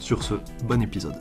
Sur 0.00 0.22
ce, 0.22 0.34
bon 0.64 0.82
épisode. 0.82 1.18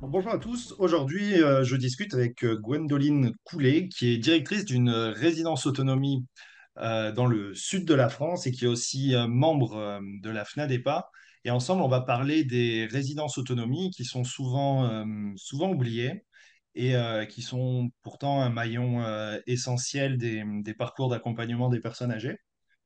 Bonjour 0.00 0.32
à 0.32 0.38
tous. 0.38 0.74
Aujourd'hui, 0.78 1.42
euh, 1.42 1.64
je 1.64 1.76
discute 1.76 2.14
avec 2.14 2.44
euh, 2.44 2.56
Gwendoline 2.56 3.34
Coulet, 3.44 3.88
qui 3.88 4.08
est 4.08 4.18
directrice 4.18 4.64
d'une 4.64 4.90
résidence 4.90 5.66
autonomie 5.66 6.24
euh, 6.78 7.12
dans 7.12 7.26
le 7.26 7.54
sud 7.54 7.84
de 7.84 7.94
la 7.94 8.08
France 8.08 8.46
et 8.46 8.52
qui 8.52 8.64
est 8.64 8.68
aussi 8.68 9.14
membre 9.28 10.00
de 10.22 10.30
la 10.30 10.44
FNADEPA. 10.44 11.10
Et 11.44 11.50
ensemble, 11.50 11.82
on 11.82 11.88
va 11.88 12.00
parler 12.00 12.44
des 12.44 12.86
résidences 12.86 13.38
autonomie 13.38 13.90
qui 13.90 14.04
sont 14.04 14.24
souvent, 14.24 15.04
souvent 15.36 15.70
oubliées 15.70 16.24
et 16.74 16.94
qui 17.28 17.42
sont 17.42 17.90
pourtant 18.02 18.42
un 18.42 18.50
maillon 18.50 19.02
essentiel 19.46 20.18
des 20.18 20.74
parcours 20.74 21.08
d'accompagnement 21.10 21.68
des 21.68 21.80
personnes 21.80 22.12
âgées. 22.12 22.38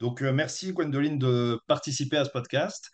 Donc, 0.03 0.21
euh, 0.21 0.33
merci 0.33 0.73
Gwendoline 0.73 1.17
de 1.17 1.61
participer 1.69 2.17
à 2.17 2.25
ce 2.25 2.31
podcast. 2.31 2.91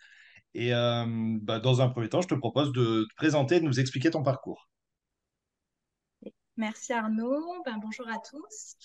Et 0.53 0.75
euh, 0.75 1.05
bah, 1.41 1.59
dans 1.59 1.81
un 1.81 1.89
premier 1.89 2.07
temps, 2.07 2.21
je 2.21 2.27
te 2.27 2.35
propose 2.35 2.71
de 2.71 3.07
te 3.09 3.15
présenter, 3.15 3.59
de 3.59 3.65
nous 3.65 3.79
expliquer 3.79 4.11
ton 4.11 4.21
parcours. 4.21 4.69
Merci 6.55 6.93
Arnaud. 6.93 7.63
Ben, 7.65 7.79
bonjour 7.81 8.07
à 8.07 8.19
tous. 8.19 8.75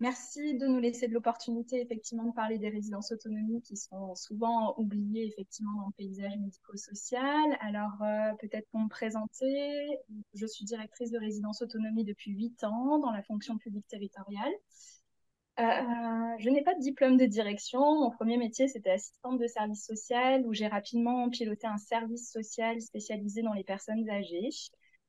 Merci 0.00 0.58
de 0.58 0.66
nous 0.66 0.80
laisser 0.80 1.06
de 1.06 1.12
l'opportunité 1.12 1.80
effectivement 1.80 2.24
de 2.24 2.32
parler 2.32 2.58
des 2.58 2.68
résidences 2.68 3.12
autonomie 3.12 3.62
qui 3.62 3.76
sont 3.76 4.16
souvent 4.16 4.74
oubliées 4.76 5.28
effectivement 5.28 5.76
dans 5.76 5.86
le 5.86 5.92
paysage 5.96 6.36
médico-social. 6.38 7.56
Alors 7.60 8.02
euh, 8.02 8.32
peut-être 8.40 8.68
pour 8.70 8.80
me 8.80 8.88
présenter, 8.88 9.86
je 10.34 10.46
suis 10.46 10.64
directrice 10.64 11.12
de 11.12 11.18
résidence 11.20 11.62
autonomie 11.62 12.02
depuis 12.02 12.32
8 12.32 12.64
ans 12.64 12.98
dans 12.98 13.12
la 13.12 13.22
fonction 13.22 13.56
publique 13.56 13.86
territoriale. 13.86 14.52
Euh, 15.60 16.36
je 16.38 16.48
n'ai 16.48 16.62
pas 16.62 16.74
de 16.74 16.80
diplôme 16.80 17.18
de 17.18 17.26
direction. 17.26 17.80
Mon 17.80 18.10
premier 18.10 18.38
métier, 18.38 18.68
c'était 18.68 18.90
assistante 18.90 19.38
de 19.38 19.46
service 19.46 19.84
social, 19.84 20.46
où 20.46 20.54
j'ai 20.54 20.66
rapidement 20.66 21.28
piloté 21.28 21.66
un 21.66 21.76
service 21.76 22.30
social 22.30 22.80
spécialisé 22.80 23.42
dans 23.42 23.52
les 23.52 23.64
personnes 23.64 24.08
âgées 24.08 24.48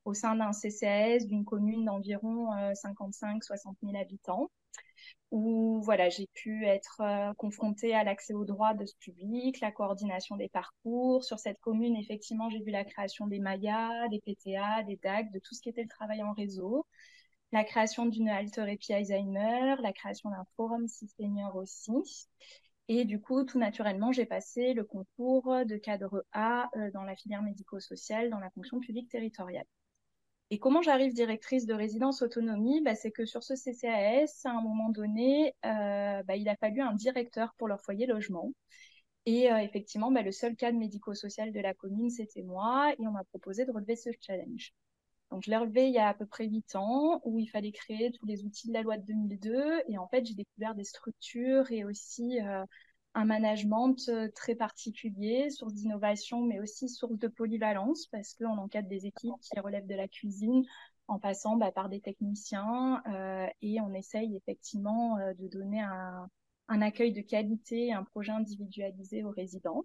au 0.05 0.13
sein 0.13 0.35
d'un 0.35 0.51
CCAS 0.51 1.25
d'une 1.27 1.45
commune 1.45 1.85
d'environ 1.85 2.49
55-60 2.73 3.69
euh, 3.83 3.91
000 3.91 3.95
habitants, 3.95 4.51
où 5.31 5.81
voilà, 5.81 6.09
j'ai 6.09 6.27
pu 6.33 6.65
être 6.65 7.01
euh, 7.01 7.33
confrontée 7.35 7.95
à 7.95 8.03
l'accès 8.03 8.33
aux 8.33 8.43
droits 8.43 8.73
de 8.73 8.85
ce 8.85 8.95
public, 8.99 9.61
la 9.61 9.71
coordination 9.71 10.35
des 10.35 10.49
parcours. 10.49 11.23
Sur 11.23 11.39
cette 11.39 11.59
commune, 11.61 11.95
effectivement, 11.95 12.49
j'ai 12.49 12.61
vu 12.61 12.71
la 12.71 12.83
création 12.83 13.27
des 13.27 13.39
MAIA, 13.39 14.09
des 14.09 14.19
PTA, 14.19 14.83
des 14.83 14.97
DAC, 14.97 15.31
de 15.31 15.39
tout 15.39 15.55
ce 15.55 15.61
qui 15.61 15.69
était 15.69 15.83
le 15.83 15.89
travail 15.89 16.21
en 16.21 16.33
réseau 16.33 16.85
la 17.53 17.63
création 17.63 18.07
d'une 18.07 18.29
halte 18.29 18.55
répit 18.57 18.93
Alzheimer, 18.93 19.75
la 19.81 19.93
création 19.93 20.31
d'un 20.31 20.45
forum 20.57 20.87
senior 20.87 21.55
aussi. 21.55 22.27
Et 22.87 23.05
du 23.05 23.21
coup, 23.21 23.43
tout 23.43 23.59
naturellement, 23.59 24.11
j'ai 24.11 24.25
passé 24.25 24.73
le 24.73 24.83
concours 24.83 25.63
de 25.65 25.77
cadre 25.77 26.25
A 26.33 26.69
euh, 26.75 26.89
dans 26.91 27.03
la 27.03 27.15
filière 27.15 27.43
médico-sociale, 27.43 28.31
dans 28.31 28.39
la 28.39 28.49
fonction 28.49 28.79
publique 28.79 29.09
territoriale. 29.09 29.67
Et 30.49 30.59
comment 30.59 30.81
j'arrive 30.81 31.13
directrice 31.13 31.67
de 31.67 31.75
résidence 31.75 32.23
autonomie? 32.23 32.81
Bah, 32.81 32.95
C'est 32.95 33.11
que 33.11 33.25
sur 33.25 33.43
ce 33.43 33.55
CCAS, 33.55 34.41
à 34.45 34.49
un 34.51 34.61
moment 34.61 34.89
donné, 34.89 35.55
euh, 35.63 36.23
bah, 36.23 36.35
il 36.35 36.49
a 36.49 36.55
fallu 36.55 36.81
un 36.81 36.93
directeur 36.93 37.53
pour 37.59 37.67
leur 37.67 37.81
foyer 37.81 38.07
logement. 38.07 38.51
Et 39.27 39.51
euh, 39.51 39.59
effectivement, 39.59 40.11
bah, 40.11 40.23
le 40.23 40.31
seul 40.31 40.55
cadre 40.55 40.79
médico-social 40.79 41.51
de 41.51 41.59
la 41.59 41.75
commune, 41.75 42.09
c'était 42.09 42.43
moi, 42.43 42.93
et 42.99 43.07
on 43.07 43.11
m'a 43.11 43.23
proposé 43.25 43.65
de 43.65 43.71
relever 43.71 43.95
ce 43.95 44.09
challenge. 44.21 44.73
Donc, 45.33 45.41
je 45.43 45.49
l'ai 45.49 45.57
relevé 45.57 45.87
il 45.87 45.93
y 45.93 45.97
a 45.97 46.09
à 46.09 46.13
peu 46.13 46.27
près 46.27 46.45
huit 46.45 46.75
ans, 46.75 47.19
où 47.25 47.39
il 47.39 47.47
fallait 47.47 47.71
créer 47.71 48.11
tous 48.11 48.23
les 48.27 48.45
outils 48.45 48.67
de 48.67 48.73
la 48.73 48.83
loi 48.83 48.97
de 48.97 49.05
2002. 49.07 49.81
Et 49.87 49.97
en 49.97 50.07
fait, 50.07 50.23
j'ai 50.27 50.35
découvert 50.35 50.75
des 50.75 50.83
structures 50.83 51.71
et 51.71 51.83
aussi 51.83 52.39
euh, 52.39 52.63
un 53.15 53.25
management 53.25 53.95
euh, 54.09 54.29
très 54.35 54.53
particulier, 54.53 55.49
source 55.49 55.73
d'innovation, 55.73 56.41
mais 56.41 56.59
aussi 56.59 56.87
source 56.87 57.17
de 57.17 57.27
polyvalence, 57.27 58.05
parce 58.11 58.35
qu'on 58.35 58.59
encadre 58.59 58.87
des 58.87 59.07
équipes 59.07 59.33
qui 59.41 59.59
relèvent 59.59 59.87
de 59.87 59.95
la 59.95 60.07
cuisine 60.07 60.63
en 61.07 61.17
passant 61.17 61.55
bah, 61.57 61.71
par 61.71 61.89
des 61.89 61.99
techniciens 61.99 63.01
euh, 63.07 63.47
et 63.63 63.81
on 63.81 63.91
essaye 63.95 64.35
effectivement 64.35 65.17
de 65.17 65.47
donner 65.47 65.81
un, 65.81 66.29
un 66.67 66.81
accueil 66.83 67.11
de 67.11 67.21
qualité, 67.21 67.91
un 67.91 68.03
projet 68.03 68.33
individualisé 68.33 69.23
aux 69.23 69.31
résidents. 69.31 69.83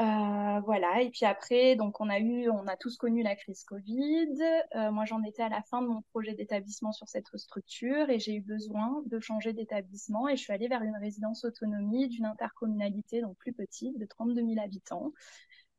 Euh, 0.00 0.60
voilà, 0.64 1.02
et 1.02 1.10
puis 1.10 1.26
après, 1.26 1.76
donc 1.76 2.00
on 2.00 2.08
a 2.08 2.18
eu, 2.18 2.48
on 2.48 2.66
a 2.66 2.76
tous 2.76 2.96
connu 2.96 3.22
la 3.22 3.36
crise 3.36 3.62
Covid. 3.64 4.28
Euh, 4.74 4.90
moi, 4.90 5.04
j'en 5.04 5.22
étais 5.22 5.42
à 5.42 5.48
la 5.48 5.62
fin 5.62 5.82
de 5.82 5.86
mon 5.86 6.02
projet 6.10 6.34
d'établissement 6.34 6.92
sur 6.92 7.08
cette 7.08 7.36
structure 7.36 8.08
et 8.10 8.18
j'ai 8.18 8.34
eu 8.34 8.40
besoin 8.40 9.02
de 9.06 9.20
changer 9.20 9.52
d'établissement 9.52 10.28
et 10.28 10.36
je 10.36 10.42
suis 10.42 10.52
allée 10.52 10.68
vers 10.68 10.82
une 10.82 10.96
résidence 10.96 11.44
autonomie 11.44 12.08
d'une 12.08 12.24
intercommunalité, 12.24 13.20
donc 13.20 13.36
plus 13.36 13.52
petite, 13.52 13.98
de 13.98 14.06
32 14.06 14.40
000 14.42 14.64
habitants. 14.64 15.12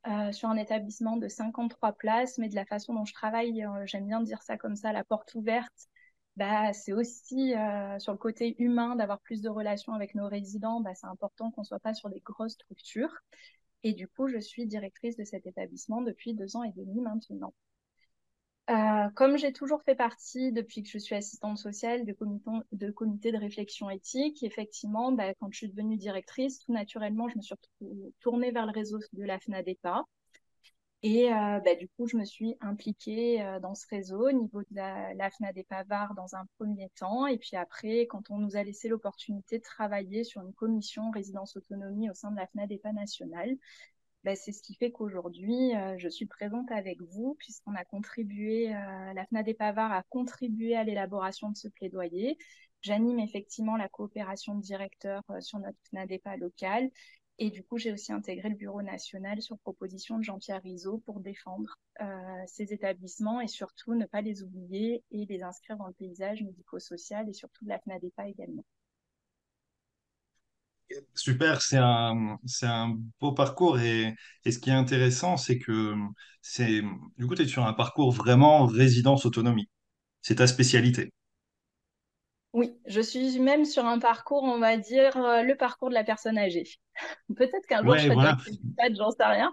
Euh, 0.07 0.31
sur 0.33 0.49
un 0.49 0.57
établissement 0.57 1.15
de 1.17 1.29
53 1.29 1.93
places, 1.93 2.37
mais 2.37 2.49
de 2.49 2.55
la 2.55 2.65
façon 2.65 2.93
dont 2.93 3.05
je 3.05 3.13
travaille, 3.13 3.65
j'aime 3.85 4.05
bien 4.05 4.21
dire 4.21 4.41
ça 4.41 4.57
comme 4.57 4.75
ça, 4.75 4.91
la 4.91 5.05
porte 5.05 5.33
ouverte, 5.33 5.87
bah, 6.35 6.73
c'est 6.73 6.91
aussi 6.93 7.53
sur 7.99 8.11
le 8.11 8.17
côté 8.17 8.55
humain 8.61 8.95
d'avoir 8.95 9.19
plus 9.21 9.41
de 9.41 9.49
relations 9.49 9.93
avec 9.93 10.13
nos 10.15 10.27
résidents. 10.27 10.81
Bah, 10.81 10.93
c'est 10.93 11.07
important 11.07 11.51
qu'on 11.51 11.63
soit 11.63 11.79
pas 11.79 11.93
sur 11.93 12.09
des 12.09 12.19
grosses 12.19 12.53
structures. 12.53 13.13
Et 13.83 13.93
du 13.93 14.07
coup, 14.07 14.27
je 14.27 14.39
suis 14.39 14.65
directrice 14.65 15.17
de 15.17 15.23
cet 15.23 15.45
établissement 15.45 16.01
depuis 16.01 16.33
deux 16.33 16.55
ans 16.55 16.63
et 16.63 16.71
demi 16.71 17.01
maintenant. 17.01 17.53
Euh, 18.69 19.09
comme 19.15 19.37
j'ai 19.37 19.51
toujours 19.51 19.83
fait 19.83 19.95
partie, 19.95 20.53
depuis 20.53 20.83
que 20.83 20.89
je 20.89 20.97
suis 20.97 21.15
assistante 21.15 21.57
sociale, 21.57 22.05
de, 22.05 22.13
comité 22.91 23.31
de, 23.33 23.37
réflexion 23.37 23.89
éthique, 23.89 24.41
effectivement, 24.41 25.11
bah, 25.11 25.33
quand 25.35 25.51
je 25.51 25.57
suis 25.57 25.69
devenue 25.69 25.97
directrice, 25.97 26.59
tout 26.59 26.71
naturellement, 26.71 27.27
je 27.27 27.37
me 27.37 27.41
suis 27.41 27.55
tournée 28.21 28.51
vers 28.51 28.65
le 28.65 28.71
réseau 28.71 28.99
de 29.11 29.23
la 29.23 29.37
FNADEPA, 29.37 30.05
et 31.03 31.33
euh, 31.33 31.59
bah, 31.59 31.75
du 31.75 31.89
coup, 31.89 32.07
je 32.07 32.15
me 32.15 32.23
suis 32.23 32.55
impliquée 32.61 33.41
euh, 33.41 33.59
dans 33.59 33.75
ce 33.75 33.85
réseau 33.89 34.29
au 34.29 34.31
niveau 34.31 34.61
de 34.61 34.67
la, 34.71 35.13
la 35.15 35.29
FNA 35.29 35.51
des 35.51 35.67
dans 36.15 36.35
un 36.35 36.45
premier 36.57 36.89
temps. 36.95 37.27
Et 37.27 37.37
puis 37.37 37.57
après, 37.57 38.07
quand 38.07 38.31
on 38.31 38.37
nous 38.37 38.55
a 38.55 38.63
laissé 38.63 38.87
l'opportunité 38.87 39.57
de 39.57 39.63
travailler 39.63 40.23
sur 40.23 40.41
une 40.41 40.53
commission 40.53 41.11
résidence 41.11 41.57
autonomie 41.57 42.09
au 42.09 42.13
sein 42.13 42.31
de 42.31 42.37
la 42.37 42.47
FNA 42.47 42.67
des 42.67 42.77
Pas 42.77 42.93
nationale, 42.93 43.53
bah, 44.23 44.35
c'est 44.37 44.53
ce 44.53 44.63
qui 44.63 44.75
fait 44.75 44.91
qu'aujourd'hui, 44.91 45.75
euh, 45.75 45.97
je 45.97 46.07
suis 46.07 46.25
présente 46.25 46.71
avec 46.71 47.01
vous, 47.01 47.35
puisqu'on 47.37 47.75
a 47.75 47.83
contribué, 47.83 48.69
la 48.69 49.25
FNA 49.25 49.43
des 49.43 49.53
Pavards 49.53 49.91
a 49.91 50.03
contribué 50.03 50.77
à 50.77 50.85
l'élaboration 50.85 51.49
de 51.49 51.57
ce 51.57 51.67
plaidoyer. 51.67 52.37
J'anime 52.81 53.19
effectivement 53.19 53.75
la 53.75 53.89
coopération 53.89 54.55
de 54.55 54.61
directeurs 54.61 55.23
sur 55.41 55.59
notre 55.59 55.77
FNADEPA 55.89 56.37
local 56.37 56.89
et 57.39 57.49
du 57.51 57.63
coup, 57.63 57.77
j'ai 57.77 57.91
aussi 57.91 58.11
intégré 58.13 58.49
le 58.49 58.55
bureau 58.55 58.81
national 58.81 59.41
sur 59.41 59.57
proposition 59.59 60.17
de 60.17 60.23
Jean-Pierre 60.23 60.61
Rizot 60.63 60.99
pour 61.05 61.19
défendre 61.19 61.77
euh, 62.01 62.05
ces 62.47 62.73
établissements 62.73 63.41
et 63.41 63.47
surtout 63.47 63.95
ne 63.95 64.05
pas 64.05 64.21
les 64.21 64.43
oublier 64.43 65.03
et 65.11 65.25
les 65.25 65.43
inscrire 65.43 65.77
dans 65.77 65.87
le 65.87 65.93
paysage 65.93 66.43
médico-social 66.43 67.29
et 67.29 67.33
surtout 67.33 67.65
de 67.65 67.69
la 67.69 67.79
FNADEPA 67.79 68.27
également. 68.29 68.65
Super, 71.15 71.61
c'est 71.61 71.77
un, 71.77 72.37
c'est 72.45 72.67
un 72.67 72.97
beau 73.19 73.31
parcours 73.33 73.79
et, 73.79 74.13
et 74.45 74.51
ce 74.51 74.59
qui 74.59 74.69
est 74.69 74.73
intéressant, 74.73 75.37
c'est 75.37 75.57
que 75.57 75.95
c'est, 76.41 76.81
du 77.17 77.25
coup, 77.27 77.35
tu 77.35 77.43
es 77.43 77.47
sur 77.47 77.65
un 77.65 77.73
parcours 77.73 78.11
vraiment 78.11 78.65
résidence 78.67 79.25
autonomie. 79.25 79.69
C'est 80.21 80.35
ta 80.35 80.47
spécialité. 80.47 81.11
Oui, 82.53 82.77
je 82.85 83.01
suis 83.01 83.39
même 83.39 83.65
sur 83.65 83.85
un 83.85 83.97
parcours, 83.99 84.43
on 84.43 84.59
va 84.59 84.77
dire, 84.77 85.17
euh, 85.17 85.41
le 85.41 85.55
parcours 85.55 85.89
de 85.89 85.95
la 85.95 86.03
personne 86.03 86.37
âgée. 86.37 86.65
Peut-être 87.35 87.65
qu'un 87.67 87.83
jour 87.83 87.95
je 87.97 88.03
serai 88.03 88.13
voilà. 88.13 88.37
j'en 88.95 89.11
sais 89.11 89.23
rien. 89.25 89.51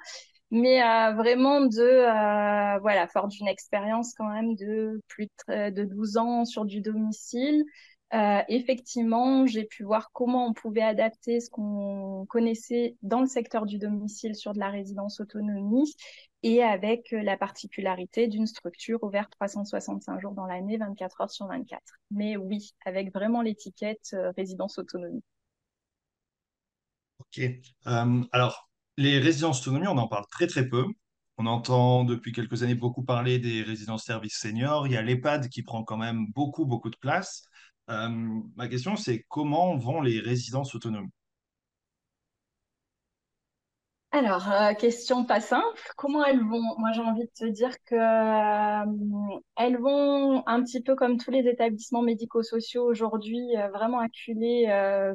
Mais 0.51 0.83
euh, 0.83 1.13
vraiment 1.15 1.61
de, 1.61 1.81
euh, 1.81 2.79
voilà, 2.81 3.07
fort 3.07 3.29
d'une 3.29 3.49
expérience 3.49 4.15
quand 4.15 4.29
même 4.29 4.55
de 4.57 5.01
plus 5.09 5.29
de, 5.49 5.71
de 5.71 5.85
12 5.85 6.17
ans 6.19 6.45
sur 6.45 6.65
du 6.65 6.81
domicile, 6.81 7.65
euh, 8.13 8.43
effectivement, 8.49 9.47
j'ai 9.47 9.65
pu 9.65 9.85
voir 9.85 10.11
comment 10.13 10.47
on 10.47 10.53
pouvait 10.53 10.83
adapter 10.83 11.41
ce 11.41 11.49
qu'on 11.49 12.27
connaissait 12.29 12.97
dans 13.03 13.21
le 13.21 13.27
secteur 13.27 13.67
du 13.67 13.79
domicile 13.79 14.35
sur 14.35 14.53
de 14.53 14.59
la 14.59 14.71
résidence 14.71 15.21
autonomie 15.21 15.95
et 16.43 16.63
avec 16.63 17.11
la 17.13 17.37
particularité 17.37 18.27
d'une 18.27 18.47
structure 18.47 19.03
ouverte 19.05 19.31
365 19.39 20.21
jours 20.21 20.33
dans 20.33 20.47
l'année, 20.47 20.77
24 20.77 21.21
heures 21.21 21.31
sur 21.31 21.47
24. 21.47 21.81
Mais 22.11 22.37
oui, 22.37 22.73
avec 22.85 23.13
vraiment 23.13 23.43
l'étiquette 23.43 24.11
euh, 24.15 24.33
résidence 24.37 24.79
autonomie. 24.79 25.23
Ok. 27.21 27.41
Euh, 27.87 28.25
alors, 28.33 28.71
les 28.97 29.19
résidences 29.19 29.61
autonomie, 29.61 29.87
on 29.87 29.99
en 29.99 30.09
parle 30.09 30.25
très 30.31 30.49
très 30.49 30.69
peu. 30.69 30.85
On 31.37 31.47
entend 31.47 32.05
depuis 32.05 32.33
quelques 32.33 32.63
années 32.65 32.75
beaucoup 32.75 33.03
parler 33.03 33.39
des 33.39 33.63
résidences 33.63 34.05
services 34.05 34.39
seniors. 34.39 34.87
Il 34.87 34.93
y 34.93 34.97
a 34.97 35.03
l'EHPAD 35.03 35.49
qui 35.49 35.63
prend 35.63 35.85
quand 35.85 35.97
même 35.97 36.27
beaucoup 36.35 36.67
beaucoup 36.67 36.91
de 36.91 36.97
place. 36.97 37.45
Euh, 37.91 38.09
ma 38.57 38.69
question, 38.69 38.97
c'est 38.97 39.25
comment 39.29 39.77
vont 39.77 40.01
les 40.01 40.21
résidences 40.21 40.75
autonomes? 40.75 41.11
Alors, 44.13 44.51
euh, 44.51 44.75
question 44.75 45.25
pas 45.25 45.41
simple. 45.41 45.81
Comment 45.97 46.25
elles 46.25 46.41
vont? 46.43 46.63
Moi, 46.79 46.91
j'ai 46.93 47.01
envie 47.01 47.25
de 47.25 47.31
te 47.33 47.45
dire 47.45 47.77
que 47.85 47.95
euh, 47.95 49.39
elles 49.57 49.79
vont 49.79 50.43
un 50.47 50.63
petit 50.65 50.83
peu 50.83 50.97
comme 50.97 51.17
tous 51.17 51.31
les 51.31 51.47
établissements 51.49 52.03
médico-sociaux 52.03 52.85
aujourd'hui, 52.85 53.57
euh, 53.57 53.69
vraiment 53.69 54.01
acculés 54.01 54.67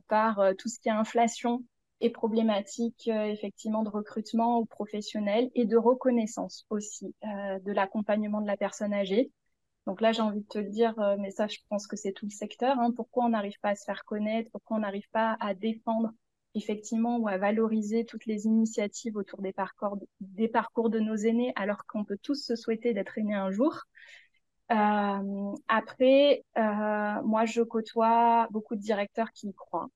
par 0.07 0.39
tout 0.57 0.69
ce 0.69 0.79
qui 0.79 0.87
est 0.89 0.91
inflation 0.91 1.63
et 2.01 2.09
problématiques 2.09 3.07
effectivement 3.07 3.83
de 3.83 3.89
recrutement 3.89 4.59
ou 4.59 4.65
professionnel 4.65 5.49
et 5.55 5.65
de 5.65 5.77
reconnaissance 5.77 6.65
aussi 6.69 7.13
de 7.23 7.71
l'accompagnement 7.71 8.41
de 8.41 8.47
la 8.47 8.57
personne 8.57 8.93
âgée. 8.93 9.31
Donc 9.85 10.01
là, 10.01 10.11
j'ai 10.11 10.21
envie 10.21 10.41
de 10.41 10.47
te 10.47 10.57
le 10.57 10.69
dire, 10.69 10.95
mais 11.19 11.31
ça, 11.31 11.47
je 11.47 11.59
pense 11.69 11.85
que 11.87 11.95
c'est 11.95 12.11
tout 12.11 12.25
le 12.25 12.31
secteur. 12.31 12.79
Hein. 12.79 12.91
Pourquoi 12.95 13.25
on 13.25 13.29
n'arrive 13.29 13.59
pas 13.59 13.69
à 13.69 13.75
se 13.75 13.83
faire 13.83 14.03
connaître? 14.05 14.49
Pourquoi 14.51 14.77
on 14.77 14.79
n'arrive 14.79 15.09
pas 15.11 15.37
à 15.39 15.53
défendre 15.53 16.11
effectivement 16.55 17.17
ou 17.17 17.27
à 17.27 17.37
valoriser 17.37 18.05
toutes 18.05 18.25
les 18.25 18.45
initiatives 18.45 19.17
autour 19.17 19.41
des 19.41 19.53
parcours, 19.53 19.97
des 20.21 20.47
parcours 20.47 20.89
de 20.89 20.99
nos 20.99 21.15
aînés, 21.15 21.51
alors 21.55 21.85
qu'on 21.85 22.03
peut 22.05 22.17
tous 22.21 22.43
se 22.43 22.55
souhaiter 22.55 22.93
d'être 22.93 23.17
aînés 23.17 23.35
un 23.35 23.51
jour? 23.51 23.83
Euh, 24.71 25.53
après, 25.67 26.43
euh, 26.57 27.21
moi, 27.23 27.45
je 27.45 27.61
côtoie 27.61 28.47
beaucoup 28.51 28.75
de 28.75 28.81
directeurs 28.81 29.31
qui 29.31 29.49
y 29.49 29.53
croient, 29.53 29.89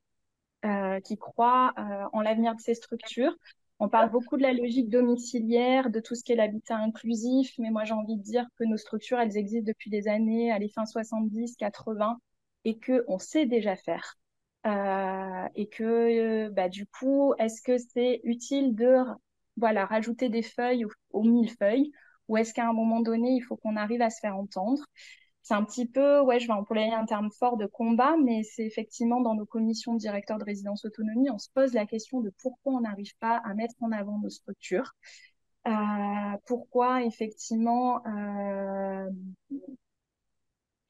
euh, 0.66 1.00
qui 1.00 1.18
croient 1.18 1.74
euh, 1.80 2.06
en 2.14 2.22
l'avenir 2.22 2.56
de 2.56 2.62
ces 2.62 2.76
structures. 2.76 3.36
On 3.80 3.88
parle 3.90 4.12
beaucoup 4.12 4.38
de 4.38 4.42
la 4.42 4.54
logique 4.54 4.90
domiciliaire, 4.90 5.90
de 5.90 6.00
tout 6.00 6.16
ce 6.16 6.24
qui 6.24 6.34
est 6.34 6.36
l'habitat 6.36 6.78
inclusif, 6.78 7.54
mais 7.60 7.70
moi, 7.72 7.86
j'ai 7.86 7.94
envie 7.94 8.18
de 8.18 8.22
dire 8.22 8.46
que 8.58 8.66
nos 8.66 8.78
structures, 8.78 9.20
elles 9.20 9.38
existent 9.38 9.68
depuis 9.68 9.90
des 9.90 10.08
années, 10.08 10.52
à 10.52 10.60
les 10.60 10.70
fins 10.70 10.86
70, 10.86 11.56
80, 11.56 12.20
et 12.66 12.78
que 12.78 13.06
on 13.08 13.20
sait 13.20 13.46
déjà 13.46 13.76
faire. 13.78 14.16
Euh, 14.66 15.48
et 15.56 15.70
que 15.70 16.50
bah, 16.50 16.68
du 16.68 16.86
coup, 16.86 17.34
est-ce 17.40 17.62
que 17.62 17.78
c'est 17.78 18.20
utile 18.26 18.76
de 18.76 18.98
voilà, 19.58 19.86
rajouter 19.86 20.30
des 20.30 20.42
feuilles 20.42 20.86
aux, 21.12 21.24
mille 21.24 21.50
feuilles 21.50 21.92
ou 22.28 22.38
est-ce 22.38 22.54
qu'à 22.54 22.68
un 22.68 22.74
moment 22.74 23.00
donné, 23.02 23.32
il 23.32 23.42
faut 23.42 23.58
qu'on 23.58 23.76
arrive 23.78 24.02
à 24.02 24.10
se 24.10 24.20
faire 24.20 24.36
entendre? 24.38 24.84
C'est 25.50 25.56
un 25.56 25.64
petit 25.64 25.88
peu, 25.88 26.20
ouais, 26.20 26.40
je 26.40 26.46
vais 26.46 26.54
employer 26.54 26.94
un 26.94 27.06
terme 27.06 27.32
fort 27.32 27.58
de 27.58 27.66
combat, 27.66 28.16
mais 28.24 28.44
c'est 28.44 28.68
effectivement 28.68 29.20
dans 29.20 29.34
nos 29.34 29.48
commissions 29.48 29.96
de 29.96 29.98
directeurs 29.98 30.38
de 30.38 30.44
résidence 30.44 30.86
autonomie, 30.86 31.32
on 31.32 31.40
se 31.40 31.50
pose 31.52 31.74
la 31.74 31.88
question 31.88 32.22
de 32.22 32.32
pourquoi 32.40 32.74
on 32.74 32.82
n'arrive 32.82 33.18
pas 33.18 33.42
à 33.44 33.56
mettre 33.56 33.74
en 33.80 33.92
avant 33.92 34.20
nos 34.20 34.30
structures. 34.30 34.94
Euh, 35.66 35.72
pourquoi 36.46 37.04
effectivement 37.04 38.06
euh, 38.06 39.10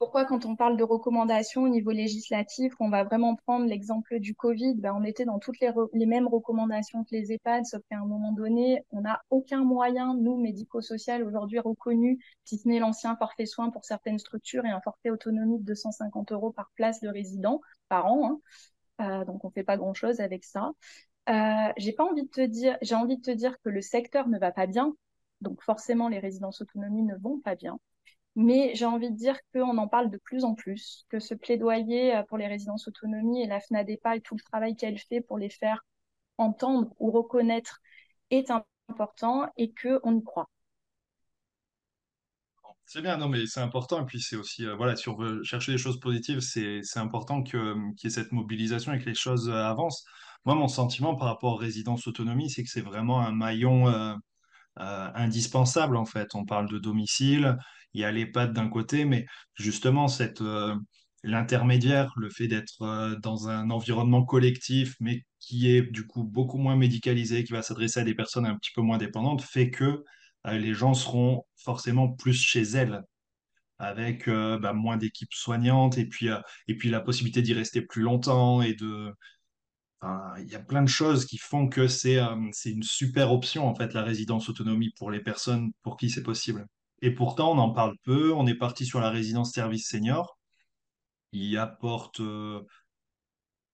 pourquoi 0.00 0.24
quand 0.24 0.46
on 0.46 0.56
parle 0.56 0.78
de 0.78 0.82
recommandations 0.82 1.62
au 1.62 1.68
niveau 1.68 1.90
législatif, 1.90 2.72
on 2.80 2.88
va 2.88 3.04
vraiment 3.04 3.36
prendre 3.36 3.66
l'exemple 3.66 4.18
du 4.18 4.34
Covid, 4.34 4.76
ben 4.76 4.94
on 4.98 5.04
était 5.04 5.26
dans 5.26 5.38
toutes 5.38 5.60
les, 5.60 6.06
mêmes 6.06 6.26
recommandations 6.26 7.04
que 7.04 7.10
les 7.12 7.32
EHPAD, 7.32 7.66
sauf 7.66 7.82
qu'à 7.90 7.98
un 7.98 8.06
moment 8.06 8.32
donné, 8.32 8.82
on 8.92 9.02
n'a 9.02 9.20
aucun 9.28 9.62
moyen, 9.62 10.14
nous, 10.14 10.38
médico-social, 10.38 11.22
aujourd'hui 11.22 11.58
reconnu, 11.58 12.18
si 12.46 12.56
ce 12.56 12.66
n'est 12.66 12.78
l'ancien 12.78 13.14
forfait 13.16 13.44
soins 13.44 13.68
pour 13.68 13.84
certaines 13.84 14.18
structures 14.18 14.64
et 14.64 14.70
un 14.70 14.80
forfait 14.80 15.10
autonomie 15.10 15.58
de 15.58 15.64
250 15.64 16.32
euros 16.32 16.50
par 16.50 16.70
place 16.76 17.00
de 17.02 17.08
résident 17.08 17.60
par 17.90 18.06
an. 18.06 18.40
Hein. 18.98 19.20
Euh, 19.20 19.24
donc 19.26 19.44
on 19.44 19.50
fait 19.50 19.64
pas 19.64 19.76
grand-chose 19.76 20.20
avec 20.20 20.44
ça. 20.44 20.72
Euh, 21.28 21.72
j'ai 21.76 21.92
pas 21.92 22.04
envie 22.04 22.22
de 22.22 22.30
te 22.30 22.40
dire, 22.40 22.78
j'ai 22.80 22.94
envie 22.94 23.18
de 23.18 23.22
te 23.22 23.30
dire 23.30 23.60
que 23.62 23.68
le 23.68 23.82
secteur 23.82 24.28
ne 24.28 24.38
va 24.38 24.50
pas 24.50 24.66
bien, 24.66 24.94
donc 25.42 25.62
forcément 25.62 26.08
les 26.08 26.20
résidences 26.20 26.62
autonomie 26.62 27.02
ne 27.02 27.16
vont 27.16 27.38
pas 27.38 27.54
bien. 27.54 27.78
Mais 28.36 28.72
j'ai 28.74 28.84
envie 28.84 29.10
de 29.10 29.16
dire 29.16 29.36
qu'on 29.52 29.76
en 29.76 29.88
parle 29.88 30.10
de 30.10 30.18
plus 30.18 30.44
en 30.44 30.54
plus, 30.54 31.04
que 31.08 31.18
ce 31.18 31.34
plaidoyer 31.34 32.16
euh, 32.16 32.22
pour 32.22 32.38
les 32.38 32.46
résidences 32.46 32.88
autonomie 32.88 33.42
et 33.42 33.46
la 33.46 33.60
FNADEPA 33.60 34.16
et 34.16 34.20
tout 34.20 34.36
le 34.36 34.42
travail 34.42 34.76
qu'elle 34.76 34.98
fait 34.98 35.20
pour 35.20 35.38
les 35.38 35.50
faire 35.50 35.84
entendre 36.38 36.94
ou 36.98 37.10
reconnaître 37.10 37.80
est 38.30 38.50
important 38.88 39.48
et 39.56 39.72
qu'on 39.74 40.18
y 40.18 40.24
croit. 40.24 40.48
C'est 42.86 43.02
bien, 43.02 43.18
non, 43.18 43.28
mais 43.28 43.46
c'est 43.46 43.60
important. 43.60 44.02
Et 44.02 44.04
puis, 44.04 44.20
c'est 44.20 44.34
aussi, 44.34 44.66
euh, 44.66 44.74
voilà, 44.74 44.96
si 44.96 45.08
on 45.08 45.16
veut 45.16 45.44
chercher 45.44 45.72
des 45.72 45.78
choses 45.78 46.00
positives, 46.00 46.40
c'est, 46.40 46.82
important 46.96 47.42
que, 47.42 47.74
qu'il 47.94 48.04
y 48.04 48.12
ait 48.12 48.14
cette 48.14 48.32
mobilisation 48.32 48.92
et 48.92 48.98
que 48.98 49.04
les 49.04 49.14
choses 49.14 49.48
euh, 49.48 49.54
avancent. 49.54 50.04
Moi, 50.44 50.56
mon 50.56 50.66
sentiment 50.66 51.14
par 51.14 51.28
rapport 51.28 51.52
aux 51.52 51.56
résidences 51.56 52.06
autonomie, 52.08 52.50
c'est 52.50 52.64
que 52.64 52.68
c'est 52.68 52.80
vraiment 52.80 53.20
un 53.20 53.32
maillon 53.32 54.16
indispensable, 54.80 55.96
en 55.96 56.06
fait. 56.06 56.34
On 56.34 56.44
parle 56.44 56.68
de 56.70 56.78
domicile, 56.78 57.58
il 57.94 58.00
y 58.00 58.04
a 58.04 58.12
l'EHPAD 58.12 58.52
d'un 58.52 58.68
côté, 58.68 59.04
mais 59.04 59.26
justement, 59.54 60.08
cette, 60.08 60.40
euh, 60.42 60.76
l'intermédiaire, 61.22 62.12
le 62.16 62.30
fait 62.30 62.48
d'être 62.48 62.82
euh, 62.82 63.16
dans 63.16 63.48
un 63.48 63.70
environnement 63.70 64.24
collectif, 64.24 64.94
mais 65.00 65.24
qui 65.40 65.70
est 65.70 65.82
du 65.82 66.06
coup 66.06 66.24
beaucoup 66.24 66.58
moins 66.58 66.76
médicalisé, 66.76 67.44
qui 67.44 67.52
va 67.52 67.62
s'adresser 67.62 68.00
à 68.00 68.04
des 68.04 68.14
personnes 68.14 68.46
un 68.46 68.56
petit 68.56 68.70
peu 68.74 68.82
moins 68.82 68.98
dépendantes, 68.98 69.42
fait 69.42 69.70
que 69.70 70.04
euh, 70.46 70.58
les 70.58 70.74
gens 70.74 70.94
seront 70.94 71.44
forcément 71.56 72.08
plus 72.12 72.34
chez 72.34 72.62
elles 72.62 73.02
avec 73.78 74.28
bah, 74.28 74.74
moins 74.74 74.98
d'équipes 74.98 75.32
soignantes 75.32 75.96
et 75.96 76.04
puis, 76.04 76.28
et 76.68 76.76
puis 76.76 76.90
la 76.90 77.00
possibilité 77.00 77.40
d'y 77.40 77.54
rester 77.54 77.80
plus 77.80 78.02
longtemps 78.02 78.60
et 78.60 78.74
de... 78.74 79.10
il 80.38 80.48
y 80.48 80.54
a 80.54 80.60
plein 80.60 80.82
de 80.82 80.88
choses 80.88 81.26
qui 81.26 81.38
font 81.38 81.68
que 81.68 81.86
c'est 81.88 82.18
c'est 82.52 82.70
une 82.70 82.82
super 82.82 83.32
option, 83.32 83.66
en 83.68 83.74
fait, 83.74 83.92
la 83.94 84.02
résidence 84.02 84.48
autonomie 84.48 84.90
pour 84.96 85.10
les 85.10 85.20
personnes 85.20 85.72
pour 85.82 85.96
qui 85.96 86.10
c'est 86.10 86.22
possible. 86.22 86.66
Et 87.02 87.12
pourtant, 87.14 87.52
on 87.52 87.58
en 87.58 87.70
parle 87.72 87.96
peu. 88.04 88.32
On 88.32 88.46
est 88.46 88.54
parti 88.54 88.86
sur 88.86 89.00
la 89.00 89.10
résidence 89.10 89.52
service 89.52 89.88
senior. 89.88 90.38
Il 91.32 91.58
apporte. 91.58 92.20
euh, 92.20 92.62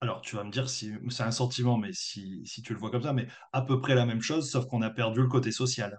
alors, 0.01 0.23
tu 0.23 0.37
vas 0.37 0.45
me 0.45 0.51
dire 0.51 0.69
si 0.71 0.91
c'est 1.11 1.23
un 1.23 1.31
sentiment, 1.31 1.77
mais 1.77 1.93
si, 1.93 2.41
si 2.47 2.63
tu 2.63 2.73
le 2.73 2.79
vois 2.79 2.91
comme 2.91 3.03
ça, 3.03 3.13
mais 3.13 3.29
à 3.53 3.61
peu 3.63 3.79
près 3.81 3.95
la 3.95 4.07
même 4.07 4.23
chose, 4.23 4.51
sauf 4.51 4.65
qu'on 4.67 4.81
a 4.83 4.89
perdu 4.91 5.21
le 5.21 5.29
côté 5.29 5.53
social, 5.53 5.99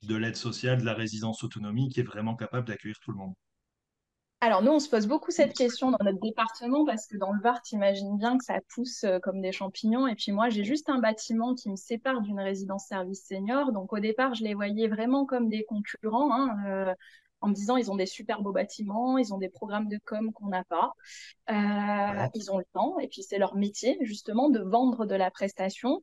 de 0.00 0.16
l'aide 0.16 0.36
sociale, 0.36 0.78
de 0.80 0.86
la 0.86 0.94
résidence 0.94 1.44
autonomie, 1.44 1.90
qui 1.90 2.00
est 2.00 2.02
vraiment 2.02 2.34
capable 2.34 2.66
d'accueillir 2.66 2.98
tout 3.02 3.10
le 3.10 3.18
monde. 3.18 3.34
Alors 4.46 4.62
nous, 4.62 4.70
on 4.70 4.78
se 4.78 4.88
pose 4.88 5.08
beaucoup 5.08 5.32
cette 5.32 5.54
question 5.54 5.90
dans 5.90 5.98
notre 6.04 6.20
département 6.20 6.84
parce 6.84 7.08
que 7.08 7.16
dans 7.16 7.32
le 7.32 7.40
Var, 7.40 7.60
t'imagines 7.62 8.16
bien 8.16 8.38
que 8.38 8.44
ça 8.44 8.60
pousse 8.72 9.02
euh, 9.02 9.18
comme 9.18 9.40
des 9.40 9.50
champignons. 9.50 10.06
Et 10.06 10.14
puis 10.14 10.30
moi, 10.30 10.50
j'ai 10.50 10.62
juste 10.62 10.88
un 10.88 11.00
bâtiment 11.00 11.56
qui 11.56 11.68
me 11.68 11.74
sépare 11.74 12.20
d'une 12.20 12.38
résidence 12.38 12.86
service 12.86 13.26
senior. 13.26 13.72
Donc 13.72 13.92
au 13.92 13.98
départ, 13.98 14.34
je 14.34 14.44
les 14.44 14.54
voyais 14.54 14.86
vraiment 14.86 15.26
comme 15.26 15.48
des 15.48 15.64
concurrents. 15.64 16.32
Hein, 16.32 16.56
euh, 16.68 16.94
en 17.40 17.48
me 17.48 17.54
disant 17.54 17.76
ils 17.76 17.90
ont 17.90 17.96
des 17.96 18.06
super 18.06 18.40
beaux 18.40 18.52
bâtiments, 18.52 19.18
ils 19.18 19.34
ont 19.34 19.38
des 19.38 19.48
programmes 19.48 19.88
de 19.88 19.98
com 20.04 20.32
qu'on 20.32 20.46
n'a 20.48 20.64
pas, 20.64 20.92
euh, 21.50 22.28
ils 22.34 22.50
ont 22.50 22.58
le 22.58 22.64
temps 22.72 22.98
et 22.98 23.08
puis 23.08 23.22
c'est 23.22 23.38
leur 23.38 23.56
métier 23.56 23.98
justement 24.02 24.48
de 24.48 24.60
vendre 24.60 25.06
de 25.06 25.14
la 25.14 25.30
prestation. 25.30 26.02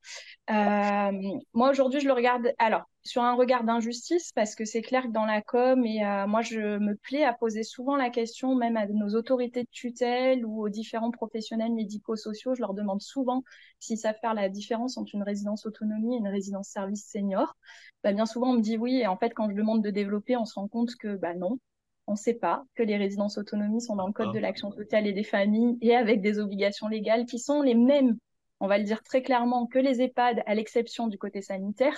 Euh, 0.50 1.12
moi 1.54 1.72
aujourd'hui 1.72 2.02
je 2.02 2.08
le 2.08 2.14
regarde 2.14 2.54
alors 2.60 2.84
sur 3.06 3.22
un 3.22 3.36
regard 3.36 3.64
d'injustice 3.64 4.32
parce 4.34 4.56
que 4.56 4.66
c'est 4.66 4.82
clair 4.82 5.04
que 5.04 5.12
dans 5.12 5.26
la 5.26 5.42
com 5.42 5.86
et 5.86 6.06
euh, 6.06 6.26
moi 6.26 6.42
je 6.42 6.78
me 6.78 6.96
plais 6.96 7.24
à 7.24 7.34
poser 7.34 7.64
souvent 7.64 7.96
la 7.98 8.10
question 8.10 8.56
même 8.56 8.78
à 8.78 8.88
nos 8.88 9.10
autorités 9.16 9.64
de 9.64 9.70
tutelle 9.72 10.46
ou 10.46 10.64
aux 10.64 10.70
différents 10.70 11.12
professionnels 11.12 11.74
médico-sociaux, 11.74 12.56
je 12.56 12.62
leur 12.62 12.74
demande 12.74 13.02
souvent 13.02 13.44
s'ils 13.80 13.98
savent 13.98 14.20
faire 14.22 14.34
la 14.34 14.48
différence 14.48 14.98
entre 14.98 15.16
une 15.16 15.24
résidence 15.24 15.66
autonomie 15.66 16.16
et 16.16 16.20
une 16.20 16.30
résidence 16.30 16.70
service 16.70 17.06
senior. 17.06 17.56
Bah, 18.04 18.14
bien 18.14 18.26
souvent 18.26 18.52
on 18.52 18.54
me 18.54 18.62
dit 18.62 18.78
oui 18.78 19.00
et 19.00 19.08
en 19.08 19.18
fait 19.18 19.32
quand 19.32 19.50
je 19.50 19.56
demande 19.56 19.84
de 19.84 19.90
développer 19.90 20.38
on 20.38 20.46
se 20.46 20.56
rend 20.56 20.70
compte 20.70 20.96
que 20.96 21.16
bah 21.16 21.34
non, 21.34 21.60
on 22.08 22.14
ne 22.14 22.18
sait 22.18 22.34
pas 22.34 22.64
que 22.76 22.84
les 22.84 22.96
résidences 22.96 23.38
autonomie 23.38 23.82
sont 23.82 23.96
dans 23.96 24.08
le 24.08 24.14
code 24.14 24.34
de 24.34 24.40
l'action 24.40 24.72
sociale 24.72 25.08
et 25.08 25.14
des 25.14 25.24
familles 25.24 25.78
et 25.82 25.96
avec 25.96 26.22
des 26.22 26.40
obligations 26.40 26.88
légales 26.88 27.26
qui 27.26 27.40
sont 27.40 27.62
les 27.62 27.76
mêmes, 27.76 28.18
on 28.62 28.68
va 28.68 28.78
le 28.78 28.86
dire 28.86 29.04
très 29.04 29.22
clairement, 29.22 29.68
que 29.68 29.80
les 29.80 30.02
EHPAD 30.02 30.44
à 30.46 30.56
l'exception 30.56 31.08
du 31.08 31.18
côté 31.18 31.42
sanitaire 31.42 31.98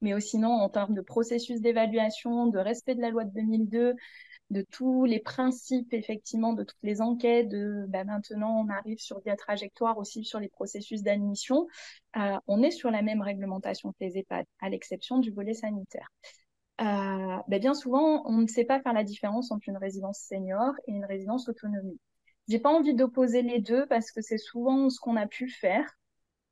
mais 0.00 0.14
aussi 0.14 0.30
sinon 0.30 0.50
en 0.50 0.68
termes 0.68 0.94
de 0.94 1.00
processus 1.00 1.60
d'évaluation, 1.60 2.46
de 2.46 2.58
respect 2.58 2.94
de 2.94 3.00
la 3.00 3.10
loi 3.10 3.24
de 3.24 3.32
2002, 3.32 3.94
de 4.50 4.64
tous 4.70 5.04
les 5.04 5.20
principes, 5.20 5.92
effectivement, 5.92 6.52
de 6.52 6.64
toutes 6.64 6.82
les 6.82 7.00
enquêtes. 7.00 7.48
De, 7.48 7.84
ben 7.88 8.06
maintenant, 8.06 8.64
on 8.64 8.68
arrive 8.68 8.98
sur 8.98 9.20
des 9.22 9.36
trajectoires 9.36 9.98
aussi 9.98 10.24
sur 10.24 10.40
les 10.40 10.48
processus 10.48 11.02
d'admission. 11.02 11.66
Euh, 12.16 12.38
on 12.46 12.62
est 12.62 12.70
sur 12.70 12.90
la 12.90 13.02
même 13.02 13.22
réglementation 13.22 13.92
que 13.92 13.98
les 14.00 14.18
EHPAD, 14.18 14.46
à 14.60 14.68
l'exception 14.68 15.18
du 15.18 15.30
volet 15.30 15.54
sanitaire. 15.54 16.08
Euh, 16.80 17.36
ben 17.48 17.60
bien 17.60 17.74
souvent, 17.74 18.22
on 18.26 18.38
ne 18.38 18.46
sait 18.46 18.64
pas 18.64 18.80
faire 18.80 18.92
la 18.92 19.04
différence 19.04 19.50
entre 19.50 19.68
une 19.68 19.76
résidence 19.76 20.20
senior 20.20 20.72
et 20.86 20.92
une 20.92 21.04
résidence 21.04 21.48
autonomie. 21.48 21.98
J'ai 22.48 22.60
pas 22.60 22.70
envie 22.70 22.94
d'opposer 22.94 23.42
les 23.42 23.60
deux 23.60 23.86
parce 23.86 24.10
que 24.10 24.22
c'est 24.22 24.38
souvent 24.38 24.88
ce 24.88 25.00
qu'on 25.00 25.16
a 25.16 25.26
pu 25.26 25.50
faire. 25.50 25.97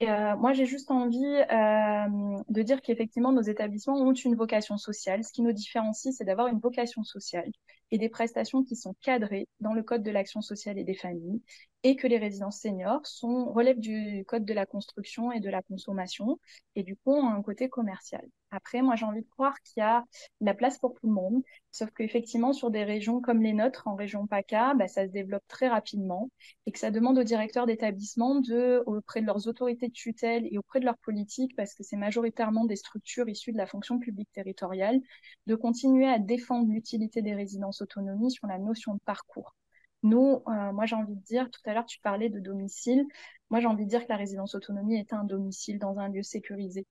Euh, 0.03 0.37
moi, 0.37 0.53
j'ai 0.53 0.67
juste 0.67 0.91
envie 0.91 1.25
euh, 1.25 2.43
de 2.49 2.63
dire 2.63 2.83
qu'effectivement, 2.83 3.33
nos 3.33 3.41
établissements 3.41 3.95
ont 3.97 4.13
une 4.13 4.35
vocation 4.35 4.77
sociale. 4.77 5.25
Ce 5.25 5.33
qui 5.33 5.41
nous 5.41 5.53
différencie, 5.53 6.15
c'est 6.15 6.25
d'avoir 6.25 6.49
une 6.49 6.59
vocation 6.59 7.03
sociale 7.03 7.51
et 7.91 7.99
des 7.99 8.11
prestations 8.11 8.63
qui 8.63 8.77
sont 8.77 8.95
cadrées 9.01 9.49
dans 9.61 9.73
le 9.73 9.83
Code 9.83 10.03
de 10.03 10.11
l'action 10.11 10.43
sociale 10.43 10.79
et 10.79 10.85
des 10.85 10.95
familles 10.95 11.41
et 11.83 11.97
que 11.97 12.07
les 12.07 12.19
résidences 12.19 12.61
seniors 12.61 13.01
relèvent 13.23 13.79
du 13.79 14.25
code 14.27 14.45
de 14.45 14.53
la 14.53 14.67
construction 14.67 15.31
et 15.33 15.41
de 15.41 15.49
la 15.49 15.63
consommation 15.63 16.41
et 16.75 16.83
du 16.83 16.97
coup 16.97 17.13
ont 17.13 17.29
un 17.29 17.41
côté 17.43 17.69
commercial. 17.69 18.27
Après, 18.57 18.81
moi 18.81 18.97
j'ai 18.97 19.05
envie 19.05 19.21
de 19.23 19.29
croire 19.29 19.61
qu'il 19.63 19.81
y 19.81 19.85
a 19.85 20.03
la 20.41 20.55
place 20.55 20.79
pour 20.79 20.95
tout 20.95 21.07
le 21.07 21.13
monde, 21.13 21.43
sauf 21.73 21.91
qu'effectivement 21.91 22.55
sur 22.55 22.71
des 22.71 22.85
régions 22.85 23.21
comme 23.21 23.43
les 23.43 23.53
nôtres, 23.53 23.87
en 23.87 23.95
région 23.95 24.27
PACA, 24.27 24.75
bah, 24.75 24.89
ça 24.89 25.07
se 25.07 25.13
développe 25.13 25.47
très 25.47 25.69
rapidement 25.69 26.31
et 26.67 26.73
que 26.73 26.79
ça 26.79 26.91
demande 26.91 27.19
aux 27.19 27.23
directeurs 27.23 27.67
d'établissement 27.67 28.37
de, 28.41 28.83
auprès 28.87 29.21
de 29.21 29.27
leurs 29.27 29.47
autorités 29.47 29.89
de 29.89 29.93
tutelle 29.93 30.49
et 30.51 30.57
auprès 30.59 30.81
de 30.81 30.87
leurs 30.87 30.99
politiques, 30.99 31.55
parce 31.55 31.75
que 31.75 31.83
c'est 31.83 31.97
majoritairement 31.97 32.65
des 32.65 32.77
structures 32.77 33.29
issues 33.29 33.53
de 33.53 33.59
la 33.59 33.67
fonction 33.67 33.99
publique 33.99 34.33
territoriale, 34.33 35.01
de 35.47 35.55
continuer 35.55 36.09
à 36.09 36.19
défendre 36.19 36.73
l'utilité 36.73 37.21
des 37.23 37.35
résidences 37.35 37.83
autonomie 37.83 38.31
sur 38.31 38.47
la 38.47 38.59
notion 38.59 38.95
de 38.95 39.01
parcours. 39.05 39.55
Nous, 40.03 40.43
euh, 40.47 40.73
moi 40.73 40.87
j'ai 40.87 40.97
envie 40.97 41.15
de 41.17 41.23
dire, 41.23 41.51
tout 41.51 41.61
à 41.67 41.75
l'heure 41.75 41.87
tu 41.87 42.01
parlais 42.01 42.29
de 42.31 42.39
domicile, 42.41 43.05
moi 43.51 43.61
j'ai 43.61 43.67
envie 43.67 43.85
de 43.85 43.91
dire 43.91 44.05
que 44.05 44.09
la 44.11 44.17
résidence 44.17 44.55
autonomie 44.55 44.97
est 44.99 45.13
un 45.13 45.25
domicile 45.25 45.79
dans 45.79 45.99
un 45.99 46.09
lieu 46.09 46.23
sécurisé. 46.23 46.87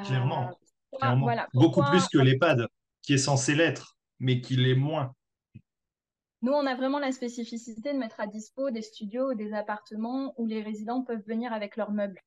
Clairement, 0.00 0.50
euh, 1.02 1.36
beaucoup 1.54 1.82
plus 1.82 2.08
que 2.08 2.18
l'EHPAD, 2.18 2.66
qui 3.02 3.14
est 3.14 3.18
censé 3.18 3.54
l'être, 3.54 3.96
mais 4.18 4.40
qui 4.40 4.56
l'est 4.56 4.74
moins. 4.74 5.14
Nous, 6.42 6.52
on 6.52 6.66
a 6.66 6.74
vraiment 6.74 6.98
la 6.98 7.12
spécificité 7.12 7.92
de 7.92 7.98
mettre 7.98 8.20
à 8.20 8.26
dispo 8.26 8.70
des 8.70 8.82
studios 8.82 9.30
ou 9.30 9.34
des 9.34 9.52
appartements 9.52 10.34
où 10.36 10.46
les 10.46 10.62
résidents 10.62 11.02
peuvent 11.02 11.22
venir 11.26 11.52
avec 11.52 11.76
leurs 11.76 11.92
meubles. 11.92 12.20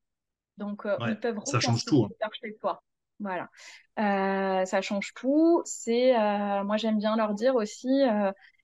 Donc, 0.57 0.85
euh, 0.85 0.95
ils 1.07 1.19
peuvent 1.19 1.39
ça 1.45 1.59
change 1.59 1.83
tout. 1.83 2.05
Hein. 2.05 2.29
chez 2.41 2.55
toi. 2.61 2.81
Voilà, 3.19 3.49
ça 4.65 4.81
change 4.81 5.13
tout. 5.13 5.61
C'est, 5.65 6.13
moi, 6.63 6.77
j'aime 6.77 6.97
bien 6.97 7.15
leur 7.17 7.33
dire 7.33 7.55
aussi, 7.55 8.03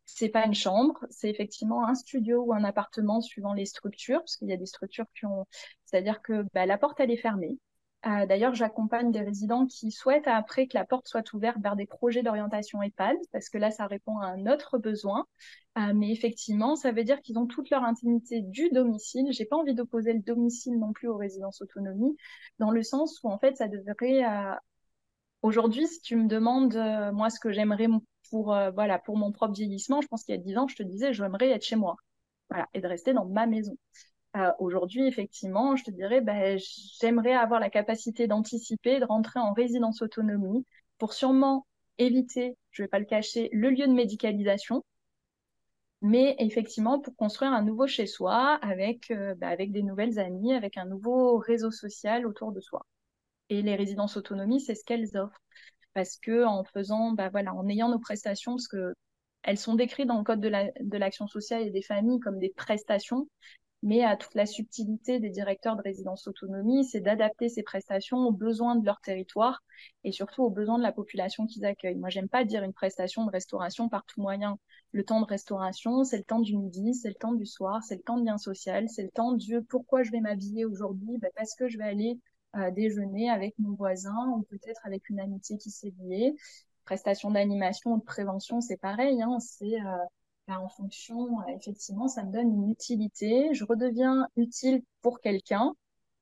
c'est 0.06 0.30
pas 0.30 0.46
une 0.46 0.54
chambre, 0.54 1.06
c'est 1.10 1.30
effectivement 1.30 1.88
un 1.88 1.96
studio 1.96 2.44
ou 2.44 2.54
un 2.54 2.64
appartement 2.64 3.22
suivant 3.22 3.54
les 3.54 3.66
structures, 3.66 4.20
parce 4.20 4.36
qu'il 4.38 4.50
y 4.50 4.54
a 4.54 4.58
des 4.58 4.66
structures 4.66 5.06
qui 5.18 5.26
ont, 5.26 5.46
c'est-à-dire 5.86 6.22
que 6.22 6.46
bah, 6.54 6.66
la 6.66 6.78
porte 6.78 7.00
elle 7.00 7.12
est 7.12 7.18
fermée. 7.18 7.58
Euh, 8.08 8.26
d'ailleurs, 8.26 8.56
j'accompagne 8.56 9.12
des 9.12 9.22
résidents 9.22 9.68
qui 9.68 9.92
souhaitent 9.92 10.28
après 10.28 10.68
que 10.68 10.76
la 10.76 10.86
porte 10.86 11.08
soit 11.08 11.34
ouverte 11.34 11.58
vers 11.62 11.76
des 11.76 11.86
projets 11.86 12.24
d'orientation 12.24 12.82
EHPAD, 12.82 13.16
parce 13.32 13.50
que 13.50 13.60
là, 13.60 13.70
ça 13.70 13.86
répond 13.86 14.18
à 14.18 14.28
un 14.28 14.48
autre 14.48 14.80
besoin. 14.80 15.28
Euh, 15.78 15.94
mais 15.94 16.12
effectivement, 16.12 16.76
ça 16.76 16.92
veut 16.92 17.04
dire 17.04 17.22
qu'ils 17.22 17.38
ont 17.38 17.46
toute 17.46 17.70
leur 17.70 17.84
intimité 17.84 18.42
du 18.42 18.70
domicile. 18.70 19.28
J'ai 19.32 19.46
pas 19.46 19.56
envie 19.56 19.76
d'opposer 19.76 20.14
le 20.14 20.20
domicile 20.20 20.80
non 20.80 20.94
plus 20.94 21.08
aux 21.08 21.18
résidences 21.18 21.62
autonomie, 21.62 22.18
dans 22.60 22.72
le 22.72 22.82
sens 22.84 23.20
où 23.24 23.30
en 23.30 23.38
fait, 23.38 23.58
ça 23.58 23.68
devrait 23.68 24.26
euh, 24.26 24.54
Aujourd'hui, 25.44 25.88
si 25.88 26.02
tu 26.02 26.16
me 26.16 26.28
demandes, 26.28 26.76
moi, 27.14 27.30
ce 27.32 27.40
que 27.40 27.52
j'aimerais 27.52 27.88
pour, 28.30 28.56
voilà, 28.76 29.00
pour 29.00 29.18
mon 29.18 29.32
propre 29.32 29.54
vieillissement, 29.54 30.02
je 30.02 30.08
pense 30.08 30.24
qu'il 30.24 30.36
y 30.36 30.38
a 30.38 30.42
dix 30.42 30.56
ans, 30.58 30.68
je 30.68 30.76
te 30.76 30.84
disais, 30.84 31.14
j'aimerais 31.14 31.50
être 31.50 31.66
chez 31.66 31.76
moi. 31.76 31.96
Voilà, 32.50 32.68
et 32.74 32.82
de 32.82 32.88
rester 32.88 33.14
dans 33.14 33.26
ma 33.26 33.48
maison. 33.48 33.76
Euh, 34.38 34.52
aujourd'hui, 34.60 35.08
effectivement, 35.08 35.76
je 35.76 35.84
te 35.84 35.92
dirais, 35.92 36.22
ben, 36.22 36.58
j'aimerais 37.02 37.34
avoir 37.34 37.60
la 37.60 37.70
capacité 37.70 38.28
d'anticiper, 38.28 39.00
de 39.00 39.06
rentrer 39.06 39.40
en 39.40 39.52
résidence 39.54 40.02
autonomie 40.02 40.66
pour 40.98 41.14
sûrement 41.14 41.68
éviter, 41.98 42.58
je 42.72 42.82
ne 42.82 42.86
vais 42.86 42.90
pas 42.90 43.00
le 43.00 43.06
cacher, 43.06 43.50
le 43.52 43.70
lieu 43.70 43.88
de 43.88 43.94
médicalisation, 43.94 44.84
mais 46.02 46.36
effectivement 46.40 47.00
pour 47.00 47.16
construire 47.16 47.52
un 47.52 47.62
nouveau 47.62 47.88
chez 47.88 48.08
soi 48.08 48.56
avec, 48.62 49.12
euh, 49.12 49.36
ben, 49.36 49.50
avec 49.50 49.72
des 49.72 49.84
nouvelles 49.84 50.18
amies, 50.20 50.54
avec 50.54 50.78
un 50.78 50.86
nouveau 50.86 51.38
réseau 51.38 51.72
social 51.72 52.26
autour 52.26 52.52
de 52.52 52.60
soi. 52.62 52.86
Et 53.50 53.62
les 53.62 53.76
résidences 53.76 54.18
autonomie, 54.18 54.62
c'est 54.62 54.76
ce 54.76 54.86
qu'elles 54.86 55.18
offrent 55.18 55.42
parce 55.94 56.18
que 56.18 56.46
en 56.46 56.64
faisant, 56.64 57.12
bah 57.12 57.30
voilà, 57.30 57.54
en 57.54 57.68
ayant 57.70 57.90
nos 57.90 58.00
prestations, 58.00 58.54
parce 58.54 58.68
que 58.68 58.94
elles 59.44 59.58
sont 59.58 59.76
décrites 59.76 60.08
dans 60.08 60.18
le 60.20 60.24
code 60.24 60.40
de 60.42 60.98
l'action 60.98 61.28
sociale 61.28 61.64
et 61.64 61.72
des 61.72 61.82
familles 61.82 62.20
comme 62.20 62.40
des 62.40 62.52
prestations, 62.56 63.28
mais 63.84 64.04
à 64.04 64.16
toute 64.16 64.36
la 64.36 64.46
subtilité 64.46 65.20
des 65.20 65.30
directeurs 65.30 65.76
de 65.76 65.82
résidence 65.82 66.28
autonomie, 66.28 66.86
c'est 66.86 67.00
d'adapter 67.00 67.50
ces 67.50 67.64
prestations 67.64 68.18
aux 68.20 68.32
besoins 68.32 68.76
de 68.76 68.86
leur 68.86 69.02
territoire 69.02 69.64
et 70.04 70.12
surtout 70.12 70.44
aux 70.44 70.50
besoins 70.50 70.78
de 70.78 70.84
la 70.84 70.92
population 70.92 71.46
qu'ils 71.48 71.66
accueillent. 71.66 71.98
Moi, 71.98 72.10
j'aime 72.10 72.30
pas 72.30 72.46
dire 72.46 72.64
une 72.64 72.74
prestation 72.74 73.26
de 73.26 73.32
restauration 73.32 73.90
par 73.90 74.06
tout 74.06 74.22
moyen. 74.22 74.58
Le 74.92 75.04
temps 75.04 75.22
de 75.22 75.26
restauration, 75.26 76.04
c'est 76.04 76.18
le 76.18 76.24
temps 76.24 76.42
du 76.42 76.58
midi, 76.58 76.94
c'est 76.94 77.10
le 77.10 77.16
temps 77.16 77.34
du 77.34 77.46
soir, 77.46 77.82
c'est 77.84 77.96
le 77.96 78.02
temps 78.02 78.18
de 78.18 78.26
lien 78.26 78.38
social, 78.38 78.88
c'est 78.90 79.04
le 79.04 79.10
temps 79.10 79.32
de 79.34 79.60
pourquoi 79.60 80.04
je 80.04 80.12
vais 80.12 80.22
m'habiller 80.22 80.66
aujourd'hui, 80.66 81.18
ben 81.18 81.32
parce 81.36 81.56
que 81.56 81.68
je 81.68 81.78
vais 81.78 81.86
aller 81.86 82.20
déjeuner 82.76 83.30
avec 83.30 83.56
mon 83.60 83.74
voisin 83.76 84.28
ou 84.36 84.44
peut-être 84.44 84.82
avec 84.86 85.10
une 85.10 85.20
amitié 85.20 85.58
qui 85.58 85.70
s'est 85.70 85.94
liée. 86.02 86.36
Prestation 86.86 87.32
d'animation 87.32 87.94
ou 87.94 88.00
de 88.00 88.04
prévention, 88.04 88.60
c'est 88.60 88.78
pareil. 88.78 89.22
Hein, 89.22 89.38
c'est 89.40 89.80
euh, 89.80 89.98
bah, 90.48 90.60
en 90.60 90.70
fonction, 90.70 91.42
euh, 91.42 91.56
effectivement, 91.56 92.08
ça 92.08 92.24
me 92.24 92.32
donne 92.32 92.54
une 92.54 92.70
utilité. 92.70 93.54
Je 93.54 93.64
redeviens 93.64 94.28
utile 94.36 94.84
pour 95.02 95.22
quelqu'un 95.22 95.74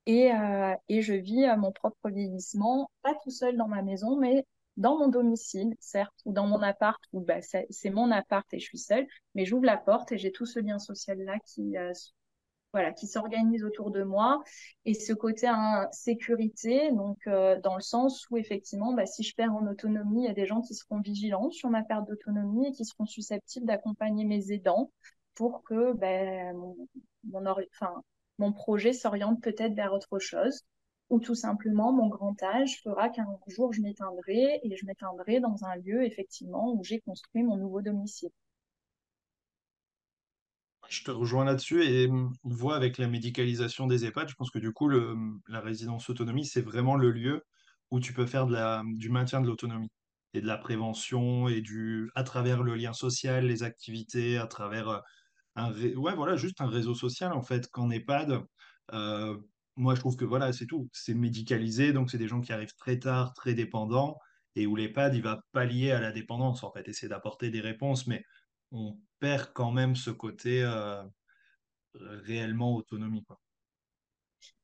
et, 0.06 0.32
euh, 0.34 0.76
et 0.88 1.02
je 1.02 1.14
vis 1.14 1.46
mon 1.58 1.72
propre 1.72 2.10
vieillissement, 2.10 2.90
pas 3.02 3.16
tout 3.24 3.32
seul 3.32 3.58
dans 3.58 3.68
ma 3.68 3.82
maison, 3.82 4.18
mais 4.18 4.46
dans 4.78 4.98
mon 4.98 5.10
domicile, 5.10 5.76
certes, 5.80 6.14
ou 6.26 6.34
dans 6.34 6.48
mon 6.48 6.62
appart, 6.62 7.02
où 7.14 7.22
bah, 7.22 7.42
c'est 7.42 7.90
mon 7.90 8.12
appart 8.12 8.48
et 8.54 8.60
je 8.60 8.66
suis 8.66 8.78
seule, 8.78 9.08
mais 9.36 9.46
j'ouvre 9.46 9.66
la 9.66 9.78
porte 9.78 10.12
et 10.12 10.18
j'ai 10.18 10.32
tout 10.32 10.46
ce 10.46 10.60
lien 10.60 10.80
social-là 10.80 11.38
qui, 11.46 11.76
voilà, 12.74 12.94
qui 12.94 13.08
s'organisent 13.08 13.64
autour 13.64 13.92
de 13.92 14.04
moi. 14.04 14.44
Et 14.86 14.94
ce 14.94 15.14
côté 15.14 15.48
hein, 15.48 15.88
sécurité, 15.92 16.92
donc 16.92 17.18
euh, 17.28 17.60
dans 17.62 17.76
le 17.76 17.82
sens 17.82 18.28
où 18.30 18.38
effectivement, 18.38 18.94
bah, 18.94 19.06
si 19.06 19.24
je 19.24 19.36
perds 19.36 19.54
en 19.54 19.66
autonomie, 19.68 20.24
il 20.24 20.28
y 20.28 20.30
a 20.30 20.34
des 20.34 20.46
gens 20.46 20.62
qui 20.62 20.76
seront 20.76 21.00
vigilants 21.00 21.50
sur 21.52 21.70
ma 21.70 21.84
perte 21.84 22.08
d'autonomie 22.08 22.68
et 22.68 22.72
qui 22.72 22.86
seront 22.86 23.06
susceptibles 23.06 23.66
d'accompagner 23.66 24.26
mes 24.26 24.52
aidants 24.52 24.92
pour 25.36 25.64
que 25.64 25.94
bah, 25.94 26.54
mon, 26.54 26.76
mon 28.38 28.54
projet 28.54 28.94
s'oriente 28.94 29.42
peut-être 29.42 29.74
vers 29.74 29.94
autre 29.94 30.20
chose. 30.20 30.62
Ou 31.10 31.20
tout 31.20 31.36
simplement, 31.36 31.92
mon 31.92 32.08
grand 32.08 32.42
âge 32.44 32.82
fera 32.84 33.10
qu'un 33.10 33.26
jour, 33.48 33.74
je 33.74 33.82
m'éteindrai 33.82 34.60
et 34.64 34.76
je 34.76 34.86
m'éteindrai 34.86 35.40
dans 35.40 35.66
un 35.66 35.76
lieu, 35.78 36.04
effectivement, 36.04 36.74
où 36.74 36.84
j'ai 36.84 37.00
construit 37.00 37.42
mon 37.42 37.58
nouveau 37.58 37.82
domicile. 37.82 38.30
Je 40.90 41.04
te 41.04 41.12
rejoins 41.12 41.46
là-dessus 41.46 41.84
et 41.84 42.08
mmh, 42.08 42.34
on 42.44 42.50
voit 42.50 42.76
avec 42.76 42.98
la 42.98 43.08
médicalisation 43.08 43.88
des 43.88 44.06
EHPAD, 44.06 44.28
je 44.30 44.36
pense 44.36 44.50
que 44.50 44.60
du 44.60 44.74
coup, 44.74 44.90
mmh, 44.90 45.42
la 45.48 45.62
résidence 45.62 46.10
autonomie, 46.10 46.46
c'est 46.46 46.62
vraiment 46.62 46.96
le 46.96 47.12
lieu 47.12 47.44
où 47.92 48.00
tu 48.00 48.14
peux 48.14 48.26
faire 48.26 48.48
la, 48.48 48.84
du 48.86 49.10
maintien 49.10 49.42
de 49.42 49.48
l'autonomie 49.48 49.92
et 50.34 50.42
de 50.42 50.48
la 50.48 50.58
prévention 50.58 51.48
et 51.48 51.62
du, 51.62 52.12
à 52.16 52.24
travers 52.24 52.64
le 52.64 52.76
lien 52.76 52.94
social, 52.94 53.46
les 53.46 53.64
activités, 53.64 54.38
à 54.38 54.48
travers 54.48 54.90
euh, 54.90 55.00
un, 55.56 55.72
ouais, 55.74 56.16
voilà, 56.16 56.36
juste 56.36 56.62
un 56.62 56.68
réseau 56.68 56.96
social 56.96 57.34
en 57.34 57.42
fait. 57.44 57.70
Qu'en 57.70 57.90
EHPAD, 57.92 58.44
euh, 58.94 59.38
moi 59.76 59.96
je 59.96 60.00
trouve 60.00 60.16
que 60.16 60.26
voilà, 60.26 60.54
c'est 60.54 60.68
tout. 60.68 60.90
C'est 60.94 61.14
médicalisé, 61.16 61.94
donc 61.94 62.12
c'est 62.12 62.18
des 62.18 62.28
gens 62.28 62.42
qui 62.42 62.54
arrivent 62.54 62.76
très 62.78 63.00
tard, 63.00 63.34
très 63.34 63.54
dépendants 63.54 64.18
et 64.56 64.68
où 64.68 64.76
l'EHPAD, 64.76 65.16
il 65.16 65.22
va 65.22 65.40
pallier 65.52 65.92
à 65.92 66.02
la 66.02 66.12
dépendance 66.12 66.64
en 66.64 66.72
fait, 66.72 66.88
essayer 66.88 67.10
d'apporter 67.10 67.50
des 67.52 67.62
réponses, 67.62 68.08
mais 68.08 68.24
on 68.72 68.98
perd 69.20 69.52
quand 69.54 69.72
même 69.72 69.96
ce 69.96 70.10
côté 70.12 70.62
euh, 70.64 71.04
réellement 71.94 72.76
autonomie. 72.76 73.24
Quoi. 73.24 73.40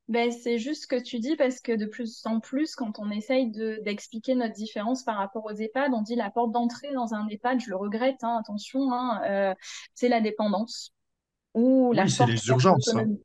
Ben, 0.07 0.31
c'est 0.31 0.59
juste 0.59 0.83
ce 0.83 0.87
que 0.87 1.01
tu 1.01 1.17
dis 1.17 1.35
parce 1.35 1.59
que 1.59 1.71
de 1.71 1.87
plus 1.87 2.23
en 2.25 2.39
plus, 2.39 2.75
quand 2.75 2.99
on 2.99 3.09
essaye 3.09 3.51
d'expliquer 3.81 4.35
notre 4.35 4.53
différence 4.53 5.03
par 5.03 5.17
rapport 5.17 5.45
aux 5.45 5.53
EHPAD, 5.53 5.93
on 5.93 6.03
dit 6.03 6.15
la 6.15 6.29
porte 6.29 6.51
d'entrée 6.51 6.93
dans 6.93 7.15
un 7.15 7.27
EHPAD, 7.27 7.59
je 7.59 7.69
le 7.71 7.75
regrette, 7.75 8.23
hein, 8.23 8.37
attention, 8.39 8.93
hein, 8.93 9.21
euh, 9.25 9.53
c'est 9.95 10.09
la 10.09 10.21
dépendance. 10.21 10.93
Ou 11.55 11.91
la 11.93 12.07
c'est 12.07 12.27
les 12.27 12.47
urgences. 12.49 12.93
Hein. 12.93 13.15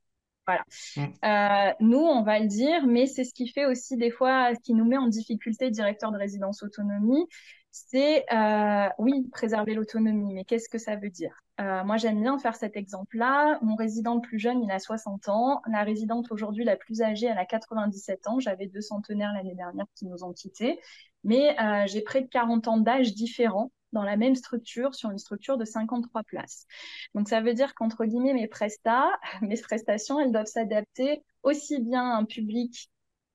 Voilà. 0.47 0.65
Mm. 0.97 1.03
Euh, 1.25 1.75
nous, 1.81 1.99
on 1.99 2.23
va 2.23 2.39
le 2.41 2.47
dire, 2.47 2.87
mais 2.87 3.07
c'est 3.07 3.25
ce 3.25 3.35
qui 3.35 3.49
fait 3.49 3.67
aussi 3.67 3.99
des 3.99 4.11
fois, 4.11 4.55
ce 4.55 4.61
qui 4.61 4.73
nous 4.73 4.87
met 4.87 4.97
en 4.97 5.09
difficulté, 5.09 5.71
directeur 5.71 6.13
de 6.13 6.17
résidence 6.17 6.63
autonomie, 6.63 7.27
c'est 7.73 8.25
euh, 8.33 8.89
oui, 8.99 9.29
préserver 9.33 9.75
l'autonomie, 9.75 10.35
mais 10.35 10.45
qu'est-ce 10.45 10.69
que 10.69 10.79
ça 10.79 10.97
veut 10.97 11.11
dire? 11.11 11.43
Euh, 11.61 11.85
Moi, 11.85 11.97
j'aime 11.99 12.21
bien 12.21 12.39
faire 12.39 12.57
cet 12.57 12.77
exemple-là. 12.77 13.59
Mon 13.63 13.77
résident 13.77 14.15
le 14.17 14.21
plus 14.21 14.39
jeune, 14.39 14.63
il 14.63 14.71
a 14.71 14.79
60 14.79 15.29
ans. 15.29 15.63
La 15.71 15.85
résidente 15.85 16.33
aujourd'hui 16.33 16.65
la 16.65 16.77
plus 16.77 17.03
âgée, 17.03 17.27
elle 17.27 17.39
a 17.39 17.45
97 17.47 18.27
ans. 18.27 18.41
J'avais 18.41 18.67
deux 18.67 18.81
centenaires 18.81 19.33
l'année 19.33 19.55
dernière 19.55 19.87
qui 19.95 20.07
nous 20.07 20.25
ont 20.25 20.33
quittés. 20.33 20.81
Mais 21.23 21.57
euh, 21.61 21.87
j'ai 21.87 22.03
près 22.03 22.23
de 22.23 22.29
40 22.29 22.67
ans 22.69 22.79
d'âge 22.79 23.15
différents 23.15 23.71
dans 23.93 24.05
la 24.05 24.17
même 24.17 24.37
structure, 24.37 24.95
sur 24.95 25.11
une 25.11 25.19
structure 25.19 25.59
de 25.59 25.65
53 25.65 26.23
places. 26.23 26.67
Donc, 27.15 27.29
ça 27.29 27.41
veut 27.41 27.55
dire 27.55 27.75
qu'entre 27.75 28.05
guillemets, 28.05 28.35
mes 28.35 28.49
prestats, 28.49 29.11
mes 29.43 29.61
prestations, 29.61 30.19
elles 30.21 30.33
doivent 30.33 30.47
s'adapter 30.47 31.23
aussi 31.43 31.81
bien 31.81 32.03
à 32.03 32.17
un 32.17 32.25
public 32.25 32.91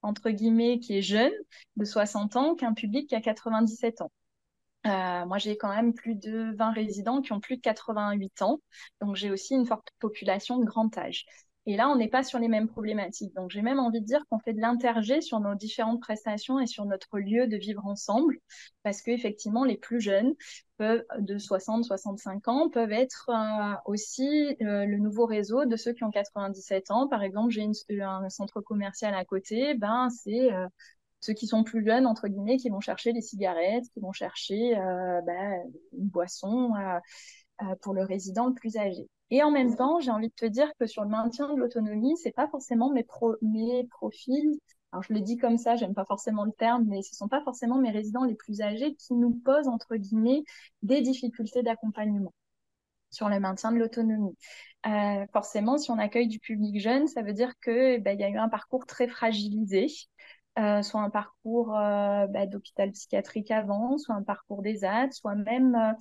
entre 0.05 0.29
guillemets, 0.29 0.79
qui 0.79 0.97
est 0.97 1.01
jeune, 1.01 1.31
de 1.77 1.83
60 1.83 2.35
ans, 2.35 2.55
qu'un 2.55 2.73
public 2.73 3.09
qui 3.09 3.15
a 3.15 3.21
97 3.21 4.01
ans. 4.01 4.11
Euh, 4.85 5.25
moi, 5.25 5.37
j'ai 5.37 5.57
quand 5.57 5.73
même 5.73 5.93
plus 5.93 6.15
de 6.15 6.55
20 6.57 6.71
résidents 6.71 7.21
qui 7.21 7.33
ont 7.33 7.39
plus 7.39 7.57
de 7.57 7.61
88 7.61 8.41
ans. 8.43 8.59
Donc, 9.01 9.15
j'ai 9.15 9.31
aussi 9.31 9.55
une 9.55 9.65
forte 9.65 9.87
population 9.99 10.59
de 10.59 10.65
grand 10.65 10.95
âge. 10.97 11.25
Et 11.67 11.75
là, 11.75 11.89
on 11.89 11.95
n'est 11.95 12.07
pas 12.09 12.23
sur 12.23 12.37
les 12.37 12.47
mêmes 12.47 12.67
problématiques. 12.67 13.33
Donc, 13.33 13.49
j'ai 13.49 13.63
même 13.63 13.79
envie 13.79 13.99
de 13.99 14.05
dire 14.05 14.21
qu'on 14.29 14.37
fait 14.37 14.53
de 14.53 14.61
l'intergé 14.61 15.21
sur 15.21 15.39
nos 15.39 15.55
différentes 15.55 15.99
prestations 15.99 16.59
et 16.59 16.67
sur 16.67 16.85
notre 16.85 17.17
lieu 17.17 17.47
de 17.47 17.57
vivre 17.57 17.83
ensemble, 17.87 18.37
parce 18.83 19.01
qu'effectivement, 19.01 19.63
les 19.63 19.77
plus 19.77 19.99
jeunes 19.99 20.35
de 20.79 21.37
60, 21.39 21.85
65 21.85 22.47
ans, 22.47 22.69
peuvent 22.69 22.91
être 22.91 23.29
euh, 23.29 23.75
aussi 23.85 24.55
euh, 24.61 24.85
le 24.85 24.97
nouveau 24.99 25.25
réseau 25.25 25.65
de 25.65 25.75
ceux 25.75 25.93
qui 25.93 26.03
ont 26.03 26.11
97 26.11 26.91
ans. 26.91 27.07
Par 27.07 27.23
exemple, 27.23 27.49
j'ai 27.49 27.67
un 28.01 28.29
centre 28.29 28.61
commercial 28.61 29.15
à 29.15 29.25
côté, 29.25 29.73
ben, 29.73 30.09
c'est 30.11 30.51
ceux 31.25 31.33
qui 31.33 31.47
sont 31.47 31.63
plus 31.63 31.83
jeunes, 31.85 32.05
entre 32.05 32.27
guillemets, 32.27 32.57
qui 32.57 32.69
vont 32.69 32.79
chercher 32.79 33.13
des 33.13 33.21
cigarettes, 33.21 33.85
qui 33.93 33.99
vont 33.99 34.13
chercher 34.13 34.75
ben, 35.25 35.63
une 35.97 36.07
boisson 36.07 36.71
pour 37.81 37.93
le 37.93 38.03
résident 38.03 38.47
le 38.47 38.53
plus 38.53 38.77
âgé. 38.77 39.07
Et 39.31 39.41
en 39.41 39.51
même 39.51 39.75
temps, 39.75 39.99
j'ai 39.99 40.11
envie 40.11 40.29
de 40.29 40.33
te 40.33 40.45
dire 40.45 40.71
que 40.79 40.85
sur 40.85 41.03
le 41.03 41.09
maintien 41.09 41.51
de 41.51 41.59
l'autonomie, 41.59 42.15
c'est 42.17 42.31
pas 42.31 42.47
forcément 42.47 42.91
mes, 42.91 43.03
pro 43.03 43.35
mes 43.41 43.87
profils. 43.89 44.59
Alors 44.91 45.03
je 45.03 45.13
le 45.13 45.19
dis 45.19 45.37
comme 45.37 45.57
ça, 45.57 45.75
j'aime 45.75 45.93
pas 45.93 46.05
forcément 46.05 46.45
le 46.45 46.51
terme, 46.51 46.85
mais 46.87 47.01
ce 47.01 47.15
sont 47.15 47.27
pas 47.27 47.41
forcément 47.41 47.77
mes 47.79 47.91
résidents 47.91 48.23
les 48.23 48.35
plus 48.35 48.61
âgés 48.61 48.95
qui 48.95 49.13
nous 49.13 49.31
posent 49.43 49.67
entre 49.67 49.95
guillemets 49.95 50.43
des 50.83 51.01
difficultés 51.01 51.63
d'accompagnement 51.63 52.33
sur 53.09 53.29
le 53.29 53.39
maintien 53.39 53.71
de 53.71 53.77
l'autonomie. 53.77 54.35
Euh, 54.85 55.25
forcément, 55.33 55.77
si 55.77 55.89
on 55.89 55.97
accueille 55.97 56.27
du 56.27 56.39
public 56.39 56.79
jeune, 56.79 57.07
ça 57.07 57.23
veut 57.23 57.33
dire 57.33 57.53
que 57.61 57.97
ben, 57.99 58.11
il 58.11 58.21
y 58.21 58.23
a 58.23 58.29
eu 58.29 58.37
un 58.37 58.49
parcours 58.49 58.85
très 58.85 59.07
fragilisé. 59.07 59.87
Euh, 60.57 60.81
soit 60.83 61.01
un 61.01 61.09
parcours 61.09 61.75
euh, 61.77 62.27
bah, 62.27 62.45
d'hôpital 62.45 62.91
psychiatrique 62.91 63.51
avant, 63.51 63.97
soit 63.97 64.15
un 64.15 64.23
parcours 64.23 64.61
des 64.61 64.85
AD, 64.85 65.11
soit 65.11 65.35
même 65.35 65.75
euh, 65.75 65.91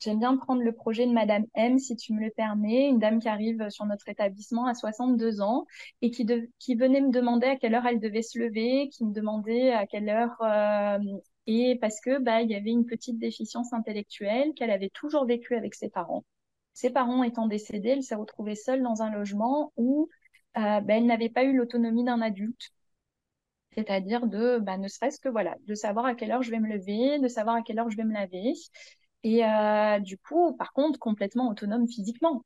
J'aime 0.00 0.18
bien 0.18 0.36
prendre 0.36 0.62
le 0.62 0.72
projet 0.72 1.06
de 1.06 1.12
Madame 1.12 1.44
M, 1.54 1.78
si 1.78 1.94
tu 1.94 2.12
me 2.12 2.20
le 2.20 2.30
permets, 2.32 2.88
une 2.88 2.98
dame 2.98 3.20
qui 3.20 3.28
arrive 3.28 3.70
sur 3.70 3.86
notre 3.86 4.08
établissement 4.08 4.66
à 4.66 4.74
62 4.74 5.40
ans 5.40 5.64
et 6.00 6.10
qui, 6.10 6.24
venait 6.74 7.00
me 7.00 7.12
demander 7.12 7.46
à 7.46 7.56
quelle 7.56 7.76
heure 7.76 7.86
elle 7.86 8.00
devait 8.00 8.22
se 8.22 8.36
lever, 8.40 8.88
qui 8.88 9.04
me 9.04 9.12
demandait 9.12 9.70
à 9.72 9.86
quelle 9.86 10.08
heure 10.08 10.36
et 11.46 11.78
parce 11.80 12.00
que 12.00 12.18
bah 12.18 12.42
il 12.42 12.50
y 12.50 12.56
avait 12.56 12.70
une 12.72 12.84
petite 12.84 13.20
déficience 13.20 13.72
intellectuelle 13.72 14.54
qu'elle 14.54 14.72
avait 14.72 14.90
toujours 14.90 15.24
vécue 15.24 15.54
avec 15.54 15.76
ses 15.76 15.88
parents. 15.88 16.24
Ses 16.74 16.90
parents 16.90 17.22
étant 17.22 17.46
décédés, 17.46 17.90
elle 17.90 18.02
s'est 18.02 18.16
retrouvée 18.16 18.56
seule 18.56 18.82
dans 18.82 19.02
un 19.02 19.10
logement 19.12 19.72
où 19.76 20.08
bah, 20.56 20.82
elle 20.88 21.06
n'avait 21.06 21.28
pas 21.28 21.44
eu 21.44 21.56
l'autonomie 21.56 22.02
d'un 22.02 22.22
adulte 22.22 22.72
c'est-à-dire 23.74 24.26
de 24.26 24.58
bah, 24.58 24.76
ne 24.78 24.88
serait-ce 24.88 25.18
que 25.20 25.28
voilà 25.28 25.56
de 25.66 25.74
savoir 25.74 26.06
à 26.06 26.14
quelle 26.14 26.30
heure 26.32 26.42
je 26.42 26.50
vais 26.50 26.60
me 26.60 26.68
lever, 26.68 27.18
de 27.18 27.28
savoir 27.28 27.56
à 27.56 27.62
quelle 27.62 27.78
heure 27.78 27.90
je 27.90 27.96
vais 27.96 28.04
me 28.04 28.14
laver 28.14 28.54
et 29.24 29.44
euh, 29.44 30.00
du 30.00 30.18
coup, 30.18 30.54
par 30.56 30.72
contre, 30.72 30.98
complètement 30.98 31.48
autonome 31.48 31.86
physiquement, 31.88 32.44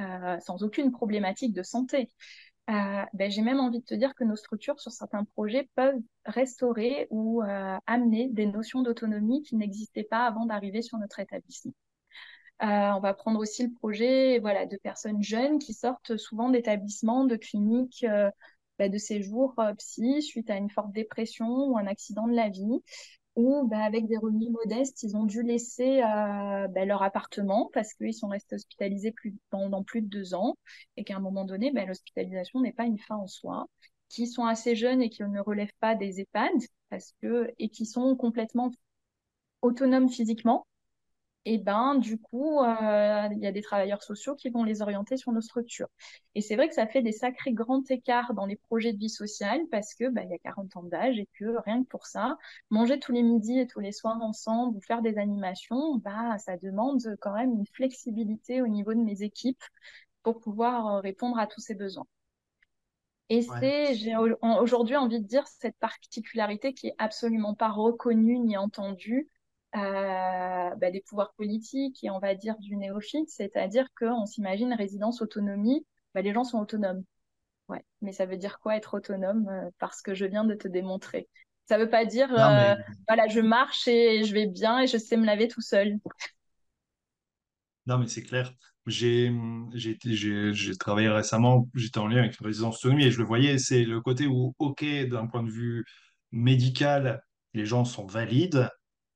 euh, 0.00 0.38
sans 0.40 0.62
aucune 0.62 0.90
problématique 0.92 1.52
de 1.54 1.62
santé. 1.62 2.08
Euh, 2.68 3.04
ben, 3.14 3.30
j'ai 3.30 3.42
même 3.42 3.60
envie 3.60 3.80
de 3.80 3.84
te 3.84 3.94
dire 3.94 4.14
que 4.14 4.24
nos 4.24 4.36
structures 4.36 4.80
sur 4.80 4.92
certains 4.92 5.24
projets 5.24 5.68
peuvent 5.74 6.00
restaurer 6.24 7.08
ou 7.10 7.42
amener 7.86 8.28
des 8.30 8.46
notions 8.46 8.82
d'autonomie 8.82 9.42
qui 9.42 9.56
n'existaient 9.56 10.04
pas 10.04 10.26
avant 10.26 10.46
d'arriver 10.46 10.82
sur 10.82 10.98
notre 10.98 11.18
établissement. 11.20 11.72
on 12.60 13.00
va 13.00 13.14
prendre 13.14 13.40
aussi 13.40 13.64
le 13.64 13.72
projet 13.72 14.38
voilà, 14.38 14.66
de 14.66 14.76
personnes 14.76 15.22
jeunes 15.22 15.58
qui 15.58 15.74
sortent 15.74 16.16
souvent 16.16 16.50
d'établissements, 16.50 17.24
de 17.24 17.36
cliniques, 17.36 18.06
ben, 18.80 18.90
de 18.90 18.98
séjours 18.98 19.54
psy 19.78 20.22
suite 20.22 20.50
à 20.50 20.56
une 20.56 20.70
forte 20.70 20.92
dépression 20.92 21.48
ou 21.68 21.78
un 21.78 21.86
accident 21.86 22.26
de 22.26 22.34
la 22.34 22.48
vie 22.48 22.80
ou 23.36 23.66
bah, 23.68 23.84
avec 23.84 24.06
des 24.06 24.16
revenus 24.16 24.50
modestes, 24.50 25.02
ils 25.02 25.16
ont 25.16 25.24
dû 25.24 25.42
laisser 25.42 26.02
euh, 26.02 26.68
bah, 26.68 26.84
leur 26.84 27.02
appartement 27.02 27.70
parce 27.72 27.94
qu'ils 27.94 28.14
sont 28.14 28.28
restés 28.28 28.56
hospitalisés 28.56 29.12
plus, 29.12 29.34
pendant 29.50 29.82
plus 29.84 30.02
de 30.02 30.08
deux 30.08 30.34
ans 30.34 30.56
et 30.96 31.04
qu'à 31.04 31.16
un 31.16 31.20
moment 31.20 31.44
donné, 31.44 31.70
bah, 31.72 31.84
l'hospitalisation 31.84 32.60
n'est 32.60 32.72
pas 32.72 32.84
une 32.84 32.98
fin 32.98 33.16
en 33.16 33.26
soi, 33.26 33.66
qui 34.08 34.26
sont 34.26 34.44
assez 34.44 34.74
jeunes 34.74 35.02
et 35.02 35.10
qui 35.10 35.22
ne 35.22 35.40
relèvent 35.40 35.68
pas 35.80 35.94
des 35.94 36.20
EHPAD 36.20 36.52
parce 36.88 37.14
que, 37.22 37.52
et 37.58 37.68
qui 37.68 37.86
sont 37.86 38.16
complètement 38.16 38.70
autonomes 39.62 40.08
physiquement 40.08 40.66
et 41.46 41.56
ben 41.58 41.94
du 41.94 42.18
coup, 42.18 42.60
euh, 42.60 43.28
il 43.32 43.38
y 43.38 43.46
a 43.46 43.52
des 43.52 43.62
travailleurs 43.62 44.02
sociaux 44.02 44.34
qui 44.36 44.50
vont 44.50 44.62
les 44.62 44.82
orienter 44.82 45.16
sur 45.16 45.32
nos 45.32 45.40
structures. 45.40 45.88
Et 46.34 46.42
c'est 46.42 46.54
vrai 46.54 46.68
que 46.68 46.74
ça 46.74 46.86
fait 46.86 47.00
des 47.02 47.12
sacrés 47.12 47.52
grands 47.52 47.82
écarts 47.88 48.34
dans 48.34 48.44
les 48.44 48.56
projets 48.56 48.92
de 48.92 48.98
vie 48.98 49.08
sociale 49.08 49.60
parce 49.70 49.94
que 49.94 50.10
ben, 50.10 50.22
il 50.24 50.30
y 50.30 50.34
a 50.34 50.38
40 50.38 50.76
ans 50.76 50.82
d'âge 50.82 51.18
et 51.18 51.28
que 51.38 51.56
rien 51.64 51.82
que 51.82 51.88
pour 51.88 52.06
ça, 52.06 52.36
manger 52.68 52.98
tous 53.00 53.12
les 53.12 53.22
midis 53.22 53.58
et 53.58 53.66
tous 53.66 53.80
les 53.80 53.92
soirs 53.92 54.20
ensemble 54.20 54.76
ou 54.76 54.80
faire 54.82 55.00
des 55.00 55.16
animations, 55.16 55.96
bah 55.96 56.36
ça 56.38 56.58
demande 56.58 57.00
quand 57.20 57.32
même 57.32 57.52
une 57.52 57.66
flexibilité 57.66 58.60
au 58.60 58.68
niveau 58.68 58.92
de 58.92 59.00
mes 59.00 59.22
équipes 59.22 59.62
pour 60.22 60.40
pouvoir 60.40 60.96
euh, 60.96 61.00
répondre 61.00 61.38
à 61.38 61.46
tous 61.46 61.60
ces 61.60 61.74
besoins. 61.74 62.06
Et 63.30 63.42
c'est, 63.42 63.94
j'ai 63.94 64.16
aujourd'hui 64.16 64.96
envie 64.96 65.20
de 65.20 65.26
dire, 65.26 65.46
cette 65.46 65.76
particularité 65.78 66.74
qui 66.74 66.88
est 66.88 66.94
absolument 66.98 67.54
pas 67.54 67.70
reconnue 67.70 68.40
ni 68.40 68.56
entendue 68.56 69.28
euh, 69.76 70.74
bah, 70.76 70.90
des 70.90 71.00
pouvoirs 71.00 71.32
politiques 71.34 72.02
et 72.02 72.10
on 72.10 72.18
va 72.18 72.34
dire 72.34 72.58
du 72.58 72.76
néophyte, 72.76 73.30
c'est-à-dire 73.30 73.86
qu'on 73.98 74.26
s'imagine 74.26 74.72
résidence 74.74 75.22
autonomie, 75.22 75.86
bah, 76.14 76.22
les 76.22 76.32
gens 76.32 76.44
sont 76.44 76.58
autonomes. 76.58 77.04
Ouais, 77.68 77.84
mais 78.02 78.12
ça 78.12 78.26
veut 78.26 78.36
dire 78.36 78.58
quoi 78.58 78.76
être 78.76 78.94
autonome 78.94 79.48
euh, 79.48 79.70
Parce 79.78 80.02
que 80.02 80.14
je 80.14 80.24
viens 80.24 80.44
de 80.44 80.54
te 80.54 80.66
démontrer? 80.66 81.28
Ça 81.68 81.78
veut 81.78 81.88
pas 81.88 82.04
dire 82.04 82.32
euh, 82.32 82.74
voilà, 83.06 83.28
je 83.28 83.40
marche 83.40 83.86
et 83.86 84.24
je 84.24 84.34
vais 84.34 84.46
bien 84.46 84.80
et 84.80 84.88
je 84.88 84.98
sais 84.98 85.16
me 85.16 85.24
laver 85.24 85.46
tout 85.46 85.60
seul. 85.60 85.98
Non, 87.86 87.98
mais 87.98 88.08
c'est 88.08 88.24
clair. 88.24 88.52
J'ai 88.86 89.32
j'ai 89.74 90.76
travaillé 90.78 91.08
récemment, 91.08 91.68
j'étais 91.74 91.98
en 91.98 92.08
lien 92.08 92.18
avec 92.18 92.40
une 92.40 92.46
résidence 92.46 92.78
autonomie 92.78 93.04
et 93.04 93.10
je 93.12 93.18
le 93.18 93.24
voyais, 93.24 93.58
c'est 93.58 93.84
le 93.84 94.00
côté 94.00 94.26
où, 94.26 94.54
OK, 94.58 94.84
d'un 95.08 95.26
point 95.26 95.44
de 95.44 95.50
vue 95.50 95.84
médical, 96.32 97.22
les 97.54 97.66
gens 97.66 97.84
sont 97.84 98.06
valides, 98.06 98.68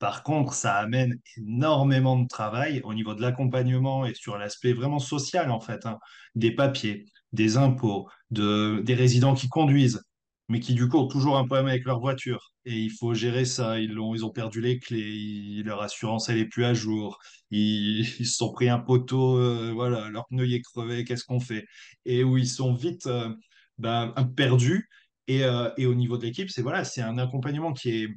par 0.05 0.23
contre, 0.23 0.53
ça 0.53 0.75
amène 0.75 1.19
énormément 1.39 2.19
de 2.19 2.29
travail 2.29 2.83
au 2.85 2.93
niveau 2.93 3.15
de 3.15 3.23
l'accompagnement 3.23 4.05
et 4.05 4.13
sur 4.13 4.37
l'aspect 4.37 4.75
vraiment 4.75 4.99
social, 4.99 5.51
en 5.51 5.61
fait, 5.61 5.87
hein. 5.87 5.99
des 6.35 6.51
papiers, 6.51 7.07
des 7.33 7.57
impôts, 7.57 8.07
de, 8.31 8.83
des 8.85 8.95
résidents 8.95 9.33
qui 9.35 9.49
conduisent, 9.49 10.03
mais 10.51 10.61
qui 10.61 10.75
du 10.75 10.91
coup 10.91 10.99
ont 10.99 11.07
toujours 11.07 11.39
un 11.39 11.47
problème 11.47 11.69
avec 11.69 11.87
leur 11.87 12.01
voiture. 12.01 12.53
Et 12.67 12.79
il 12.81 12.91
faut 12.91 13.15
gérer 13.15 13.47
ça. 13.47 13.81
Ils 13.81 13.99
ont, 13.99 14.29
perdu 14.29 14.61
les 14.61 14.79
clés, 14.79 15.63
leur 15.65 15.81
assurance, 15.81 16.29
elle 16.29 16.37
est 16.37 16.49
plus 16.49 16.67
à 16.67 16.75
jour. 16.75 17.19
Ils, 17.51 18.05
se 18.05 18.25
sont 18.25 18.53
pris 18.53 18.69
un 18.69 18.81
poteau, 18.81 19.39
euh, 19.39 19.73
voilà, 19.73 20.11
leur 20.11 20.27
pneu 20.27 20.45
est 20.53 20.61
crevé, 20.61 21.05
qu'est-ce 21.05 21.25
qu'on 21.25 21.41
fait? 21.41 21.65
Et 22.05 22.25
où 22.25 22.37
ils 22.37 22.47
sont 22.49 22.75
vite 22.75 23.07
euh, 23.07 23.35
ben, 23.79 24.13
perdus. 24.37 24.87
Et, 25.29 25.45
euh, 25.45 25.71
et, 25.79 25.87
au 25.87 25.95
niveau 25.95 26.19
de 26.19 26.25
l'équipe, 26.25 26.51
c'est 26.51 26.61
voilà, 26.61 26.85
c'est 26.85 27.01
un 27.01 27.17
accompagnement 27.17 27.73
qui 27.73 28.03
est, 28.03 28.09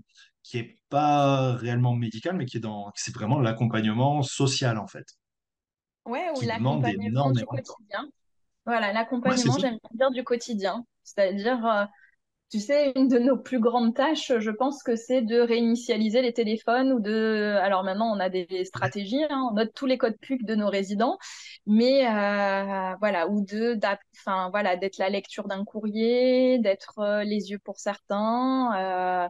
qui 0.48 0.60
est 0.60 0.78
pas 0.90 1.54
réellement 1.54 1.94
médical, 1.94 2.36
mais 2.38 2.46
qui 2.46 2.58
est 2.58 2.62
dans, 2.62 2.90
c'est 2.96 3.14
vraiment 3.14 3.40
l'accompagnement 3.40 4.22
social 4.24 4.78
en 4.78 4.88
fait. 4.88 5.06
Ouais, 6.06 6.30
ou 6.38 6.42
l'accompagnement 6.42 7.32
du 7.32 7.46
quotidien. 7.46 8.08
Voilà, 8.66 8.94
l'accompagnement, 8.94 9.58
j'aime 9.58 9.78
bien 9.92 10.08
dire 10.08 10.12
du 10.12 10.24
quotidien. 10.24 10.86
C'est-à-dire, 11.04 11.66
euh, 11.66 11.86
tu 12.50 12.60
sais, 12.62 12.94
une 12.96 13.10
de 13.10 13.20
nos 13.20 13.38
plus 13.38 13.60
grandes 13.60 13.94
tâches, 13.94 14.32
je 14.40 14.52
pense 14.52 14.84
que 14.84 14.96
c'est 14.96 15.22
de 15.22 15.38
réinitialiser 15.40 16.22
les 16.22 16.32
téléphones 16.32 16.94
ou 16.94 17.02
de. 17.02 17.58
Alors 17.62 17.84
maintenant, 17.84 18.16
on 18.16 18.20
a 18.22 18.30
des 18.30 18.64
stratégies, 18.64 19.24
hein, 19.30 19.50
on 19.52 19.56
note 19.56 19.74
tous 19.76 19.86
les 19.86 19.98
codes 19.98 20.18
PUC 20.22 20.46
de 20.46 20.56
nos 20.56 20.70
résidents, 20.70 21.18
mais 21.66 22.08
euh, 22.08 22.96
voilà, 23.02 23.28
ou 23.28 23.44
de, 23.44 23.78
enfin 24.16 24.50
voilà, 24.52 24.78
d'être 24.78 24.98
la 24.98 25.10
lecture 25.10 25.50
d'un 25.50 25.66
courrier, 25.66 26.58
d'être 26.60 27.00
euh, 27.00 27.24
les 27.26 27.52
yeux 27.52 27.60
pour 27.60 27.80
certains 27.80 29.30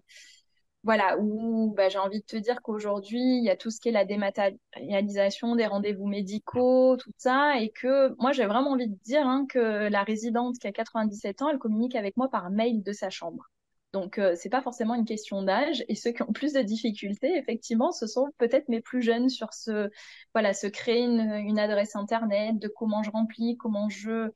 voilà, 0.88 1.17
où 1.19 1.73
bah, 1.76 1.89
j'ai 1.89 1.97
envie 1.97 2.21
de 2.21 2.26
te 2.26 2.38
dire 2.38 2.62
qu'aujourd'hui, 2.62 3.19
il 3.19 3.43
y 3.43 3.50
a 3.50 3.58
tout 3.58 3.69
ce 3.71 3.82
qui 3.82 3.89
est 3.89 3.91
la 3.91 4.06
dématérialisation 4.06 5.58
des 5.58 5.65
rendez-vous 5.65 6.08
médicaux, 6.08 6.95
tout 6.95 7.12
ça, 7.17 7.60
et 7.60 7.71
que 7.71 8.15
moi, 8.21 8.32
j'ai 8.32 8.45
vraiment 8.45 8.71
envie 8.71 8.88
de 8.88 8.97
dire 9.04 9.28
hein, 9.28 9.45
que 9.50 9.89
la 9.89 10.04
résidente 10.04 10.58
qui 10.60 10.65
a 10.65 10.71
97 10.71 11.41
ans, 11.41 11.50
elle 11.50 11.60
communique 11.60 11.95
avec 11.95 12.15
moi 12.15 12.30
par 12.30 12.50
mail 12.52 12.84
de 12.84 12.93
sa 12.93 13.10
chambre. 13.10 13.50
Donc, 13.91 14.17
euh, 14.17 14.34
c'est 14.38 14.47
pas 14.50 14.62
forcément 14.62 14.95
une 14.95 15.04
question 15.04 15.41
d'âge. 15.43 15.84
Et 15.89 15.95
ceux 15.95 16.12
qui 16.12 16.21
ont 16.21 16.32
plus 16.32 16.54
de 16.54 16.62
difficultés, 16.62 17.36
effectivement, 17.36 17.91
ce 17.91 18.08
sont 18.08 18.30
peut-être 18.38 18.69
mes 18.69 18.80
plus 18.80 19.02
jeunes 19.02 19.28
sur 19.28 19.54
ce, 19.54 19.89
voilà, 20.34 20.54
se 20.54 20.67
créer 20.67 21.04
une, 21.04 21.19
une 21.19 21.60
adresse 21.60 21.97
internet, 21.97 22.60
de 22.60 22.69
comment 22.69 23.04
je 23.04 23.12
remplis, 23.12 23.58
comment 23.58 23.89
je 23.89 24.32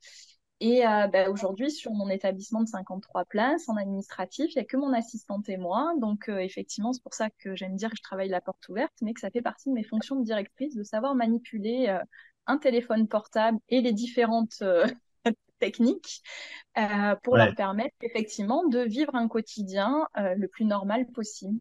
et 0.64 0.86
euh, 0.86 1.08
bah, 1.08 1.28
aujourd'hui, 1.28 1.72
sur 1.72 1.90
mon 1.90 2.08
établissement 2.08 2.62
de 2.62 2.68
53 2.68 3.24
places 3.24 3.68
en 3.68 3.76
administratif, 3.76 4.54
il 4.54 4.58
n'y 4.58 4.62
a 4.62 4.64
que 4.64 4.76
mon 4.76 4.92
assistante 4.92 5.48
et 5.48 5.56
moi. 5.56 5.92
Donc, 6.00 6.28
euh, 6.28 6.38
effectivement, 6.38 6.92
c'est 6.92 7.02
pour 7.02 7.14
ça 7.14 7.30
que 7.30 7.56
j'aime 7.56 7.74
dire 7.74 7.90
que 7.90 7.96
je 7.96 8.02
travaille 8.02 8.28
la 8.28 8.40
porte 8.40 8.68
ouverte, 8.68 8.92
mais 9.02 9.12
que 9.12 9.18
ça 9.18 9.28
fait 9.30 9.42
partie 9.42 9.70
de 9.70 9.74
mes 9.74 9.82
fonctions 9.82 10.14
de 10.14 10.24
directrice 10.24 10.76
de 10.76 10.84
savoir 10.84 11.16
manipuler 11.16 11.88
euh, 11.88 11.98
un 12.46 12.58
téléphone 12.58 13.08
portable 13.08 13.58
et 13.70 13.80
les 13.80 13.92
différentes 13.92 14.62
techniques 15.58 16.22
pour 17.24 17.36
leur 17.36 17.56
permettre 17.56 17.96
effectivement 18.00 18.64
de 18.68 18.78
vivre 18.80 19.16
un 19.16 19.26
quotidien 19.26 20.06
le 20.16 20.46
plus 20.46 20.64
normal 20.64 21.06
possible. 21.12 21.58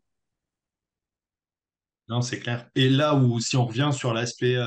Non, 2.08 2.22
c'est 2.22 2.40
clair. 2.40 2.70
Et 2.76 2.90
là 2.90 3.16
où, 3.16 3.40
si 3.40 3.58
on 3.58 3.66
revient 3.66 3.92
sur 3.94 4.14
l'aspect 4.14 4.58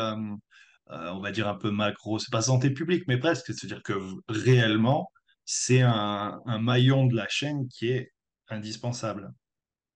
on 0.88 1.20
va 1.20 1.32
dire 1.32 1.48
un 1.48 1.54
peu 1.54 1.70
macro, 1.70 2.18
c'est 2.18 2.30
pas 2.30 2.42
santé 2.42 2.70
publique, 2.70 3.04
mais 3.08 3.18
presque, 3.18 3.46
c'est-à-dire 3.46 3.82
que 3.82 3.94
réellement, 4.28 5.10
c'est 5.44 5.80
un, 5.80 6.40
un 6.46 6.58
maillon 6.58 7.06
de 7.06 7.16
la 7.16 7.28
chaîne 7.28 7.68
qui 7.68 7.88
est 7.88 8.12
indispensable 8.48 9.32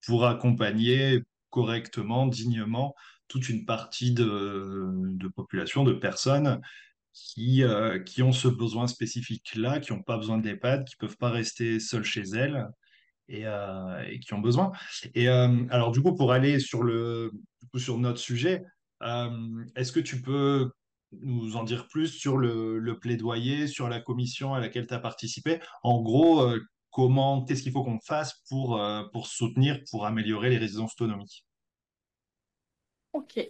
pour 0.06 0.26
accompagner 0.26 1.22
correctement, 1.50 2.26
dignement, 2.26 2.94
toute 3.28 3.48
une 3.48 3.64
partie 3.64 4.12
de, 4.12 4.86
de 4.94 5.28
population, 5.28 5.84
de 5.84 5.92
personnes 5.92 6.60
qui, 7.12 7.62
euh, 7.62 7.98
qui 7.98 8.22
ont 8.22 8.32
ce 8.32 8.48
besoin 8.48 8.86
spécifique-là, 8.86 9.80
qui 9.80 9.92
n'ont 9.92 10.02
pas 10.02 10.16
besoin 10.16 10.38
d'EHPAD, 10.38 10.84
qui 10.84 10.94
ne 11.00 11.06
peuvent 11.06 11.16
pas 11.18 11.30
rester 11.30 11.80
seules 11.80 12.04
chez 12.04 12.22
elles 12.34 12.66
et, 13.28 13.46
euh, 13.46 14.02
et 14.08 14.20
qui 14.20 14.32
ont 14.34 14.40
besoin. 14.40 14.72
Et 15.14 15.28
euh, 15.28 15.64
alors, 15.70 15.92
du 15.92 16.00
coup, 16.00 16.14
pour 16.14 16.32
aller 16.32 16.60
sur, 16.60 16.82
le, 16.82 17.30
du 17.60 17.68
coup, 17.68 17.78
sur 17.78 17.98
notre 17.98 18.18
sujet, 18.18 18.62
est-ce 19.76 19.92
que 19.92 20.00
tu 20.00 20.20
peux 20.20 20.70
nous 21.12 21.56
en 21.56 21.64
dire 21.64 21.88
plus 21.88 22.08
sur 22.08 22.36
le, 22.36 22.98
plaidoyer, 23.00 23.66
sur 23.66 23.88
la 23.88 24.00
commission 24.00 24.54
à 24.54 24.60
laquelle 24.60 24.86
tu 24.86 24.94
as 24.94 24.98
participé 24.98 25.60
En 25.82 26.02
gros, 26.02 26.46
comment, 26.90 27.44
qu'est-ce 27.44 27.62
qu'il 27.62 27.72
faut 27.72 27.84
qu'on 27.84 28.00
fasse 28.00 28.42
pour, 28.48 28.80
pour 29.12 29.26
soutenir, 29.26 29.80
pour 29.90 30.06
améliorer 30.06 30.50
les 30.50 30.58
résidences 30.58 30.92
autonomiques? 30.92 31.44
Ok. 33.12 33.40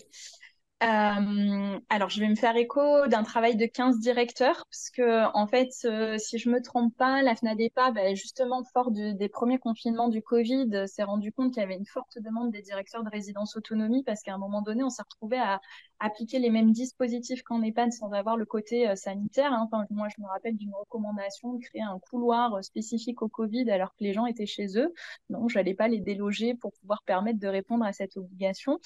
Euh, 0.80 1.80
alors, 1.88 2.08
je 2.08 2.20
vais 2.20 2.28
me 2.28 2.36
faire 2.36 2.54
écho 2.54 3.08
d'un 3.08 3.24
travail 3.24 3.56
de 3.56 3.66
15 3.66 3.98
directeurs, 3.98 4.64
parce 4.70 4.90
que, 4.90 5.26
en 5.34 5.48
fait, 5.48 5.70
euh, 5.84 6.18
si 6.18 6.38
je 6.38 6.48
me 6.48 6.62
trompe 6.62 6.96
pas, 6.96 7.20
la 7.22 7.34
FNADEPA, 7.34 7.90
bah, 7.90 8.14
justement, 8.14 8.62
fort 8.72 8.92
des 8.92 9.28
premiers 9.28 9.58
confinements 9.58 10.08
du 10.08 10.22
Covid, 10.22 10.84
s'est 10.86 11.02
rendu 11.02 11.32
compte 11.32 11.52
qu'il 11.52 11.62
y 11.62 11.64
avait 11.64 11.74
une 11.74 11.86
forte 11.86 12.18
demande 12.20 12.52
des 12.52 12.62
directeurs 12.62 13.02
de 13.02 13.10
résidence 13.10 13.56
autonomie, 13.56 14.04
parce 14.04 14.22
qu'à 14.22 14.34
un 14.34 14.38
moment 14.38 14.62
donné, 14.62 14.84
on 14.84 14.88
s'est 14.88 15.02
retrouvé 15.02 15.36
à 15.38 15.60
appliquer 15.98 16.38
les 16.38 16.50
mêmes 16.50 16.70
dispositifs 16.70 17.42
qu'en 17.42 17.60
EHPAD 17.60 17.92
sans 17.92 18.12
avoir 18.12 18.36
le 18.36 18.46
côté 18.46 18.88
euh, 18.88 18.94
sanitaire. 18.94 19.52
Hein. 19.52 19.68
Enfin, 19.68 19.84
moi, 19.90 20.06
je 20.16 20.22
me 20.22 20.28
rappelle 20.28 20.56
d'une 20.56 20.72
recommandation 20.74 21.54
de 21.54 21.60
créer 21.60 21.82
un 21.82 21.98
couloir 21.98 22.62
spécifique 22.62 23.20
au 23.22 23.28
Covid 23.28 23.68
alors 23.72 23.90
que 23.96 24.04
les 24.04 24.12
gens 24.12 24.26
étaient 24.26 24.46
chez 24.46 24.78
eux. 24.78 24.94
Donc, 25.28 25.50
je 25.50 25.58
n'allais 25.58 25.74
pas 25.74 25.88
les 25.88 25.98
déloger 25.98 26.54
pour 26.54 26.72
pouvoir 26.74 27.02
permettre 27.02 27.40
de 27.40 27.48
répondre 27.48 27.84
à 27.84 27.92
cette 27.92 28.16
obligation. 28.16 28.78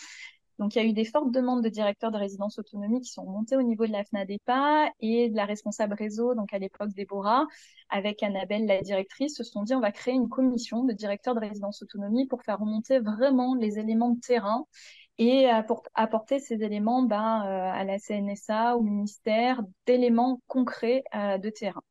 Donc, 0.62 0.76
il 0.76 0.78
y 0.80 0.86
a 0.86 0.88
eu 0.88 0.92
des 0.92 1.04
fortes 1.04 1.32
demandes 1.32 1.64
de 1.64 1.68
directeurs 1.68 2.12
de 2.12 2.18
résidence 2.18 2.56
autonomie 2.60 3.00
qui 3.00 3.10
sont 3.10 3.24
montées 3.24 3.56
au 3.56 3.62
niveau 3.62 3.84
de 3.84 3.90
la 3.90 4.04
FNADEPA 4.04 4.90
et 5.00 5.28
de 5.28 5.34
la 5.34 5.44
responsable 5.44 5.94
réseau, 5.94 6.36
donc 6.36 6.54
à 6.54 6.60
l'époque 6.60 6.90
Déborah, 6.90 7.48
avec 7.88 8.22
Annabelle, 8.22 8.66
la 8.66 8.80
directrice, 8.80 9.34
se 9.34 9.42
sont 9.42 9.64
dit 9.64 9.74
on 9.74 9.80
va 9.80 9.90
créer 9.90 10.14
une 10.14 10.28
commission 10.28 10.84
de 10.84 10.92
directeurs 10.92 11.34
de 11.34 11.40
résidence 11.40 11.82
autonomie 11.82 12.28
pour 12.28 12.44
faire 12.44 12.60
remonter 12.60 13.00
vraiment 13.00 13.56
les 13.56 13.80
éléments 13.80 14.10
de 14.10 14.20
terrain 14.20 14.64
et 15.18 15.48
apporter 15.94 16.38
ces 16.38 16.62
éléments 16.62 17.02
ben, 17.02 17.42
euh, 17.44 17.72
à 17.72 17.82
la 17.82 17.98
CNSA, 17.98 18.76
au 18.76 18.82
ministère, 18.82 19.62
d'éléments 19.86 20.40
concrets 20.46 21.02
euh, 21.16 21.38
de 21.38 21.50
terrain. 21.50 21.82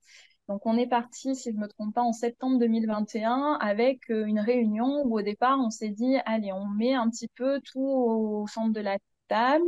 Donc 0.48 0.66
on 0.66 0.78
est 0.78 0.88
parti, 0.88 1.36
si 1.36 1.52
je 1.52 1.56
ne 1.56 1.62
me 1.62 1.68
trompe 1.68 1.94
pas, 1.94 2.02
en 2.02 2.14
septembre 2.14 2.60
2021 2.60 3.58
avec 3.62 4.10
euh, 4.10 4.26
une 4.26 4.40
réunion 4.40 5.04
où 5.06 5.18
au 5.18 5.22
départ 5.22 5.58
on 5.60 5.70
s'est 5.70 5.90
dit, 5.90 6.18
allez, 6.26 6.52
on 6.52 6.66
met 6.68 6.94
un 6.94 7.10
petit 7.10 7.30
peu 7.30 7.62
tout 7.62 7.80
au 7.80 8.48
centre 8.48 8.74
de 8.74 8.82
la 8.82 8.98
table. 9.28 9.64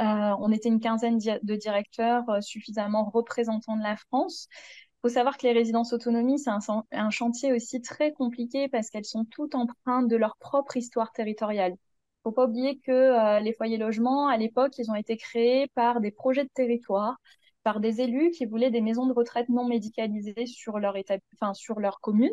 Euh, 0.00 0.04
on 0.38 0.52
était 0.52 0.68
une 0.68 0.80
quinzaine 0.80 1.18
de 1.18 1.54
directeurs 1.56 2.28
euh, 2.30 2.40
suffisamment 2.40 3.10
représentants 3.10 3.76
de 3.76 3.82
la 3.82 3.96
France. 3.96 4.46
Il 4.52 5.08
faut 5.08 5.14
savoir 5.14 5.36
que 5.36 5.46
les 5.46 5.52
résidences 5.52 5.92
autonomie, 5.92 6.38
c'est 6.38 6.50
un, 6.50 7.10
chantier 7.10 7.52
aussi 7.52 7.80
très 7.80 8.12
compliqué 8.12 8.68
parce 8.68 8.90
qu'elles 8.90 9.04
sont 9.06 9.24
toutes 9.24 9.54
empreintes 9.54 10.08
de 10.08 10.16
leur 10.16 10.36
propre 10.36 10.76
histoire 10.76 11.10
territoriale. 11.12 11.72
Il 11.72 12.28
ne 12.28 12.30
faut 12.30 12.32
pas 12.32 12.44
oublier 12.46 12.78
que 12.78 13.40
les 13.42 13.54
foyers 13.54 13.78
logements, 13.78 14.28
à 14.28 14.36
l'époque, 14.36 14.76
ils 14.76 14.90
ont 14.90 14.94
été 14.94 15.16
créés 15.16 15.68
par 15.74 16.00
des 16.00 16.10
projets 16.10 16.44
de 16.44 16.50
territoire 16.54 17.16
par 17.62 17.80
des 17.80 18.00
élus 18.00 18.30
qui 18.30 18.46
voulaient 18.46 18.70
des 18.70 18.80
maisons 18.80 19.06
de 19.06 19.12
retraite 19.12 19.48
non 19.48 19.64
médicalisées 19.66 20.46
sur 20.46 20.78
leur, 20.78 20.96
enfin, 21.34 21.54
sur 21.54 21.80
leur 21.80 22.00
commune 22.00 22.32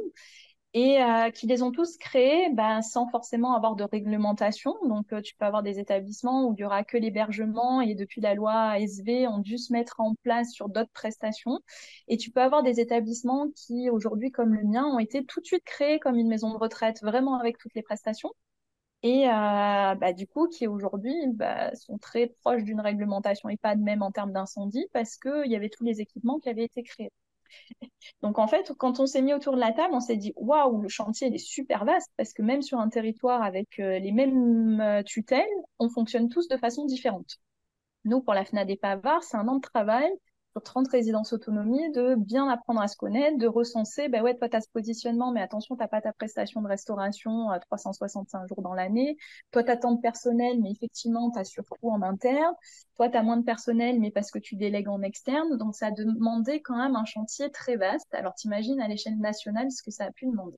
et 0.74 1.02
euh, 1.02 1.32
qui 1.32 1.48
les 1.48 1.64
ont 1.64 1.72
tous 1.72 1.98
créés 1.98 2.50
ben, 2.54 2.82
sans 2.82 3.08
forcément 3.08 3.56
avoir 3.56 3.76
de 3.76 3.84
réglementation. 3.84 4.76
Donc, 4.88 5.12
euh, 5.14 5.22
tu 5.22 5.36
peux 5.36 5.46
avoir 5.46 5.64
des 5.64 5.80
établissements 5.80 6.46
où 6.48 6.54
il 6.54 6.58
n'y 6.58 6.66
aura 6.66 6.84
que 6.84 6.98
l'hébergement 6.98 7.82
et 7.82 7.96
depuis 7.96 8.22
la 8.22 8.36
loi 8.36 8.54
ASV, 8.54 9.28
ont 9.28 9.40
dû 9.40 9.58
se 9.58 9.74
mettre 9.74 10.00
en 10.00 10.14
place 10.24 10.52
sur 10.52 10.70
d'autres 10.70 10.92
prestations. 10.94 11.60
Et 12.08 12.18
tu 12.18 12.32
peux 12.32 12.42
avoir 12.42 12.64
des 12.64 12.80
établissements 12.80 13.48
qui, 13.56 13.90
aujourd'hui, 13.90 14.32
comme 14.32 14.54
le 14.54 14.64
mien, 14.64 14.86
ont 14.86 15.00
été 15.00 15.26
tout 15.26 15.40
de 15.42 15.46
suite 15.46 15.64
créés 15.64 16.00
comme 16.00 16.18
une 16.18 16.28
maison 16.28 16.52
de 16.52 16.58
retraite, 16.58 17.02
vraiment 17.02 17.40
avec 17.40 17.58
toutes 17.58 17.74
les 17.74 17.84
prestations 17.84 18.32
et 19.08 19.30
euh, 19.30 19.96
bah, 19.96 20.12
du 20.12 20.28
coup 20.28 20.50
qui 20.50 20.68
aujourd'hui 20.68 21.16
bah, 21.34 21.74
sont 21.76 21.98
très 21.98 22.28
proches 22.28 22.64
d'une 22.64 22.82
réglementation 22.82 23.48
de 23.48 23.84
même 23.84 24.02
en 24.02 24.12
termes 24.12 24.34
d'incendie 24.34 24.86
parce 24.92 25.16
qu'il 25.18 25.50
y 25.50 25.56
avait 25.56 25.70
tous 25.70 25.86
les 25.86 26.02
équipements 26.02 26.40
qui 26.40 26.50
avaient 26.50 26.66
été 26.66 26.84
créés. 26.84 27.12
Donc 28.22 28.38
en 28.38 28.48
fait, 28.48 28.74
quand 28.78 29.00
on 29.00 29.06
s'est 29.06 29.22
mis 29.22 29.34
autour 29.34 29.56
de 29.56 29.62
la 29.62 29.72
table, 29.72 29.94
on 29.94 30.02
s'est 30.02 30.18
dit 30.18 30.34
waouh, 30.36 30.82
le 30.82 30.90
chantier 30.90 31.34
est 31.34 31.38
super 31.38 31.86
vaste 31.86 32.12
parce 32.18 32.34
que 32.34 32.42
même 32.42 32.62
sur 32.62 32.80
un 32.80 32.90
territoire 32.90 33.42
avec 33.44 33.80
euh, 33.80 33.98
les 34.00 34.12
mêmes 34.12 34.82
euh, 34.82 35.04
tutelles, 35.04 35.46
on 35.80 35.90
fonctionne 35.90 36.28
tous 36.28 36.50
de 36.50 36.58
façon 36.58 36.86
différente. 36.86 37.38
Nous, 38.04 38.22
pour 38.22 38.34
la 38.34 38.44
FNAD 38.44 38.70
et 38.70 38.76
Pavard, 38.78 39.24
c'est 39.24 39.38
un 39.38 39.48
an 39.48 39.56
de 39.56 39.62
travail 39.62 40.10
30 40.60 40.88
résidences 40.90 41.34
autonomie, 41.34 41.92
de 41.92 42.16
bien 42.16 42.48
apprendre 42.50 42.82
à 42.82 42.88
se 42.88 42.98
connaître, 42.98 43.38
de 43.38 43.48
recenser, 43.48 44.10
ben 44.10 44.22
ouais, 44.24 44.36
toi, 44.36 44.50
tu 44.50 44.56
as 44.56 44.62
ce 44.62 44.70
positionnement, 44.70 45.32
mais 45.32 45.42
attention, 45.42 45.76
tu 45.76 45.82
n'as 45.82 45.88
pas 45.88 46.02
ta 46.02 46.14
prestation 46.14 46.62
de 46.62 46.68
restauration 46.68 47.50
à 47.50 47.60
365 47.60 48.48
jours 48.48 48.62
dans 48.62 48.74
l'année. 48.74 49.18
Toi, 49.52 49.64
tu 49.64 49.72
as 49.72 49.78
tant 49.78 49.94
de 49.94 50.02
personnel, 50.02 50.60
mais 50.62 50.72
effectivement, 50.72 51.32
tu 51.32 51.40
as 51.40 51.44
surtout 51.44 51.90
en 51.90 52.02
interne. 52.02 52.54
Toi, 52.96 53.10
tu 53.10 53.18
as 53.18 53.24
moins 53.24 53.38
de 53.38 53.44
personnel, 53.44 54.00
mais 54.00 54.12
parce 54.12 54.32
que 54.32 54.40
tu 54.40 54.56
délègues 54.56 54.90
en 54.90 55.02
externe. 55.02 55.58
Donc, 55.58 55.76
ça 55.76 55.88
a 55.88 55.92
demandé 55.92 56.62
quand 56.62 56.78
même 56.78 56.96
un 56.96 57.06
chantier 57.06 57.52
très 57.52 57.76
vaste. 57.76 58.14
Alors, 58.14 58.34
t'imagines 58.36 58.82
à 58.82 58.88
l'échelle 58.88 59.18
nationale 59.18 59.72
ce 59.72 59.84
que 59.84 59.92
ça 59.92 60.06
a 60.06 60.12
pu 60.12 60.26
demander. 60.26 60.58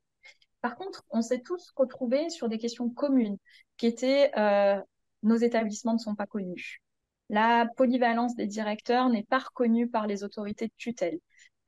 Par 0.62 0.76
contre, 0.76 1.04
on 1.10 1.22
s'est 1.22 1.42
tous 1.42 1.72
retrouvés 1.76 2.30
sur 2.30 2.50
des 2.50 2.58
questions 2.58 2.90
communes, 2.90 3.38
qui 3.78 3.88
étaient 3.88 4.32
euh, 4.38 4.82
nos 5.24 5.38
établissements 5.38 5.94
ne 5.94 6.00
sont 6.00 6.16
pas 6.16 6.28
connus 6.28 6.82
la 7.30 7.68
polyvalence 7.78 8.36
des 8.36 8.48
directeurs 8.48 9.10
n'est 9.10 9.24
pas 9.24 9.40
reconnue 9.40 9.88
par 9.90 10.08
les 10.08 10.24
autorités 10.24 10.68
de 10.68 10.74
tutelle. 10.78 11.20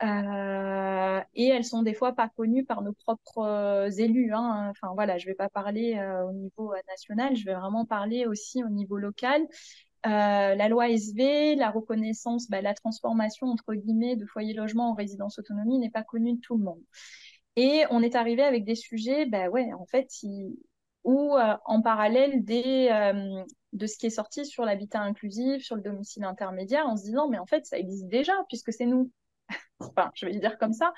Euh, 0.03 1.21
et 1.35 1.47
elles 1.47 1.63
sont 1.63 1.83
des 1.83 1.93
fois 1.93 2.13
pas 2.13 2.27
connues 2.29 2.65
par 2.65 2.81
nos 2.81 2.93
propres 2.93 3.39
euh, 3.39 3.89
élus. 3.91 4.33
Hein. 4.33 4.69
Enfin 4.71 4.93
voilà, 4.95 5.17
je 5.17 5.27
vais 5.27 5.35
pas 5.35 5.49
parler 5.49 5.95
euh, 5.97 6.25
au 6.25 6.33
niveau 6.33 6.73
national, 6.87 7.35
je 7.35 7.45
vais 7.45 7.53
vraiment 7.53 7.85
parler 7.85 8.25
aussi 8.25 8.63
au 8.63 8.69
niveau 8.69 8.97
local. 8.97 9.47
la 10.03 10.69
loi 10.69 10.89
SV, 10.89 11.55
la 11.55 11.69
reconnaissance, 11.69 12.49
bah, 12.49 12.61
la 12.61 12.73
transformation 12.73 13.47
entre 13.47 13.73
guillemets 13.75 14.15
de 14.15 14.25
foyer 14.25 14.53
logement 14.53 14.91
en 14.91 14.93
résidence 14.95 15.37
autonomie 15.39 15.77
n'est 15.79 15.91
pas 15.91 16.03
connue 16.03 16.33
de 16.35 16.41
tout 16.41 16.57
le 16.57 16.63
monde. 16.63 16.81
Et 17.55 17.83
on 17.91 18.01
est 18.01 18.15
arrivé 18.15 18.43
avec 18.43 18.63
des 18.65 18.75
sujets, 18.75 19.25
bah 19.25 19.49
ouais, 19.49 19.73
en 19.73 19.85
fait, 19.85 20.07
où 21.03 21.35
en 21.65 21.81
parallèle 21.81 22.43
des, 22.43 22.89
de 23.73 23.87
ce 23.87 23.97
qui 23.97 24.07
est 24.07 24.11
sorti 24.11 24.45
sur 24.45 24.65
l'habitat 24.65 25.01
inclusif, 25.01 25.63
sur 25.63 25.75
le 25.75 25.81
domicile 25.81 26.23
intermédiaire, 26.23 26.87
en 26.87 26.97
se 26.97 27.03
disant, 27.03 27.27
mais 27.29 27.39
en 27.39 27.45
fait, 27.45 27.65
ça 27.65 27.77
existe 27.77 28.07
déjà, 28.07 28.33
puisque 28.49 28.73
c'est 28.73 28.85
nous. 28.85 29.11
enfin, 29.79 30.11
je 30.13 30.25
vais 30.25 30.37
dire 30.37 30.57
comme 30.57 30.73
ça, 30.73 30.93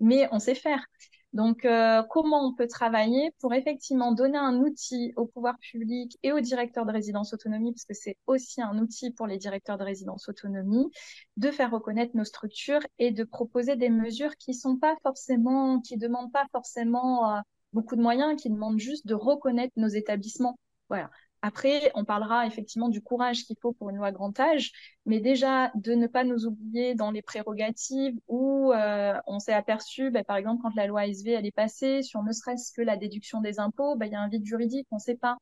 mais 0.00 0.28
on 0.32 0.38
sait 0.38 0.54
faire. 0.54 0.84
Donc, 1.32 1.66
euh, 1.66 2.02
comment 2.08 2.46
on 2.46 2.54
peut 2.54 2.66
travailler 2.66 3.30
pour 3.40 3.52
effectivement 3.52 4.12
donner 4.12 4.38
un 4.38 4.56
outil 4.56 5.12
au 5.16 5.26
pouvoir 5.26 5.58
public 5.58 6.16
et 6.22 6.32
aux 6.32 6.40
directeurs 6.40 6.86
de 6.86 6.92
résidence 6.92 7.34
autonomie, 7.34 7.72
parce 7.72 7.84
que 7.84 7.92
c'est 7.92 8.16
aussi 8.26 8.62
un 8.62 8.78
outil 8.78 9.10
pour 9.10 9.26
les 9.26 9.36
directeurs 9.36 9.76
de 9.76 9.84
résidence 9.84 10.30
autonomie, 10.30 10.90
de 11.36 11.50
faire 11.50 11.70
reconnaître 11.70 12.16
nos 12.16 12.24
structures 12.24 12.80
et 12.98 13.10
de 13.10 13.22
proposer 13.22 13.76
des 13.76 13.90
mesures 13.90 14.34
qui 14.36 14.54
sont 14.54 14.78
pas 14.78 14.96
forcément, 15.02 15.80
qui 15.80 15.98
demandent 15.98 16.32
pas 16.32 16.46
forcément 16.52 17.30
euh, 17.30 17.40
beaucoup 17.74 17.96
de 17.96 18.02
moyens, 18.02 18.40
qui 18.40 18.48
demandent 18.48 18.80
juste 18.80 19.06
de 19.06 19.14
reconnaître 19.14 19.74
nos 19.76 19.88
établissements. 19.88 20.58
Voilà. 20.88 21.10
Après, 21.46 21.92
on 21.94 22.04
parlera 22.04 22.44
effectivement 22.44 22.88
du 22.88 23.00
courage 23.00 23.44
qu'il 23.44 23.56
faut 23.62 23.72
pour 23.72 23.88
une 23.90 23.96
loi 23.98 24.10
grand 24.10 24.38
âge, 24.40 24.72
mais 25.04 25.20
déjà 25.20 25.70
de 25.76 25.92
ne 25.94 26.08
pas 26.08 26.24
nous 26.24 26.44
oublier 26.44 26.96
dans 26.96 27.12
les 27.12 27.22
prérogatives 27.22 28.18
où 28.26 28.72
euh, 28.72 29.14
on 29.28 29.38
s'est 29.38 29.52
aperçu, 29.52 30.10
bah, 30.10 30.24
par 30.24 30.36
exemple, 30.38 30.60
quand 30.62 30.74
la 30.74 30.88
loi 30.88 31.06
elle 31.06 31.46
est 31.46 31.54
passée, 31.54 32.02
sur 32.02 32.24
ne 32.24 32.32
serait-ce 32.32 32.72
que 32.72 32.82
la 32.82 32.96
déduction 32.96 33.40
des 33.42 33.60
impôts, 33.60 33.94
bah, 33.94 34.06
il 34.06 34.12
y 34.12 34.16
a 34.16 34.20
un 34.20 34.28
vide 34.28 34.44
juridique, 34.44 34.88
on 34.90 34.96
ne 34.96 35.00
sait 35.00 35.14
pas. 35.16 35.36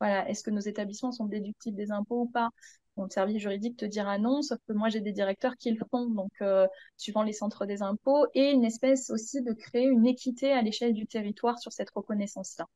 Voilà, 0.00 0.26
est-ce 0.30 0.42
que 0.42 0.50
nos 0.50 0.60
établissements 0.60 1.12
sont 1.12 1.26
déductibles 1.26 1.76
des 1.76 1.90
impôts 1.90 2.22
ou 2.22 2.26
pas? 2.26 2.48
Le 2.96 3.10
service 3.10 3.38
juridique 3.42 3.76
te 3.76 3.84
dira 3.84 4.16
non, 4.16 4.40
sauf 4.40 4.58
que 4.66 4.72
moi 4.72 4.88
j'ai 4.88 5.00
des 5.00 5.12
directeurs 5.12 5.56
qui 5.58 5.70
le 5.72 5.84
font, 5.90 6.06
donc 6.06 6.32
euh, 6.40 6.66
suivant 6.96 7.22
les 7.22 7.34
centres 7.34 7.66
des 7.66 7.82
impôts, 7.82 8.26
et 8.34 8.50
une 8.50 8.64
espèce 8.64 9.10
aussi 9.10 9.42
de 9.42 9.52
créer 9.52 9.84
une 9.84 10.06
équité 10.06 10.52
à 10.52 10.62
l'échelle 10.62 10.94
du 10.94 11.06
territoire 11.06 11.58
sur 11.58 11.72
cette 11.72 11.90
reconnaissance-là. 11.90 12.66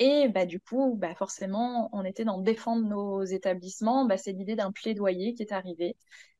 Et 0.00 0.28
bah, 0.28 0.46
du 0.46 0.60
coup, 0.60 0.96
bah, 0.96 1.14
forcément, 1.14 1.90
on 1.92 2.04
était 2.04 2.24
dans 2.24 2.38
défendre 2.38 2.88
nos 2.88 3.22
établissements. 3.22 4.06
Bah, 4.06 4.16
c'est 4.16 4.32
l'idée 4.32 4.56
d'un 4.56 4.72
plaidoyer 4.72 5.34
qui 5.34 5.42
est 5.42 5.52
arrivé. 5.52 5.94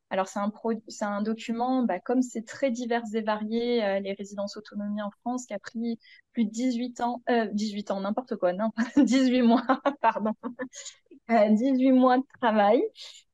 Alors, 0.09 0.27
c'est 0.27 1.05
un, 1.05 1.23
document, 1.23 1.87
comme 2.05 2.23
c'est 2.23 2.45
très 2.45 2.71
divers 2.73 3.05
et 3.15 3.21
varié, 3.21 3.85
euh, 3.85 4.01
les 4.01 4.13
résidences 4.15 4.57
autonomie 4.57 5.03
en 5.03 5.11
France, 5.21 5.47
qui 5.47 5.55
a 5.55 5.59
pris 5.61 6.01
plus 6.33 6.47
de 6.47 6.51
18 6.51 7.01
ans, 7.01 7.23
euh, 7.31 7.47
18 7.53 7.93
ans, 7.93 8.01
n'importe 8.01 8.35
quoi, 8.37 8.53
non, 8.53 8.71
18 8.97 9.43
mois, 9.43 9.63
pardon, 10.01 10.33
18 11.29 11.91
euh, 11.91 11.95
mois 11.95 12.19
de 12.19 12.25
travail. 12.41 12.83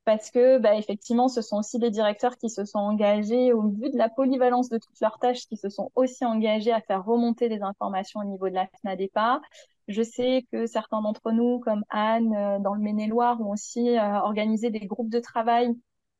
parce 0.04 0.30
que 0.30 0.60
effectivement, 0.76 1.28
ce 1.28 1.40
sont 1.40 1.56
aussi 1.56 1.78
des 1.78 1.90
directeurs 1.90 2.36
qui 2.36 2.50
se 2.50 2.66
sont 2.66 2.78
engagés, 2.78 3.54
au 3.54 3.62
vu 3.70 3.90
de 3.90 3.96
la 3.96 4.10
polyvalence 4.10 4.68
de 4.68 4.76
toutes 4.76 5.00
leurs 5.00 5.18
tâches, 5.18 5.46
qui 5.46 5.56
se 5.56 5.70
sont 5.70 5.90
aussi 5.94 6.26
engagés 6.26 6.72
à 6.72 6.82
faire 6.82 7.04
remonter 7.06 7.48
des 7.48 7.62
informations 7.62 8.20
au 8.20 8.24
niveau 8.24 8.50
de 8.50 8.54
la 8.54 8.66
FNADEPA. 8.82 9.40
Je 9.88 10.02
sais 10.02 10.46
que 10.52 10.66
certains 10.66 11.00
d'entre 11.02 11.30
nous, 11.32 11.60
comme 11.60 11.84
Anne, 11.90 12.34
euh, 12.34 12.58
dans 12.58 12.74
le 12.74 12.80
Maine-et-Loire, 12.80 13.40
ont 13.40 13.52
aussi 13.52 13.96
euh, 13.96 14.18
organisé 14.20 14.70
des 14.70 14.86
groupes 14.86 15.10
de 15.10 15.20
travail 15.20 15.74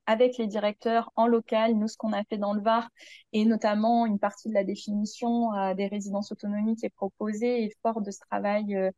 avec 0.07 0.39
les 0.39 0.47
directeurs 0.47 1.11
en 1.17 1.27
local, 1.27 1.75
nous, 1.75 1.89
ce 1.89 1.97
qu'on 1.97 2.13
a 2.13 2.23
fait 2.25 2.39
dans 2.39 2.55
le 2.55 2.63
Var, 2.63 2.89
et 3.33 3.45
notamment 3.45 4.07
une 4.07 4.21
partie 4.21 4.49
de 4.49 4.55
la 4.55 4.63
définition 4.63 5.53
euh, 5.55 5.75
des 5.75 5.89
résidences 5.89 6.31
autonomie 6.31 6.77
qui 6.77 6.87
est 6.87 6.91
proposée, 6.91 7.65
et 7.65 7.73
fort 7.83 8.01
de 8.03 8.13
ce 8.13 8.21
travail, 8.21 8.93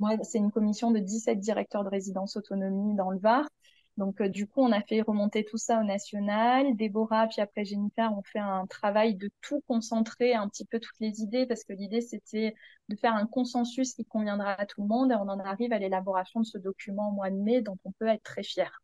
moi, 0.00 0.16
c'est 0.22 0.38
une 0.38 0.50
commission 0.50 0.90
de 0.90 0.98
17 0.98 1.38
directeurs 1.38 1.84
de 1.84 1.90
résidence 1.90 2.36
autonomie 2.36 2.94
dans 2.96 3.10
le 3.10 3.18
Var, 3.18 3.46
donc, 3.96 4.20
euh, 4.20 4.28
du 4.28 4.46
coup, 4.48 4.60
on 4.60 4.72
a 4.72 4.80
fait 4.82 5.02
remonter 5.02 5.44
tout 5.44 5.56
ça 5.56 5.80
au 5.80 5.84
national. 5.84 6.76
Déborah, 6.76 7.28
puis 7.28 7.40
après 7.40 7.64
Jennifer, 7.64 8.12
ont 8.12 8.22
fait 8.22 8.40
un 8.40 8.66
travail 8.66 9.14
de 9.14 9.30
tout 9.40 9.60
concentrer, 9.68 10.34
un 10.34 10.48
petit 10.48 10.64
peu 10.64 10.80
toutes 10.80 10.98
les 10.98 11.20
idées, 11.20 11.46
parce 11.46 11.62
que 11.64 11.72
l'idée, 11.72 12.00
c'était 12.00 12.54
de 12.88 12.96
faire 12.96 13.14
un 13.14 13.26
consensus 13.26 13.94
qui 13.94 14.04
conviendra 14.04 14.52
à 14.54 14.66
tout 14.66 14.82
le 14.82 14.88
monde. 14.88 15.12
Et 15.12 15.14
on 15.14 15.28
en 15.28 15.38
arrive 15.38 15.72
à 15.72 15.78
l'élaboration 15.78 16.40
de 16.40 16.46
ce 16.46 16.58
document 16.58 17.10
au 17.10 17.12
mois 17.12 17.30
de 17.30 17.36
mai, 17.36 17.62
dont 17.62 17.78
on 17.84 17.92
peut 17.92 18.08
être 18.08 18.24
très 18.24 18.42
fier. 18.42 18.82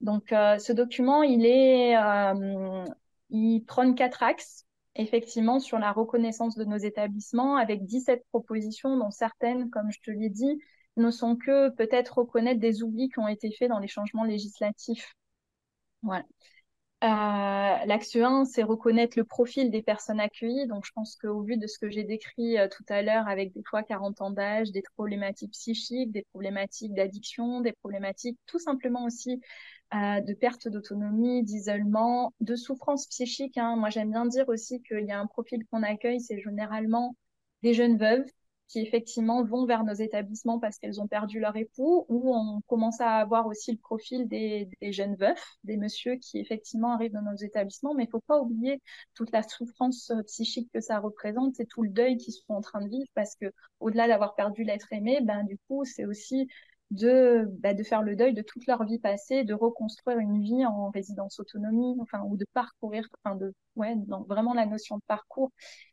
Donc, 0.00 0.32
euh, 0.32 0.58
ce 0.58 0.72
document, 0.72 1.22
il 1.22 1.44
est, 1.44 1.96
euh, 1.96 2.84
il 3.30 3.60
prône 3.64 3.94
quatre 3.94 4.22
axes, 4.22 4.66
effectivement, 4.94 5.60
sur 5.60 5.78
la 5.78 5.92
reconnaissance 5.92 6.56
de 6.56 6.64
nos 6.64 6.76
établissements, 6.78 7.56
avec 7.56 7.84
17 7.84 8.24
propositions, 8.30 8.96
dont 8.96 9.10
certaines, 9.10 9.70
comme 9.70 9.90
je 9.90 10.00
te 10.00 10.10
l'ai 10.10 10.30
dit, 10.30 10.58
ne 10.96 11.10
sont 11.10 11.36
que 11.36 11.70
peut-être 11.70 12.18
reconnaître 12.18 12.60
des 12.60 12.82
oublis 12.82 13.08
qui 13.08 13.18
ont 13.18 13.28
été 13.28 13.50
faits 13.52 13.68
dans 13.68 13.78
les 13.78 13.88
changements 13.88 14.24
législatifs. 14.24 15.14
Voilà. 16.02 16.24
Euh, 17.04 17.84
L'axe 17.86 18.16
1, 18.16 18.46
c'est 18.46 18.62
reconnaître 18.62 19.18
le 19.18 19.24
profil 19.24 19.70
des 19.70 19.82
personnes 19.82 20.20
accueillies. 20.20 20.66
Donc, 20.66 20.86
je 20.86 20.92
pense 20.92 21.16
qu'au 21.16 21.42
vu 21.42 21.58
de 21.58 21.66
ce 21.66 21.78
que 21.78 21.90
j'ai 21.90 22.04
décrit 22.04 22.58
euh, 22.58 22.66
tout 22.68 22.84
à 22.88 23.02
l'heure, 23.02 23.28
avec 23.28 23.52
des 23.52 23.62
fois 23.62 23.82
40 23.82 24.22
ans 24.22 24.30
d'âge, 24.30 24.70
des 24.72 24.82
problématiques 24.96 25.52
psychiques, 25.52 26.12
des 26.12 26.22
problématiques 26.32 26.94
d'addiction, 26.94 27.60
des 27.60 27.72
problématiques 27.72 28.38
tout 28.46 28.58
simplement 28.58 29.04
aussi 29.04 29.40
euh, 29.94 30.20
de 30.22 30.32
perte 30.32 30.68
d'autonomie, 30.68 31.42
d'isolement, 31.42 32.32
de 32.40 32.56
souffrance 32.56 33.06
psychique. 33.08 33.58
Hein. 33.58 33.76
Moi, 33.76 33.90
j'aime 33.90 34.10
bien 34.10 34.24
dire 34.24 34.48
aussi 34.48 34.80
qu'il 34.82 35.04
y 35.04 35.12
a 35.12 35.20
un 35.20 35.26
profil 35.26 35.66
qu'on 35.70 35.82
accueille, 35.82 36.20
c'est 36.20 36.40
généralement 36.40 37.16
des 37.62 37.74
jeunes 37.74 37.98
veuves 37.98 38.24
qui 38.68 38.80
effectivement 38.80 39.44
vont 39.44 39.66
vers 39.66 39.84
nos 39.84 39.94
établissements 39.94 40.58
parce 40.58 40.78
qu'elles 40.78 41.00
ont 41.00 41.06
perdu 41.06 41.38
leur 41.40 41.56
époux, 41.56 42.06
ou 42.08 42.34
on 42.34 42.60
commence 42.66 43.00
à 43.00 43.16
avoir 43.16 43.46
aussi 43.46 43.72
le 43.72 43.78
profil 43.78 44.26
des, 44.26 44.68
jeunes 44.82 45.16
veufs, 45.16 45.56
des 45.64 45.76
messieurs 45.76 46.16
qui 46.16 46.38
effectivement 46.38 46.92
arrivent 46.92 47.12
dans 47.12 47.22
nos 47.22 47.36
établissements, 47.36 47.94
mais 47.94 48.04
il 48.04 48.10
faut 48.10 48.24
pas 48.26 48.40
oublier 48.40 48.80
toute 49.14 49.30
la 49.32 49.42
souffrance 49.42 50.10
euh, 50.10 50.22
psychique 50.22 50.70
que 50.72 50.80
ça 50.80 50.98
représente, 50.98 51.54
c'est 51.54 51.66
tout 51.66 51.82
le 51.82 51.90
deuil 51.90 52.16
qu'ils 52.16 52.34
sont 52.34 52.54
en 52.54 52.60
train 52.60 52.80
de 52.80 52.88
vivre 52.88 53.08
parce 53.14 53.34
que 53.36 53.52
au-delà 53.80 54.08
d'avoir 54.08 54.34
perdu 54.34 54.64
l'être 54.64 54.92
aimé, 54.92 55.20
ben 55.22 55.44
du 55.44 55.58
coup 55.68 55.84
c'est 55.84 56.04
aussi 56.04 56.48
de, 56.90 57.46
ben, 57.60 57.76
de 57.76 57.82
faire 57.82 58.02
le 58.02 58.16
deuil 58.16 58.34
de 58.34 58.42
toute 58.42 58.66
leur 58.66 58.84
vie 58.84 58.98
passée, 58.98 59.44
de 59.44 59.54
reconstruire 59.54 60.18
une 60.18 60.40
vie 60.40 60.64
en 60.66 60.90
résidence 60.90 61.40
autonomie, 61.40 61.96
enfin, 62.00 62.22
ou 62.22 62.36
de 62.36 62.46
parcourir, 62.52 63.06
enfin, 63.24 63.36
de, 63.36 63.54
ouais, 63.76 63.94
donc 63.96 64.26
vraiment 64.28 64.54
la 64.54 64.66
notion 64.66 64.96
de 64.96 65.02
parcours. 65.06 65.50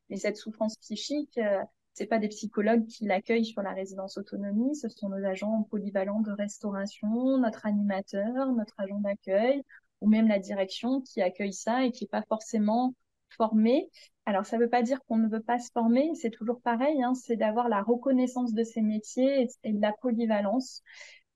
Et 0.10 0.18
cette 0.18 0.38
souffrance 0.38 0.78
psychique, 0.78 1.38
euh, 1.38 1.64
c'est 1.94 2.06
pas 2.06 2.20
des 2.20 2.30
psychologues 2.30 2.86
qui 2.88 3.06
l'accueillent 3.06 3.46
sur 3.46 3.62
la 3.62 3.74
résidence 3.74 4.18
autonomie, 4.18 4.76
ce 4.76 4.90
sont 4.90 5.10
nos 5.10 5.24
agents 5.26 5.64
polyvalents 5.70 6.22
de 6.22 6.32
restauration, 6.32 7.38
notre 7.38 7.66
animateur, 7.66 8.52
notre 8.54 8.80
agent 8.80 9.00
d'accueil, 9.00 9.64
ou 10.00 10.10
même 10.10 10.28
la 10.28 10.40
direction 10.40 11.02
qui 11.02 11.22
accueille 11.22 11.54
ça 11.54 11.86
et 11.86 11.92
qui 11.92 12.06
n'est 12.06 12.10
pas 12.10 12.24
forcément 12.24 12.96
formé. 13.30 13.90
Alors, 14.26 14.46
ça 14.46 14.58
ne 14.58 14.64
veut 14.64 14.70
pas 14.70 14.82
dire 14.84 15.00
qu'on 15.06 15.18
ne 15.18 15.28
veut 15.28 15.42
pas 15.42 15.60
se 15.60 15.70
former, 15.72 16.12
c'est 16.16 16.30
toujours 16.30 16.62
pareil, 16.62 17.02
hein, 17.04 17.14
c'est 17.14 17.36
d'avoir 17.36 17.70
la 17.70 17.82
reconnaissance 17.82 18.54
de 18.54 18.64
ces 18.64 18.82
métiers 18.82 19.48
et, 19.64 19.74
de 19.74 19.82
la 19.82 19.94
polyvalence. 19.94 20.84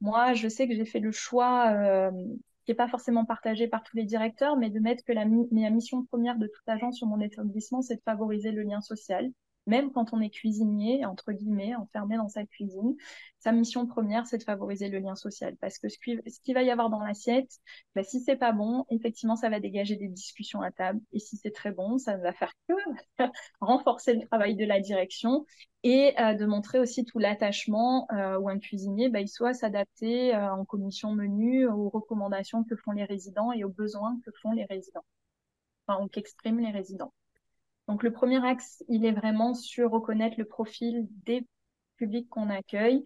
Moi, 0.02 0.34
je 0.34 0.48
sais 0.48 0.68
que 0.68 0.76
j'ai 0.76 0.86
fait 0.86 1.00
le 1.00 1.12
choix 1.12 1.72
euh, 1.72 2.12
qui 2.66 2.72
n'est 2.72 2.76
pas 2.76 2.88
forcément 2.88 3.26
partagé 3.26 3.68
par 3.68 3.84
tous 3.84 3.98
les 3.98 4.04
directeurs, 4.04 4.58
mais 4.58 4.70
de 4.70 4.80
mettre 4.80 5.04
que 5.04 5.14
la 5.14 5.26
mission 5.26 6.06
première 6.06 6.38
de 6.38 6.48
tout 6.48 6.62
agent 6.68 6.92
sur 6.92 7.08
mon 7.08 7.20
établissement, 7.20 7.82
c'est 7.82 7.96
de 7.96 8.02
favoriser 8.02 8.52
le 8.52 8.64
lien 8.64 8.82
social 8.82 9.32
même 9.68 9.92
quand 9.92 10.14
on 10.14 10.22
est 10.22 10.30
cuisinier, 10.30 11.06
entre 11.06 11.32
guillemets, 11.32 11.76
enfermé 11.76 12.18
dans 12.18 12.28
sa 12.28 12.46
cuisine, 12.46 12.96
sa 13.40 13.52
mission 13.52 13.86
première, 13.86 14.26
c'est 14.26 14.40
de 14.40 14.44
favoriser 14.44 14.90
le 14.90 15.00
lien 15.00 15.16
social. 15.16 15.56
Parce 15.58 15.78
que 15.78 15.88
ce 15.90 15.98
qu'il 16.00 16.54
va 16.54 16.64
y 16.64 16.72
avoir 16.72 16.90
dans 16.90 17.00
l'assiette, 17.00 17.52
bah, 17.96 18.04
si 18.04 18.20
c'est 18.20 18.36
pas 18.36 18.52
bon, 18.52 18.86
effectivement, 18.90 19.36
ça 19.36 19.50
va 19.50 19.60
dégager 19.60 19.96
des 19.96 20.08
discussions 20.08 20.62
à 20.62 20.72
table. 20.72 21.00
Et 21.14 21.20
si 21.20 21.38
c'est 21.38 21.52
très 21.52 21.72
bon, 21.72 21.98
ça 21.98 22.18
va 22.18 22.34
faire 22.34 22.54
que 22.68 22.74
renforcer 23.62 24.16
le 24.16 24.28
travail 24.28 24.56
de 24.56 24.66
la 24.66 24.80
direction 24.80 25.46
et 25.84 26.20
euh, 26.20 26.34
de 26.34 26.46
montrer 26.48 26.80
aussi 26.80 27.06
tout 27.06 27.20
l'attachement 27.20 28.08
euh, 28.12 28.40
où 28.40 28.50
un 28.50 28.58
cuisinier, 28.58 29.10
bah, 29.10 29.22
il 29.22 29.30
soit 29.30 29.54
s'adapter 29.54 30.34
euh, 30.34 30.54
en 30.54 30.66
commission 30.66 31.14
menu 31.14 31.68
aux 31.68 31.90
recommandations 31.90 32.64
que 32.64 32.76
font 32.76 32.92
les 32.92 33.06
résidents 33.06 33.52
et 33.52 33.64
aux 33.64 33.70
besoins 33.70 34.20
que 34.26 34.32
font 34.42 34.52
les 34.52 34.66
résidents, 34.66 35.06
enfin, 35.86 36.04
ou 36.04 36.08
qu'expriment 36.08 36.60
les 36.60 36.72
résidents. 36.72 37.14
Donc 37.88 38.04
le 38.04 38.12
premier 38.12 38.44
axe, 38.46 38.84
il 38.90 39.06
est 39.06 39.12
vraiment 39.12 39.54
sur 39.54 39.92
reconnaître 39.92 40.36
le 40.38 40.46
profil 40.46 41.08
des 41.26 41.46
publics 41.98 42.30
qu'on 42.30 42.50
accueille 42.50 43.04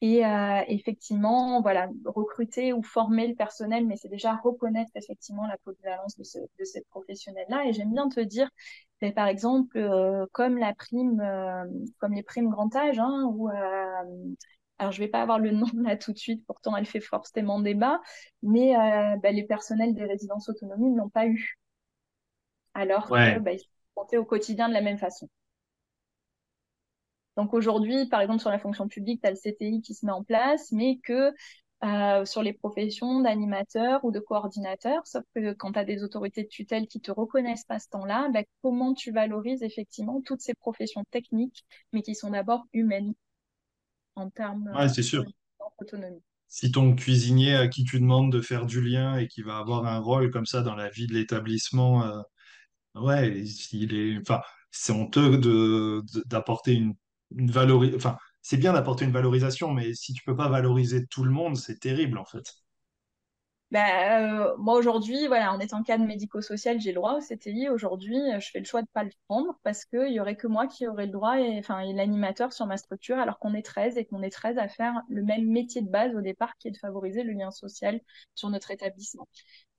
et 0.00 0.24
euh, 0.26 0.60
effectivement, 0.68 1.62
voilà, 1.62 1.88
recruter 2.04 2.74
ou 2.74 2.82
former 2.82 3.26
le 3.28 3.34
personnel, 3.34 3.86
mais 3.86 3.96
c'est 3.96 4.10
déjà 4.10 4.36
reconnaître 4.36 4.90
effectivement 4.96 5.46
la 5.46 5.56
polyvalence 5.64 6.14
de, 6.18 6.24
ce, 6.24 6.38
de 6.38 6.64
ces 6.64 6.82
professionnels-là. 6.90 7.64
Et 7.66 7.72
j'aime 7.72 7.90
bien 7.90 8.10
te 8.10 8.20
dire, 8.20 8.50
ben, 9.00 9.14
par 9.14 9.28
exemple, 9.28 9.78
euh, 9.78 10.26
comme 10.32 10.58
la 10.58 10.74
prime, 10.74 11.20
euh, 11.20 11.64
comme 11.98 12.12
les 12.12 12.22
primes 12.22 12.50
grand 12.50 12.76
âge, 12.76 12.98
hein, 12.98 13.30
ou 13.32 13.48
alors 14.78 14.92
je 14.92 14.98
vais 14.98 15.08
pas 15.08 15.22
avoir 15.22 15.38
le 15.38 15.50
nom 15.52 15.68
là 15.82 15.96
tout 15.96 16.12
de 16.12 16.18
suite, 16.18 16.44
pourtant 16.46 16.76
elle 16.76 16.86
fait 16.86 17.00
forcément 17.00 17.60
débat, 17.60 17.98
mais 18.42 18.74
ben, 19.22 19.34
les 19.34 19.44
personnels 19.44 19.94
des 19.94 20.04
résidences 20.04 20.50
autonomies 20.50 20.90
ne 20.90 20.98
l'ont 20.98 21.08
pas 21.08 21.26
eu. 21.26 21.58
Alors 22.74 23.06
que 23.08 23.38
au 23.96 24.24
quotidien 24.24 24.68
de 24.68 24.74
la 24.74 24.82
même 24.82 24.98
façon. 24.98 25.28
Donc 27.36 27.52
aujourd'hui, 27.52 28.06
par 28.08 28.20
exemple, 28.20 28.40
sur 28.40 28.50
la 28.50 28.58
fonction 28.58 28.86
publique, 28.88 29.20
tu 29.20 29.28
as 29.28 29.30
le 29.30 29.36
CTI 29.36 29.80
qui 29.80 29.94
se 29.94 30.06
met 30.06 30.12
en 30.12 30.22
place, 30.22 30.70
mais 30.70 30.98
que 31.02 31.32
euh, 31.84 32.24
sur 32.24 32.42
les 32.42 32.52
professions 32.52 33.20
d'animateur 33.20 34.04
ou 34.04 34.12
de 34.12 34.20
coordinateur, 34.20 35.06
sauf 35.06 35.24
que 35.34 35.52
quand 35.52 35.72
tu 35.72 35.78
as 35.78 35.84
des 35.84 36.02
autorités 36.04 36.44
de 36.44 36.48
tutelle 36.48 36.86
qui 36.86 37.00
te 37.00 37.10
reconnaissent 37.10 37.64
pas 37.64 37.78
ce 37.78 37.88
temps-là, 37.90 38.30
bah, 38.32 38.42
comment 38.62 38.94
tu 38.94 39.10
valorises 39.10 39.62
effectivement 39.62 40.22
toutes 40.24 40.40
ces 40.40 40.54
professions 40.54 41.04
techniques, 41.10 41.64
mais 41.92 42.02
qui 42.02 42.14
sont 42.14 42.30
d'abord 42.30 42.64
humaines 42.72 43.14
en 44.14 44.30
termes 44.30 44.70
d'autonomie. 45.80 46.22
Si 46.46 46.70
ton 46.70 46.94
cuisinier 46.94 47.56
à 47.56 47.66
qui 47.66 47.84
tu 47.84 47.98
demandes 47.98 48.30
de 48.30 48.40
faire 48.40 48.64
du 48.64 48.80
lien 48.80 49.16
et 49.16 49.26
qui 49.26 49.42
va 49.42 49.58
avoir 49.58 49.86
un 49.86 49.98
rôle 49.98 50.30
comme 50.30 50.46
ça 50.46 50.62
dans 50.62 50.76
la 50.76 50.88
vie 50.88 51.08
de 51.08 51.14
l'établissement, 51.14 52.04
euh, 52.04 52.20
Ouais, 52.94 53.42
il 53.72 53.94
est, 53.94 54.18
enfin, 54.20 54.40
c'est 54.70 54.92
honteux 54.92 55.36
de, 55.38 56.02
d'apporter 56.26 56.74
une, 56.74 56.94
une 57.36 57.50
valorisation. 57.50 57.96
Enfin, 57.98 58.18
c'est 58.42 58.56
bien 58.56 58.72
d'apporter 58.72 59.04
une 59.04 59.10
valorisation, 59.12 59.72
mais 59.72 59.94
si 59.94 60.12
tu 60.12 60.22
peux 60.24 60.36
pas 60.36 60.48
valoriser 60.48 61.06
tout 61.06 61.24
le 61.24 61.30
monde, 61.32 61.56
c'est 61.56 61.78
terrible 61.80 62.18
en 62.18 62.24
fait. 62.24 62.44
Bah, 63.74 64.20
euh, 64.20 64.54
moi 64.56 64.76
aujourd'hui, 64.76 65.26
voilà, 65.26 65.52
en 65.52 65.58
étant 65.58 65.82
cadre 65.82 66.04
médico-social, 66.04 66.80
j'ai 66.80 66.90
le 66.90 66.94
droit 66.94 67.14
au 67.14 67.20
CTI. 67.20 67.68
Aujourd'hui, 67.70 68.20
euh, 68.32 68.38
je 68.38 68.48
fais 68.52 68.60
le 68.60 68.64
choix 68.64 68.82
de 68.82 68.86
pas 68.92 69.02
le 69.02 69.10
prendre 69.26 69.58
parce 69.64 69.84
qu'il 69.84 70.12
y 70.12 70.20
aurait 70.20 70.36
que 70.36 70.46
moi 70.46 70.68
qui 70.68 70.86
aurais 70.86 71.06
le 71.06 71.12
droit 71.12 71.40
et 71.40 71.58
enfin 71.58 71.80
et 71.80 71.92
l'animateur 71.92 72.52
sur 72.52 72.66
ma 72.66 72.76
structure, 72.76 73.18
alors 73.18 73.40
qu'on 73.40 73.52
est 73.52 73.66
13 73.66 73.98
et 73.98 74.04
qu'on 74.04 74.22
est 74.22 74.30
13 74.30 74.58
à 74.58 74.68
faire 74.68 75.02
le 75.08 75.24
même 75.24 75.46
métier 75.48 75.82
de 75.82 75.90
base 75.90 76.14
au 76.14 76.20
départ, 76.20 76.56
qui 76.58 76.68
est 76.68 76.70
de 76.70 76.76
favoriser 76.76 77.24
le 77.24 77.32
lien 77.32 77.50
social 77.50 78.00
sur 78.36 78.48
notre 78.48 78.70
établissement. 78.70 79.26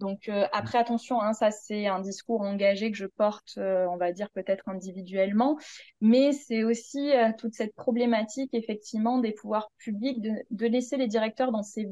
Donc 0.01 0.27
euh, 0.27 0.45
après 0.51 0.77
attention, 0.77 1.21
hein, 1.21 1.31
ça 1.31 1.49
c'est 1.51 1.87
un 1.87 2.01
discours 2.01 2.41
engagé 2.41 2.91
que 2.91 2.97
je 2.97 3.05
porte, 3.05 3.57
on 3.57 3.95
va 3.95 4.11
dire 4.11 4.29
peut-être 4.31 4.67
individuellement, 4.67 5.57
mais 6.01 6.33
c'est 6.33 6.65
aussi 6.65 7.13
toute 7.37 7.53
cette 7.53 7.73
problématique 7.75 8.49
effectivement 8.53 9.19
des 9.19 9.31
pouvoirs 9.31 9.71
publics 9.77 10.19
de, 10.19 10.33
de 10.51 10.65
laisser 10.67 10.97
les 10.97 11.07
directeurs 11.07 11.53
dans 11.53 11.63
ces 11.63 11.87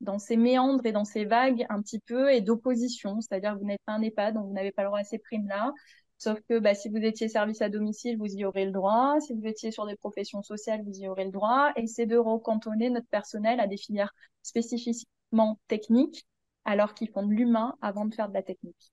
dans 0.00 0.18
ces 0.18 0.36
méandres 0.36 0.84
et 0.86 0.92
dans 0.92 1.04
ces 1.04 1.24
vagues 1.24 1.66
un 1.68 1.82
petit 1.82 1.98
peu 1.98 2.32
et 2.32 2.40
d'opposition, 2.40 3.20
c'est-à-dire 3.20 3.54
que 3.54 3.58
vous 3.58 3.66
n'êtes 3.66 3.82
pas 3.84 3.92
un 3.92 4.02
EHPAD, 4.02 4.34
donc 4.34 4.46
vous 4.46 4.52
n'avez 4.52 4.72
pas 4.72 4.82
le 4.82 4.88
droit 4.88 5.00
à 5.00 5.04
ces 5.04 5.18
primes-là. 5.18 5.72
Sauf 6.18 6.38
que 6.48 6.58
bah, 6.58 6.74
si 6.74 6.90
vous 6.90 6.98
étiez 6.98 7.28
service 7.28 7.62
à 7.62 7.70
domicile, 7.70 8.18
vous 8.18 8.26
y 8.26 8.44
aurez 8.44 8.66
le 8.66 8.72
droit. 8.72 9.18
Si 9.20 9.32
vous 9.32 9.46
étiez 9.46 9.70
sur 9.70 9.86
des 9.86 9.96
professions 9.96 10.42
sociales, 10.42 10.82
vous 10.84 10.98
y 10.98 11.08
aurez 11.08 11.24
le 11.24 11.30
droit. 11.30 11.70
Et 11.76 11.86
c'est 11.86 12.04
de 12.06 12.18
recantonner 12.18 12.90
notre 12.90 13.08
personnel 13.08 13.58
à 13.58 13.66
des 13.66 13.78
filières 13.78 14.14
spécifiquement 14.42 15.58
techniques, 15.66 16.26
alors 16.66 16.92
qu'ils 16.92 17.08
font 17.10 17.26
de 17.26 17.32
l'humain 17.32 17.74
avant 17.80 18.04
de 18.04 18.14
faire 18.14 18.28
de 18.28 18.34
la 18.34 18.42
technique. 18.42 18.92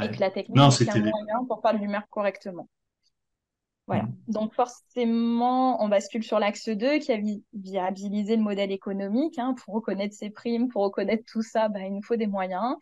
Et 0.00 0.10
que 0.10 0.20
la 0.20 0.30
technique, 0.30 0.72
c'est 0.72 0.88
un 0.90 0.98
moyen 0.98 1.44
pour 1.46 1.60
faire 1.62 1.74
de 1.74 1.78
l'humain 1.78 2.02
correctement. 2.10 2.68
Voilà. 3.86 4.04
Mhm. 4.04 4.14
Donc 4.28 4.54
forcément, 4.54 5.82
on 5.82 5.88
bascule 5.88 6.22
sur 6.22 6.38
l'axe 6.38 6.68
2 6.68 6.98
qui 6.98 7.12
a 7.12 7.16
vi 7.16 7.44
viabilisé 7.52 8.36
le 8.36 8.42
modèle 8.42 8.70
économique. 8.72 9.38
Hein. 9.38 9.54
Pour 9.64 9.74
reconnaître 9.74 10.14
ces 10.14 10.30
primes, 10.30 10.68
pour 10.68 10.82
reconnaître 10.82 11.24
tout 11.26 11.42
ça, 11.42 11.68
bah, 11.68 11.80
il 11.80 11.94
nous 11.94 12.02
faut 12.02 12.16
des 12.16 12.26
moyens. 12.26 12.76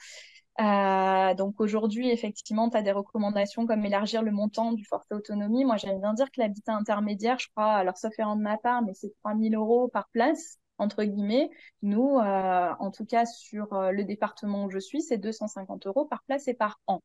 Euh, 0.60 1.34
donc 1.34 1.58
aujourd'hui, 1.60 2.10
effectivement, 2.10 2.68
tu 2.68 2.76
as 2.76 2.82
des 2.82 2.92
recommandations 2.92 3.66
comme 3.66 3.84
élargir 3.84 4.22
le 4.22 4.30
montant 4.30 4.72
du 4.72 4.84
forfait 4.84 5.14
autonomie. 5.14 5.64
Moi, 5.64 5.76
j'aime 5.78 6.00
bien 6.00 6.12
dire 6.12 6.30
que 6.30 6.40
l'habitat 6.40 6.74
intermédiaire, 6.74 7.38
je 7.38 7.48
crois, 7.48 7.72
alors 7.72 7.96
ça 7.96 8.10
fait 8.10 8.22
de 8.22 8.40
ma 8.40 8.58
part, 8.58 8.82
mais 8.82 8.92
c'est 8.94 9.12
3 9.22 9.34
000 9.36 9.54
euros 9.54 9.88
par 9.88 10.08
place, 10.10 10.58
entre 10.76 11.04
guillemets. 11.04 11.50
Nous, 11.82 12.18
euh, 12.18 12.70
en 12.78 12.90
tout 12.90 13.06
cas, 13.06 13.24
sur 13.24 13.72
euh, 13.72 13.90
le 13.92 14.04
département 14.04 14.64
où 14.64 14.70
je 14.70 14.78
suis, 14.78 15.00
c'est 15.00 15.18
250 15.18 15.86
euros 15.86 16.04
par 16.04 16.22
place 16.24 16.46
et 16.48 16.54
par 16.54 16.78
an. 16.86 17.00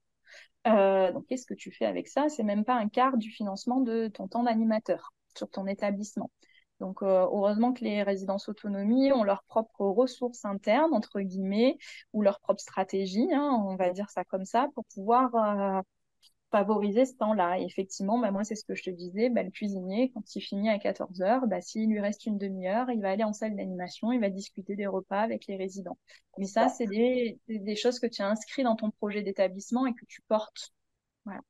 Euh, 0.67 1.11
donc, 1.11 1.25
qu'est-ce 1.27 1.45
que 1.45 1.53
tu 1.53 1.71
fais 1.71 1.85
avec 1.85 2.07
ça? 2.07 2.29
C'est 2.29 2.43
même 2.43 2.65
pas 2.65 2.75
un 2.75 2.89
quart 2.89 3.17
du 3.17 3.29
financement 3.31 3.81
de 3.81 4.07
ton 4.07 4.27
temps 4.27 4.43
d'animateur 4.43 5.13
sur 5.37 5.49
ton 5.49 5.67
établissement. 5.67 6.31
Donc, 6.79 7.01
euh, 7.03 7.05
heureusement 7.31 7.71
que 7.73 7.83
les 7.83 8.03
résidences 8.03 8.49
autonomie 8.49 9.11
ont 9.13 9.23
leurs 9.23 9.43
propres 9.43 9.85
ressources 9.85 10.43
internes, 10.45 10.93
entre 10.93 11.21
guillemets, 11.21 11.77
ou 12.13 12.21
leur 12.21 12.39
propre 12.39 12.59
stratégie, 12.61 13.27
hein, 13.33 13.49
on 13.65 13.75
va 13.75 13.91
dire 13.91 14.09
ça 14.09 14.23
comme 14.25 14.45
ça, 14.45 14.67
pour 14.75 14.85
pouvoir 14.93 15.35
euh, 15.35 15.81
favoriser 16.57 17.05
ce 17.05 17.15
temps-là. 17.15 17.59
Et 17.59 17.63
effectivement, 17.65 18.19
bah, 18.19 18.31
moi, 18.31 18.43
c'est 18.43 18.55
ce 18.55 18.63
que 18.65 18.75
je 18.75 18.83
te 18.83 18.89
disais, 18.89 19.29
bah, 19.29 19.43
le 19.43 19.51
cuisinier, 19.51 20.11
quand 20.13 20.35
il 20.35 20.41
finit 20.41 20.69
à 20.69 20.79
14 20.79 21.21
heures, 21.21 21.47
bah, 21.47 21.61
s'il 21.61 21.89
lui 21.89 21.99
reste 21.99 22.25
une 22.25 22.37
demi-heure, 22.37 22.89
il 22.91 23.01
va 23.01 23.11
aller 23.11 23.23
en 23.25 23.33
salle 23.33 23.55
d'animation, 23.55 24.11
il 24.13 24.21
va 24.21 24.29
discuter 24.29 24.75
des 24.75 24.87
repas 24.87 25.19
avec 25.21 25.47
les 25.47 25.57
résidents. 25.57 25.97
Mais 26.37 26.45
ça, 26.45 26.69
c'est 26.69 26.87
des, 26.87 27.39
des 27.49 27.75
choses 27.75 27.99
que 27.99 28.07
tu 28.07 28.21
as 28.21 28.27
inscrites 28.29 28.63
dans 28.65 28.75
ton 28.75 28.91
projet 28.91 29.21
d'établissement 29.23 29.85
et 29.87 29.93
que 29.93 30.05
tu 30.07 30.21
portes. 30.27 30.71
Voilà. 31.25 31.41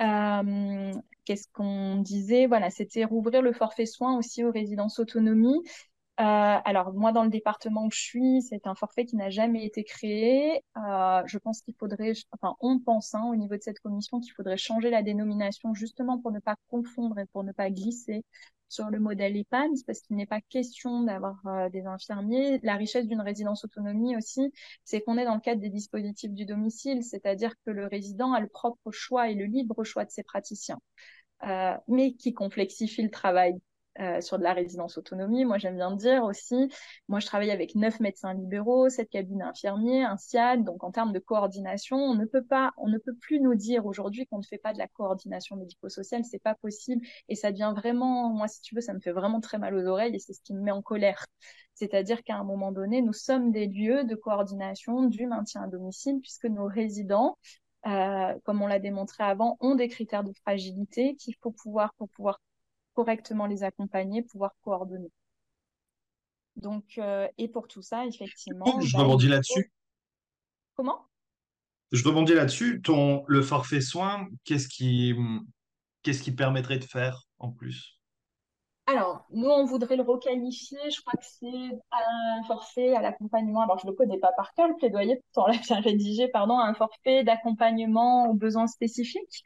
Euh, 0.00 0.92
Qu'est-ce 1.24 1.48
qu'on 1.52 1.98
disait? 2.00 2.46
Voilà, 2.46 2.70
c'était 2.70 3.04
rouvrir 3.04 3.42
le 3.42 3.52
forfait 3.52 3.86
soins 3.86 4.16
aussi 4.18 4.42
aux 4.44 4.50
résidences 4.50 4.98
autonomie. 4.98 5.62
Euh, 6.20 6.22
alors 6.22 6.92
moi, 6.92 7.12
dans 7.12 7.24
le 7.24 7.30
département 7.30 7.86
où 7.86 7.90
je 7.90 7.98
suis, 7.98 8.42
c'est 8.42 8.66
un 8.66 8.74
forfait 8.74 9.06
qui 9.06 9.16
n'a 9.16 9.30
jamais 9.30 9.64
été 9.64 9.84
créé. 9.84 10.62
Euh, 10.76 11.22
je 11.24 11.38
pense 11.38 11.62
qu'il 11.62 11.74
faudrait, 11.78 12.12
enfin, 12.32 12.56
on 12.60 12.78
pense 12.78 13.14
hein, 13.14 13.24
au 13.30 13.36
niveau 13.36 13.56
de 13.56 13.62
cette 13.62 13.80
commission 13.80 14.20
qu'il 14.20 14.32
faudrait 14.34 14.58
changer 14.58 14.90
la 14.90 15.02
dénomination 15.02 15.72
justement 15.72 16.18
pour 16.18 16.30
ne 16.30 16.38
pas 16.38 16.56
confondre 16.68 17.18
et 17.18 17.24
pour 17.32 17.42
ne 17.42 17.52
pas 17.52 17.70
glisser 17.70 18.22
sur 18.68 18.90
le 18.90 19.00
modèle 19.00 19.34
EHPAD, 19.36 19.70
parce 19.86 20.00
qu'il 20.02 20.16
n'est 20.16 20.26
pas 20.26 20.42
question 20.42 21.02
d'avoir 21.04 21.40
euh, 21.46 21.70
des 21.70 21.86
infirmiers. 21.86 22.60
La 22.62 22.76
richesse 22.76 23.06
d'une 23.06 23.22
résidence 23.22 23.64
autonomie 23.64 24.14
aussi, 24.14 24.52
c'est 24.84 25.00
qu'on 25.00 25.16
est 25.16 25.24
dans 25.24 25.34
le 25.34 25.40
cadre 25.40 25.60
des 25.62 25.70
dispositifs 25.70 26.32
du 26.32 26.44
domicile, 26.44 27.02
c'est-à-dire 27.02 27.54
que 27.64 27.70
le 27.70 27.86
résident 27.86 28.34
a 28.34 28.40
le 28.40 28.46
propre 28.48 28.90
choix 28.90 29.30
et 29.30 29.34
le 29.34 29.46
libre 29.46 29.84
choix 29.84 30.04
de 30.04 30.10
ses 30.10 30.22
praticiens, 30.22 30.80
mais 31.88 32.12
qui 32.12 32.34
complexifie 32.34 33.02
le 33.02 33.10
travail 33.10 33.54
euh, 34.00 34.20
sur 34.20 34.38
de 34.38 34.42
la 34.42 34.52
résidence 34.52 34.96
autonomie. 34.98 35.44
Moi, 35.44 35.58
j'aime 35.58 35.76
bien 35.76 35.94
dire 35.94 36.24
aussi, 36.24 36.70
moi, 37.08 37.20
je 37.20 37.26
travaille 37.26 37.50
avec 37.50 37.74
neuf 37.74 38.00
médecins 38.00 38.32
libéraux, 38.34 38.88
sept 38.88 39.10
cabinets 39.10 39.44
infirmiers, 39.44 40.04
un 40.04 40.16
SIAD. 40.16 40.64
Donc, 40.64 40.84
en 40.84 40.90
termes 40.90 41.12
de 41.12 41.18
coordination, 41.18 41.96
on 41.96 42.14
ne 42.14 42.24
peut 42.24 42.44
pas, 42.44 42.72
on 42.78 42.88
ne 42.88 42.98
peut 42.98 43.14
plus 43.14 43.40
nous 43.40 43.54
dire 43.54 43.86
aujourd'hui 43.86 44.26
qu'on 44.26 44.38
ne 44.38 44.44
fait 44.44 44.58
pas 44.58 44.72
de 44.72 44.78
la 44.78 44.88
coordination 44.88 45.56
médico-sociale. 45.56 46.24
C'est 46.24 46.42
pas 46.42 46.54
possible. 46.54 47.04
Et 47.28 47.34
ça 47.34 47.52
devient 47.52 47.72
vraiment, 47.76 48.30
moi, 48.30 48.48
si 48.48 48.62
tu 48.62 48.74
veux, 48.74 48.80
ça 48.80 48.94
me 48.94 49.00
fait 49.00 49.12
vraiment 49.12 49.40
très 49.40 49.58
mal 49.58 49.74
aux 49.74 49.86
oreilles 49.86 50.14
et 50.14 50.18
c'est 50.18 50.32
ce 50.32 50.40
qui 50.42 50.54
me 50.54 50.62
met 50.62 50.70
en 50.70 50.82
colère. 50.82 51.26
C'est-à-dire 51.74 52.22
qu'à 52.22 52.36
un 52.36 52.44
moment 52.44 52.72
donné, 52.72 53.02
nous 53.02 53.12
sommes 53.12 53.52
des 53.52 53.66
lieux 53.66 54.04
de 54.04 54.14
coordination 54.14 55.04
du 55.04 55.26
maintien 55.26 55.62
à 55.62 55.66
domicile 55.66 56.20
puisque 56.20 56.46
nos 56.46 56.66
résidents 56.66 57.36
euh, 57.86 58.34
comme 58.44 58.60
on 58.62 58.66
l'a 58.66 58.78
démontré 58.78 59.24
avant, 59.24 59.56
ont 59.60 59.74
des 59.74 59.88
critères 59.88 60.24
de 60.24 60.32
fragilité 60.32 61.16
qu'il 61.16 61.34
faut 61.42 61.50
pouvoir 61.50 61.94
pour 61.94 62.10
pouvoir 62.10 62.38
correctement 63.00 63.46
les 63.46 63.62
accompagner, 63.62 64.22
pouvoir 64.22 64.54
coordonner. 64.62 65.10
Donc, 66.56 66.84
euh, 66.98 67.26
et 67.38 67.48
pour 67.48 67.66
tout 67.66 67.80
ça, 67.80 68.04
effectivement. 68.04 68.66
Oh, 68.68 68.80
je 68.82 68.94
bah, 68.94 69.04
rebondis 69.04 69.28
là-dessus. 69.28 69.72
Comment? 70.74 71.06
Je 71.92 72.06
rebondis 72.06 72.34
là-dessus. 72.34 72.82
Ton 72.82 73.24
le 73.26 73.40
forfait 73.40 73.80
soins, 73.80 74.28
qu'est-ce 74.44 74.68
qui 74.68 75.14
qu'est-ce 76.02 76.22
qui 76.22 76.32
permettrait 76.32 76.78
de 76.78 76.84
faire 76.84 77.26
en 77.38 77.50
plus? 77.50 77.98
Alors, 78.86 79.24
nous, 79.30 79.48
on 79.48 79.64
voudrait 79.64 79.96
le 79.96 80.02
requalifier. 80.02 80.78
Je 80.90 81.00
crois 81.00 81.18
que 81.18 81.24
c'est 81.24 81.70
un 81.92 82.42
forfait 82.46 82.94
à 82.94 83.00
l'accompagnement. 83.00 83.62
Alors, 83.62 83.78
je 83.78 83.86
ne 83.86 83.92
le 83.92 83.96
connais 83.96 84.18
pas 84.18 84.32
par 84.36 84.52
cœur, 84.52 84.68
le 84.68 84.76
plaidoyer, 84.76 85.22
pourtant, 85.32 85.50
là, 85.50 85.58
bien 85.58 85.80
rédigé, 85.80 86.28
pardon, 86.28 86.58
un 86.58 86.74
forfait 86.74 87.24
d'accompagnement 87.24 88.28
aux 88.28 88.34
besoins 88.34 88.66
spécifiques. 88.66 89.42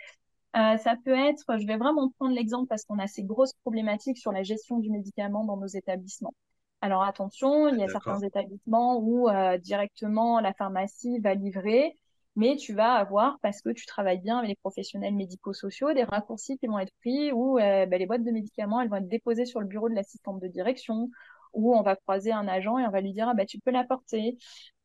Euh, 0.57 0.77
ça 0.77 0.95
peut 1.05 1.14
être, 1.14 1.59
je 1.59 1.67
vais 1.67 1.77
vraiment 1.77 2.11
prendre 2.19 2.35
l'exemple 2.35 2.69
parce 2.69 2.85
qu'on 2.85 2.99
a 2.99 3.09
ces 3.09 3.25
grosses 3.25 3.55
problématiques 3.62 4.19
sur 4.19 4.31
la 4.31 4.45
gestion 4.45 4.79
du 4.79 4.90
médicament 4.90 5.45
dans 5.45 5.57
nos 5.57 5.67
établissements. 5.67 6.35
Alors 6.81 7.03
attention, 7.03 7.69
il 7.69 7.79
y 7.79 7.83
a 7.83 7.88
certains 7.88 8.21
établissements 8.21 8.99
où 8.99 9.29
euh, 9.29 9.59
directement 9.59 10.38
la 10.38 10.53
pharmacie 10.53 11.19
va 11.19 11.35
livrer, 11.35 11.99
mais 12.37 12.57
tu 12.57 12.75
vas 12.75 12.93
avoir, 12.93 13.38
parce 13.40 13.62
que 13.62 13.71
tu 13.71 13.87
travailles 13.87 14.21
bien 14.21 14.38
avec 14.38 14.51
les 14.51 14.57
professionnels 14.57 15.14
médico-sociaux, 15.14 15.93
des 15.93 16.05
raccourcis 16.05 16.59
qui 16.59 16.67
vont 16.67 16.79
être 16.79 16.93
pris 17.01 17.33
où 17.33 17.59
euh, 17.59 17.87
ben, 17.87 17.99
les 17.99 18.07
boîtes 18.07 18.23
de 18.23 18.31
médicaments, 18.31 18.81
elles 18.81 18.88
vont 18.88 18.97
être 18.97 19.09
déposées 19.09 19.47
sur 19.47 19.61
le 19.61 19.67
bureau 19.67 19.88
de 19.88 19.95
l'assistante 19.95 20.40
de 20.40 20.47
direction, 20.47 21.11
où 21.53 21.75
on 21.75 21.83
va 21.83 21.97
croiser 21.97 22.33
un 22.33 22.47
agent 22.49 22.79
et 22.79 22.87
on 22.87 22.90
va 22.90 23.01
lui 23.01 23.12
dire, 23.12 23.29
ah, 23.29 23.35
bah, 23.35 23.47
tu 23.47 23.59
peux 23.59 23.71
l'apporter 23.71 24.37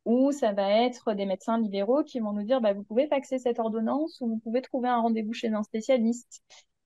ou 0.06 0.32
ça 0.32 0.54
va 0.54 0.70
être 0.86 1.14
des 1.14 1.26
médecins 1.26 1.60
libéraux 1.60 2.04
qui 2.04 2.20
vont 2.20 2.34
nous 2.34 2.44
dire 2.44 2.62
bah, 2.62 2.74
vous 2.74 2.84
pouvez 2.84 3.08
faxer 3.08 3.40
cette 3.40 3.60
ordonnance 3.60 4.20
ou 4.22 4.28
vous 4.28 4.38
pouvez 4.40 4.62
trouver 4.62 4.90
un 4.90 5.02
rendez-vous 5.02 5.34
chez 5.34 5.50
un 5.50 5.64
spécialiste. 5.64 6.42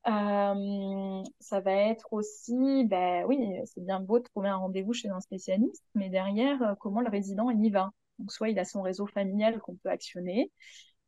Euh, 0.07 1.23
ça 1.39 1.61
va 1.61 1.71
être 1.71 2.11
aussi, 2.11 2.85
bah, 2.85 3.25
oui, 3.25 3.37
c'est 3.65 3.85
bien 3.85 3.99
beau 4.01 4.19
de 4.19 4.23
trouver 4.25 4.49
un 4.49 4.57
rendez-vous 4.57 4.93
chez 4.93 5.09
un 5.09 5.21
spécialiste, 5.21 5.83
mais 5.95 6.09
derrière, 6.09 6.61
euh, 6.61 6.75
comment 6.79 6.99
le 7.01 7.09
résident 7.09 7.49
y 7.51 7.69
va? 7.69 7.91
Donc, 8.19 8.31
soit 8.31 8.49
il 8.49 8.59
a 8.59 8.65
son 8.65 8.81
réseau 8.81 9.07
familial 9.07 9.59
qu'on 9.59 9.75
peut 9.75 9.89
actionner, 9.89 10.51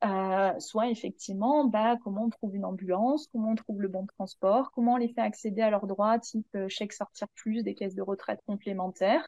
euh, 0.04 0.60
soit 0.60 0.90
effectivement, 0.90 1.66
bah, 1.66 1.98
comment 2.04 2.26
on 2.26 2.30
trouve 2.30 2.56
une 2.56 2.66
ambulance, 2.66 3.28
comment 3.32 3.52
on 3.52 3.56
trouve 3.56 3.82
le 3.82 3.88
bon 3.88 4.06
transport, 4.06 4.72
comment 4.72 4.94
on 4.94 4.98
les 4.98 5.10
fait 5.10 5.22
accéder 5.22 5.62
à 5.62 5.70
leurs 5.70 5.88
droits, 5.88 6.20
type 6.20 6.48
euh, 6.56 6.68
chèque 6.70 6.94
sortir 6.94 7.28
plus, 7.36 7.64
des 7.64 7.76
caisses 7.76 7.96
de 7.96 8.02
retraite 8.02 8.42
complémentaires 8.46 9.28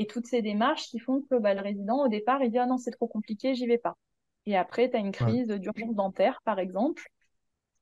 et 0.00 0.06
toutes 0.06 0.26
ces 0.26 0.40
démarches 0.40 0.88
qui 0.88 0.98
font 0.98 1.20
que 1.30 1.38
bah, 1.38 1.52
le 1.52 1.60
résident, 1.60 2.02
au 2.02 2.08
départ, 2.08 2.42
il 2.42 2.50
dit 2.50 2.58
Ah 2.58 2.64
non, 2.64 2.78
c'est 2.78 2.90
trop 2.90 3.06
compliqué, 3.06 3.54
j'y 3.54 3.66
vais 3.66 3.76
pas. 3.76 3.98
Et 4.46 4.56
après, 4.56 4.88
tu 4.88 4.96
as 4.96 4.98
une 4.98 5.12
crise 5.12 5.46
d'urgence 5.46 5.94
dentaire, 5.94 6.40
par 6.42 6.58
exemple. 6.58 7.02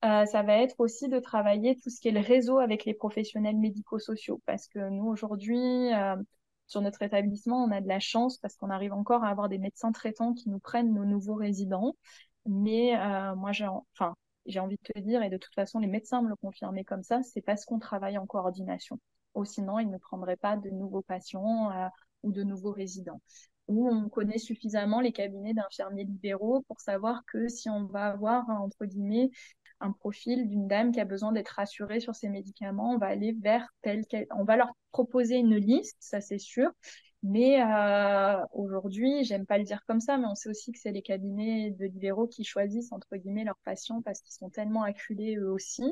Euh, 0.04 0.26
ça 0.26 0.42
va 0.42 0.58
être 0.58 0.74
aussi 0.78 1.08
de 1.08 1.20
travailler 1.20 1.76
tout 1.76 1.90
ce 1.90 2.00
qui 2.00 2.08
est 2.08 2.12
le 2.12 2.18
réseau 2.18 2.58
avec 2.58 2.84
les 2.84 2.94
professionnels 2.94 3.56
médico-sociaux. 3.56 4.42
Parce 4.46 4.66
que 4.66 4.88
nous, 4.90 5.06
aujourd'hui, 5.06 5.94
euh, 5.94 6.16
sur 6.66 6.80
notre 6.80 7.02
établissement, 7.02 7.62
on 7.62 7.70
a 7.70 7.80
de 7.80 7.86
la 7.86 8.00
chance 8.00 8.38
parce 8.38 8.56
qu'on 8.56 8.70
arrive 8.70 8.92
encore 8.92 9.22
à 9.22 9.28
avoir 9.28 9.48
des 9.48 9.58
médecins 9.58 9.92
traitants 9.92 10.34
qui 10.34 10.50
nous 10.50 10.58
prennent 10.58 10.92
nos 10.92 11.04
nouveaux 11.04 11.36
résidents. 11.36 11.94
Mais 12.46 12.98
euh, 12.98 13.36
moi, 13.36 13.52
j'ai 13.52 13.68
enfin, 13.68 14.16
j'ai 14.46 14.58
envie 14.58 14.76
de 14.76 14.92
te 14.92 14.98
dire, 14.98 15.22
et 15.22 15.30
de 15.30 15.36
toute 15.36 15.54
façon, 15.54 15.78
les 15.78 15.86
médecins 15.86 16.20
me 16.22 16.28
le 16.30 16.36
confirmaient 16.36 16.84
comme 16.84 17.04
ça, 17.04 17.22
c'est 17.22 17.42
parce 17.42 17.64
qu'on 17.64 17.78
travaille 17.78 18.18
en 18.18 18.26
coordination. 18.26 18.98
Ou 19.36 19.44
sinon, 19.44 19.78
ils 19.78 19.88
ne 19.88 19.98
prendraient 19.98 20.36
pas 20.36 20.56
de 20.56 20.70
nouveaux 20.70 21.02
patients 21.02 21.70
ou 22.22 22.32
de 22.32 22.42
nouveaux 22.42 22.72
résidents. 22.72 23.20
Ou 23.68 23.88
on 23.88 24.08
connaît 24.08 24.38
suffisamment 24.38 25.00
les 25.00 25.12
cabinets 25.12 25.54
d'infirmiers 25.54 26.04
libéraux 26.04 26.62
pour 26.68 26.80
savoir 26.80 27.22
que 27.26 27.48
si 27.48 27.68
on 27.68 27.84
va 27.84 28.06
avoir, 28.06 28.48
entre 28.48 28.86
guillemets, 28.86 29.30
un 29.80 29.92
profil 29.92 30.48
d'une 30.48 30.66
dame 30.66 30.92
qui 30.92 31.00
a 31.00 31.04
besoin 31.04 31.32
d'être 31.32 31.50
rassurée 31.50 32.00
sur 32.00 32.14
ses 32.14 32.28
médicaments, 32.28 32.92
on 32.94 32.98
va 32.98 33.06
aller 33.06 33.32
vers 33.32 33.68
tel 33.82 34.04
va 34.44 34.56
leur 34.56 34.72
proposer 34.90 35.36
une 35.36 35.56
liste, 35.56 35.96
ça 36.00 36.20
c'est 36.20 36.38
sûr. 36.38 36.70
Mais 37.24 37.60
euh, 37.62 38.44
aujourd'hui, 38.52 39.24
j'aime 39.24 39.44
pas 39.44 39.58
le 39.58 39.64
dire 39.64 39.84
comme 39.86 40.00
ça, 40.00 40.18
mais 40.18 40.26
on 40.26 40.36
sait 40.36 40.48
aussi 40.48 40.70
que 40.70 40.78
c'est 40.78 40.92
les 40.92 41.02
cabinets 41.02 41.72
de 41.72 41.86
libéraux 41.86 42.28
qui 42.28 42.44
choisissent 42.44 42.92
entre 42.92 43.16
guillemets 43.16 43.44
leurs 43.44 43.58
patients 43.64 44.02
parce 44.02 44.20
qu'ils 44.20 44.34
sont 44.34 44.50
tellement 44.50 44.84
acculés 44.84 45.36
eux 45.36 45.50
aussi 45.50 45.82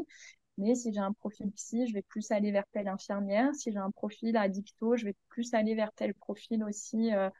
mais 0.58 0.74
si 0.74 0.92
j'ai 0.92 1.00
un 1.00 1.12
profil 1.12 1.50
psy, 1.52 1.86
je 1.86 1.94
vais 1.94 2.02
plus 2.02 2.30
aller 2.30 2.52
vers 2.52 2.66
telle 2.72 2.88
infirmière. 2.88 3.54
Si 3.54 3.72
j'ai 3.72 3.78
un 3.78 3.90
profil 3.90 4.36
addicto, 4.36 4.96
je 4.96 5.04
vais 5.04 5.14
plus 5.28 5.52
aller 5.54 5.74
vers 5.74 5.92
tel 5.92 6.14
profil 6.14 6.64
aussi 6.64 7.14
euh, 7.14 7.30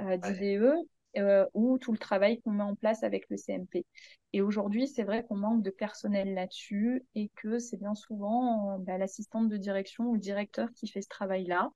euh, 0.00 0.16
d'IDE 0.16 0.72
euh, 1.18 1.46
ou 1.54 1.78
tout 1.78 1.92
le 1.92 1.98
travail 1.98 2.40
qu'on 2.40 2.52
met 2.52 2.62
en 2.62 2.74
place 2.74 3.02
avec 3.02 3.28
le 3.28 3.36
CMP. 3.36 3.84
Et 4.32 4.40
aujourd'hui, 4.40 4.88
c'est 4.88 5.04
vrai 5.04 5.24
qu'on 5.24 5.36
manque 5.36 5.62
de 5.62 5.70
personnel 5.70 6.34
là-dessus 6.34 7.04
et 7.14 7.30
que 7.36 7.58
c'est 7.58 7.76
bien 7.76 7.94
souvent 7.94 8.78
bah, 8.78 8.96
l'assistante 8.96 9.48
de 9.48 9.56
direction 9.58 10.04
ou 10.04 10.14
le 10.14 10.20
directeur 10.20 10.72
qui 10.74 10.88
fait 10.88 11.02
ce 11.02 11.08
travail-là. 11.08 11.70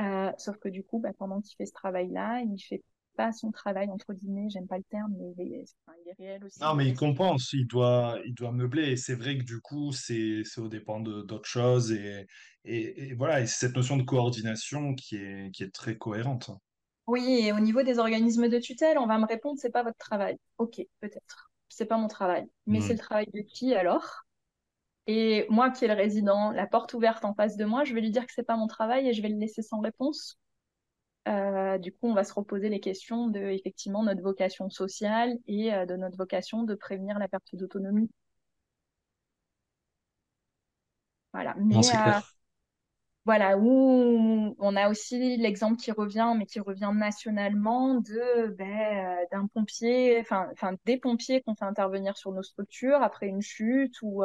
Euh, 0.00 0.30
sauf 0.38 0.58
que 0.58 0.68
du 0.68 0.84
coup, 0.84 0.98
bah, 0.98 1.12
pendant 1.18 1.40
qu'il 1.40 1.56
fait 1.56 1.66
ce 1.66 1.72
travail-là, 1.72 2.42
il 2.42 2.58
fait 2.58 2.82
pas 3.16 3.32
son 3.32 3.50
travail, 3.50 3.88
entre 3.90 4.12
guillemets, 4.12 4.48
j'aime 4.50 4.66
pas 4.66 4.78
le 4.78 4.84
terme, 4.84 5.12
mais 5.18 5.32
il 5.36 5.52
est, 5.52 5.64
il 6.04 6.10
est, 6.10 6.14
réel 6.18 6.44
aussi. 6.44 6.60
Non, 6.60 6.74
mais 6.74 6.86
il 6.86 6.94
compense, 6.94 7.52
il 7.52 7.66
doit, 7.66 8.18
il 8.24 8.34
doit 8.34 8.52
meubler. 8.52 8.92
Et 8.92 8.96
c'est 8.96 9.14
vrai 9.14 9.38
que 9.38 9.44
du 9.44 9.60
coup, 9.60 9.92
c'est 9.92 10.42
au 10.58 10.68
dépend 10.68 11.00
d'autres 11.00 11.48
choses. 11.48 11.92
Et, 11.92 12.26
et, 12.64 13.08
et, 13.08 13.14
voilà, 13.14 13.40
et 13.40 13.46
c'est 13.46 13.66
cette 13.66 13.76
notion 13.76 13.96
de 13.96 14.02
coordination 14.02 14.94
qui 14.94 15.16
est, 15.16 15.50
qui 15.52 15.62
est 15.62 15.74
très 15.74 15.96
cohérente. 15.96 16.50
Oui, 17.06 17.40
et 17.42 17.52
au 17.52 17.60
niveau 17.60 17.82
des 17.82 17.98
organismes 17.98 18.48
de 18.48 18.58
tutelle, 18.58 18.98
on 18.98 19.06
va 19.06 19.18
me 19.18 19.26
répondre, 19.26 19.58
c'est 19.60 19.70
pas 19.70 19.82
votre 19.84 19.98
travail. 19.98 20.38
Ok, 20.58 20.80
peut-être. 21.00 21.50
C'est 21.68 21.86
pas 21.86 21.98
mon 21.98 22.08
travail. 22.08 22.46
Mais 22.66 22.78
mmh. 22.78 22.82
c'est 22.82 22.92
le 22.92 22.98
travail 22.98 23.26
de 23.32 23.40
qui 23.40 23.74
alors? 23.74 24.24
Et 25.06 25.46
moi 25.50 25.70
qui 25.70 25.84
est 25.84 25.88
le 25.88 25.94
résident, 25.94 26.50
la 26.50 26.66
porte 26.66 26.92
ouverte 26.94 27.24
en 27.24 27.34
face 27.34 27.56
de 27.56 27.64
moi, 27.64 27.84
je 27.84 27.94
vais 27.94 28.00
lui 28.00 28.10
dire 28.10 28.26
que 28.26 28.32
c'est 28.34 28.42
pas 28.42 28.56
mon 28.56 28.66
travail 28.66 29.08
et 29.08 29.12
je 29.12 29.22
vais 29.22 29.28
le 29.28 29.38
laisser 29.38 29.62
sans 29.62 29.80
réponse? 29.80 30.38
Euh, 31.26 31.78
du 31.78 31.92
coup, 31.92 32.08
on 32.08 32.14
va 32.14 32.24
se 32.24 32.32
reposer 32.32 32.68
les 32.68 32.80
questions 32.80 33.28
de 33.28 33.40
effectivement 33.40 34.02
notre 34.04 34.22
vocation 34.22 34.70
sociale 34.70 35.36
et 35.46 35.74
euh, 35.74 35.84
de 35.84 35.96
notre 35.96 36.16
vocation 36.16 36.62
de 36.62 36.74
prévenir 36.74 37.18
la 37.18 37.28
perte 37.28 37.54
d'autonomie. 37.54 38.08
Voilà. 41.32 41.54
Mais 41.58 41.76
euh, 41.76 42.20
voilà, 43.24 43.58
où 43.58 44.54
on 44.58 44.76
a 44.76 44.88
aussi 44.88 45.36
l'exemple 45.36 45.76
qui 45.76 45.90
revient, 45.90 46.32
mais 46.38 46.46
qui 46.46 46.60
revient 46.60 46.92
nationalement, 46.94 47.96
de 47.96 48.54
ben, 48.56 49.18
d'un 49.32 49.48
pompier, 49.48 50.20
enfin, 50.20 50.48
des 50.84 50.96
pompiers 50.96 51.42
qu'on 51.42 51.56
fait 51.56 51.64
intervenir 51.64 52.16
sur 52.16 52.30
nos 52.32 52.44
structures 52.44 53.02
après 53.02 53.26
une 53.26 53.42
chute 53.42 54.00
ou 54.02 54.22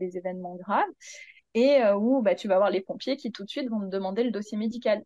des 0.00 0.16
événements 0.16 0.56
graves, 0.56 0.88
et 1.54 1.82
où 1.94 2.22
bah, 2.22 2.34
tu 2.34 2.48
vas 2.48 2.56
voir 2.56 2.70
les 2.70 2.80
pompiers 2.80 3.16
qui 3.16 3.30
tout 3.30 3.44
de 3.44 3.50
suite 3.50 3.68
vont 3.68 3.80
te 3.80 3.86
demander 3.86 4.24
le 4.24 4.30
dossier 4.30 4.56
médical. 4.56 5.04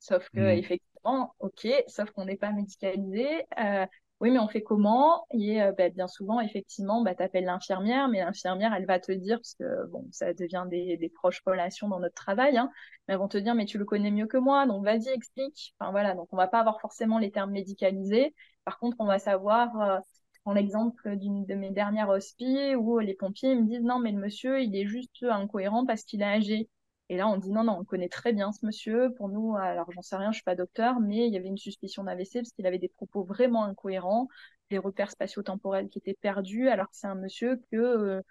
Sauf 0.00 0.28
que, 0.30 0.40
Mm. 0.40 0.58
effectivement, 0.58 1.34
ok, 1.40 1.68
sauf 1.88 2.10
qu'on 2.12 2.24
n'est 2.26 2.36
pas 2.36 2.52
médicalisé. 2.52 3.46
Euh, 3.60 3.86
oui, 4.20 4.30
mais 4.30 4.38
on 4.38 4.48
fait 4.48 4.62
comment? 4.62 5.26
Et 5.32 5.62
euh, 5.62 5.72
bah, 5.72 5.88
bien 5.90 6.08
souvent, 6.08 6.40
effectivement, 6.40 7.02
bah, 7.02 7.14
tu 7.14 7.22
appelles 7.22 7.44
l'infirmière, 7.44 8.08
mais 8.08 8.20
l'infirmière, 8.20 8.74
elle 8.74 8.86
va 8.86 9.00
te 9.00 9.12
dire, 9.12 9.38
parce 9.38 9.54
que 9.54 9.86
bon, 9.88 10.06
ça 10.12 10.34
devient 10.34 10.64
des, 10.70 10.96
des 10.98 11.08
proches 11.08 11.42
relations 11.46 11.88
dans 11.88 12.00
notre 12.00 12.14
travail, 12.14 12.56
hein, 12.58 12.70
mais 13.08 13.14
elles 13.14 13.20
vont 13.20 13.28
te 13.28 13.38
dire, 13.38 13.54
mais 13.54 13.66
tu 13.66 13.78
le 13.78 13.84
connais 13.86 14.10
mieux 14.10 14.26
que 14.26 14.36
moi, 14.38 14.66
donc 14.66 14.84
vas-y, 14.84 15.08
explique. 15.08 15.74
Enfin 15.78 15.90
voilà, 15.90 16.14
donc 16.14 16.28
on 16.32 16.36
va 16.36 16.48
pas 16.48 16.60
avoir 16.60 16.80
forcément 16.80 17.18
les 17.18 17.30
termes 17.30 17.52
médicalisés. 17.52 18.34
Par 18.64 18.78
contre, 18.78 18.96
on 19.00 19.06
va 19.06 19.18
savoir, 19.18 19.80
euh, 19.80 19.98
prends 20.44 20.52
l'exemple 20.54 21.16
d'une 21.16 21.44
de 21.46 21.54
mes 21.54 21.70
dernières 21.70 22.08
hospi 22.10 22.74
où 22.76 22.98
les 22.98 23.14
pompiers 23.14 23.54
me 23.54 23.66
disent, 23.66 23.82
non, 23.82 23.98
mais 23.98 24.12
le 24.12 24.18
monsieur, 24.18 24.60
il 24.62 24.74
est 24.76 24.86
juste 24.86 25.22
incohérent 25.22 25.86
parce 25.86 26.04
qu'il 26.04 26.22
est 26.22 26.24
âgé. 26.24 26.68
Et 27.10 27.16
là, 27.16 27.26
on 27.28 27.36
dit 27.38 27.50
non, 27.50 27.64
non, 27.64 27.76
on 27.80 27.84
connaît 27.84 28.08
très 28.08 28.32
bien 28.32 28.52
ce 28.52 28.64
monsieur. 28.64 29.12
Pour 29.14 29.28
nous, 29.28 29.56
alors 29.56 29.90
j'en 29.90 30.00
sais 30.00 30.14
rien, 30.16 30.30
je 30.30 30.36
suis 30.36 30.44
pas 30.44 30.54
docteur, 30.54 31.00
mais 31.00 31.26
il 31.26 31.34
y 31.34 31.36
avait 31.36 31.48
une 31.48 31.58
suspicion 31.58 32.04
d'AVC 32.04 32.34
parce 32.34 32.52
qu'il 32.52 32.66
avait 32.66 32.78
des 32.78 32.88
propos 32.88 33.24
vraiment 33.24 33.64
incohérents, 33.64 34.28
des 34.70 34.78
repères 34.78 35.10
spatio-temporels 35.10 35.88
qui 35.88 35.98
étaient 35.98 36.14
perdus, 36.14 36.68
alors 36.68 36.86
que 36.86 36.96
c'est 36.96 37.08
un 37.08 37.16
monsieur 37.16 37.60
que, 37.72 37.76
euh, 37.76 38.22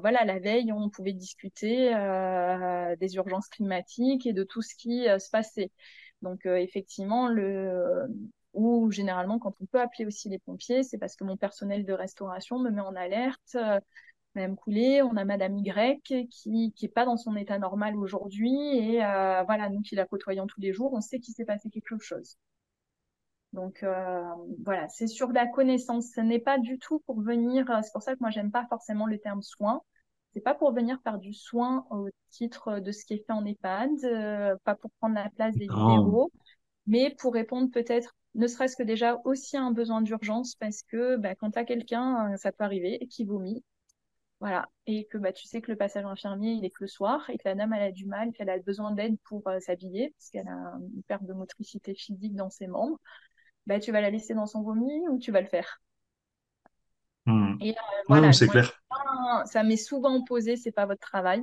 voilà, 0.00 0.24
la 0.24 0.38
veille, 0.38 0.72
on 0.72 0.88
pouvait 0.90 1.12
discuter 1.12 1.94
euh, 1.94 2.96
des 2.96 3.16
urgences 3.16 3.48
climatiques 3.48 4.26
et 4.26 4.32
de 4.32 4.44
tout 4.44 4.62
ce 4.62 4.74
qui 4.74 5.08
euh, 5.08 5.18
se 5.18 5.30
passait. 5.30 5.70
Donc 6.22 6.46
effectivement, 6.46 7.28
le 7.28 8.06
ou 8.54 8.90
généralement 8.90 9.38
quand 9.38 9.54
on 9.60 9.66
peut 9.66 9.80
appeler 9.80 10.06
aussi 10.06 10.30
les 10.30 10.38
pompiers, 10.38 10.82
c'est 10.82 10.96
parce 10.98 11.14
que 11.14 11.24
mon 11.24 11.36
personnel 11.36 11.84
de 11.84 11.92
restauration 11.92 12.58
me 12.58 12.70
met 12.70 12.80
en 12.80 12.96
alerte. 12.96 13.56
Madame 14.36 14.56
Coulée, 14.56 15.02
on 15.02 15.16
a 15.16 15.24
Madame 15.24 15.58
Y 15.58 16.02
qui 16.30 16.72
qui 16.72 16.84
est 16.86 16.88
pas 16.88 17.04
dans 17.06 17.16
son 17.16 17.34
état 17.36 17.58
normal 17.58 17.96
aujourd'hui 17.96 18.52
et 18.78 19.04
euh, 19.04 19.42
voilà, 19.44 19.68
nous 19.70 19.80
qui 19.82 19.96
la 19.96 20.06
côtoyons 20.06 20.46
tous 20.46 20.60
les 20.60 20.72
jours, 20.72 20.92
on 20.94 21.00
sait 21.00 21.18
qu'il 21.20 21.34
s'est 21.34 21.44
passé 21.46 21.70
quelque 21.70 21.98
chose. 21.98 22.38
Donc 23.52 23.82
euh, 23.82 24.22
voilà, 24.64 24.88
c'est 24.88 25.06
sur 25.06 25.32
la 25.32 25.46
connaissance. 25.46 26.10
Ce 26.14 26.20
n'est 26.20 26.38
pas 26.38 26.58
du 26.58 26.78
tout 26.78 27.00
pour 27.06 27.20
venir. 27.20 27.70
euh, 27.70 27.80
C'est 27.82 27.92
pour 27.92 28.02
ça 28.02 28.14
que 28.14 28.20
moi 28.20 28.30
j'aime 28.30 28.50
pas 28.50 28.66
forcément 28.68 29.06
le 29.06 29.18
terme 29.18 29.42
soin. 29.42 29.82
C'est 30.34 30.42
pas 30.42 30.54
pour 30.54 30.72
venir 30.72 31.00
faire 31.02 31.18
du 31.18 31.32
soin 31.32 31.86
au 31.90 32.08
titre 32.30 32.80
de 32.80 32.92
ce 32.92 33.04
qui 33.06 33.14
est 33.14 33.24
fait 33.26 33.32
en 33.32 33.44
EHPAD, 33.46 33.90
euh, 34.04 34.56
pas 34.64 34.74
pour 34.74 34.90
prendre 35.00 35.14
la 35.14 35.30
place 35.30 35.56
des 35.56 35.68
libéraux, 35.68 36.30
mais 36.86 37.14
pour 37.18 37.34
répondre 37.34 37.70
peut-être, 37.72 38.14
ne 38.34 38.46
serait-ce 38.48 38.76
que 38.76 38.82
déjà 38.84 39.20
aussi 39.24 39.56
à 39.56 39.62
un 39.62 39.72
besoin 39.72 40.02
d'urgence, 40.02 40.56
parce 40.56 40.82
que 40.82 41.16
bah, 41.16 41.34
quand 41.36 41.52
tu 41.52 41.58
as 41.58 41.64
quelqu'un, 41.64 42.36
ça 42.38 42.52
peut 42.52 42.64
arriver, 42.64 42.98
qui 43.10 43.24
vomit, 43.24 43.64
voilà, 44.40 44.68
et 44.86 45.06
que 45.06 45.16
bah, 45.16 45.32
tu 45.32 45.46
sais 45.46 45.62
que 45.62 45.70
le 45.70 45.78
passage 45.78 46.04
infirmier, 46.04 46.52
il 46.52 46.64
est 46.64 46.70
que 46.70 46.84
le 46.84 46.88
soir, 46.88 47.28
et 47.30 47.38
que 47.38 47.48
la 47.48 47.54
dame, 47.54 47.72
elle 47.72 47.82
a 47.82 47.92
du 47.92 48.06
mal, 48.06 48.32
qu'elle 48.32 48.50
a 48.50 48.58
besoin 48.58 48.90
d'aide 48.92 49.16
pour 49.24 49.46
euh, 49.48 49.60
s'habiller, 49.60 50.10
parce 50.10 50.30
qu'elle 50.30 50.48
a 50.48 50.74
une 50.94 51.02
perte 51.04 51.24
de 51.24 51.32
motricité 51.32 51.94
physique 51.94 52.34
dans 52.34 52.50
ses 52.50 52.66
membres, 52.66 53.00
bah, 53.66 53.80
tu 53.80 53.92
vas 53.92 54.00
la 54.00 54.10
laisser 54.10 54.34
dans 54.34 54.46
son 54.46 54.62
vomi 54.62 55.08
ou 55.08 55.18
tu 55.18 55.32
vas 55.32 55.40
le 55.40 55.46
faire? 55.46 55.80
Mm. 57.24 57.56
Et 57.60 57.70
euh, 57.70 58.02
voilà, 58.08 58.32
c'est 58.32 58.46
clair. 58.46 58.80
ça 59.46 59.62
m'est 59.62 59.76
souvent 59.76 60.16
opposé, 60.16 60.56
c'est 60.56 60.72
pas 60.72 60.86
votre 60.86 61.00
travail. 61.00 61.42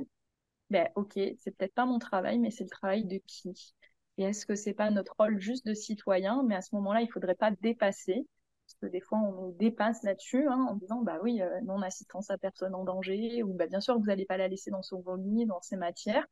Ben, 0.70 0.88
ok, 0.94 1.12
c'est 1.14 1.56
peut-être 1.56 1.74
pas 1.74 1.86
mon 1.86 1.98
travail, 1.98 2.38
mais 2.38 2.50
c'est 2.50 2.64
le 2.64 2.70
travail 2.70 3.04
de 3.04 3.20
qui? 3.26 3.74
Et 4.16 4.24
est-ce 4.24 4.46
que 4.46 4.54
c'est 4.54 4.72
pas 4.72 4.90
notre 4.90 5.14
rôle 5.18 5.40
juste 5.40 5.66
de 5.66 5.74
citoyen? 5.74 6.42
Mais 6.44 6.54
à 6.54 6.62
ce 6.62 6.74
moment-là, 6.76 7.02
il 7.02 7.10
faudrait 7.10 7.34
pas 7.34 7.50
dépasser, 7.50 8.26
parce 8.66 8.74
que 8.80 8.86
des 8.86 9.00
fois, 9.00 9.18
on 9.18 9.32
nous 9.32 9.52
dépasse 9.58 10.02
là-dessus, 10.02 10.46
hein, 10.48 10.66
en 10.70 10.74
disant, 10.76 11.02
bah 11.02 11.18
oui, 11.22 11.42
euh, 11.42 11.60
non-assistance 11.62 12.30
à 12.30 12.38
personne 12.38 12.74
en 12.74 12.84
danger, 12.84 13.42
ou 13.42 13.52
bah 13.54 13.66
bien 13.66 13.80
sûr, 13.80 13.98
vous 13.98 14.06
n'allez 14.06 14.24
pas 14.26 14.36
la 14.36 14.48
laisser 14.48 14.70
dans 14.70 14.82
son 14.82 15.00
vomi, 15.00 15.46
dans 15.46 15.60
ses 15.60 15.76
matières. 15.76 16.26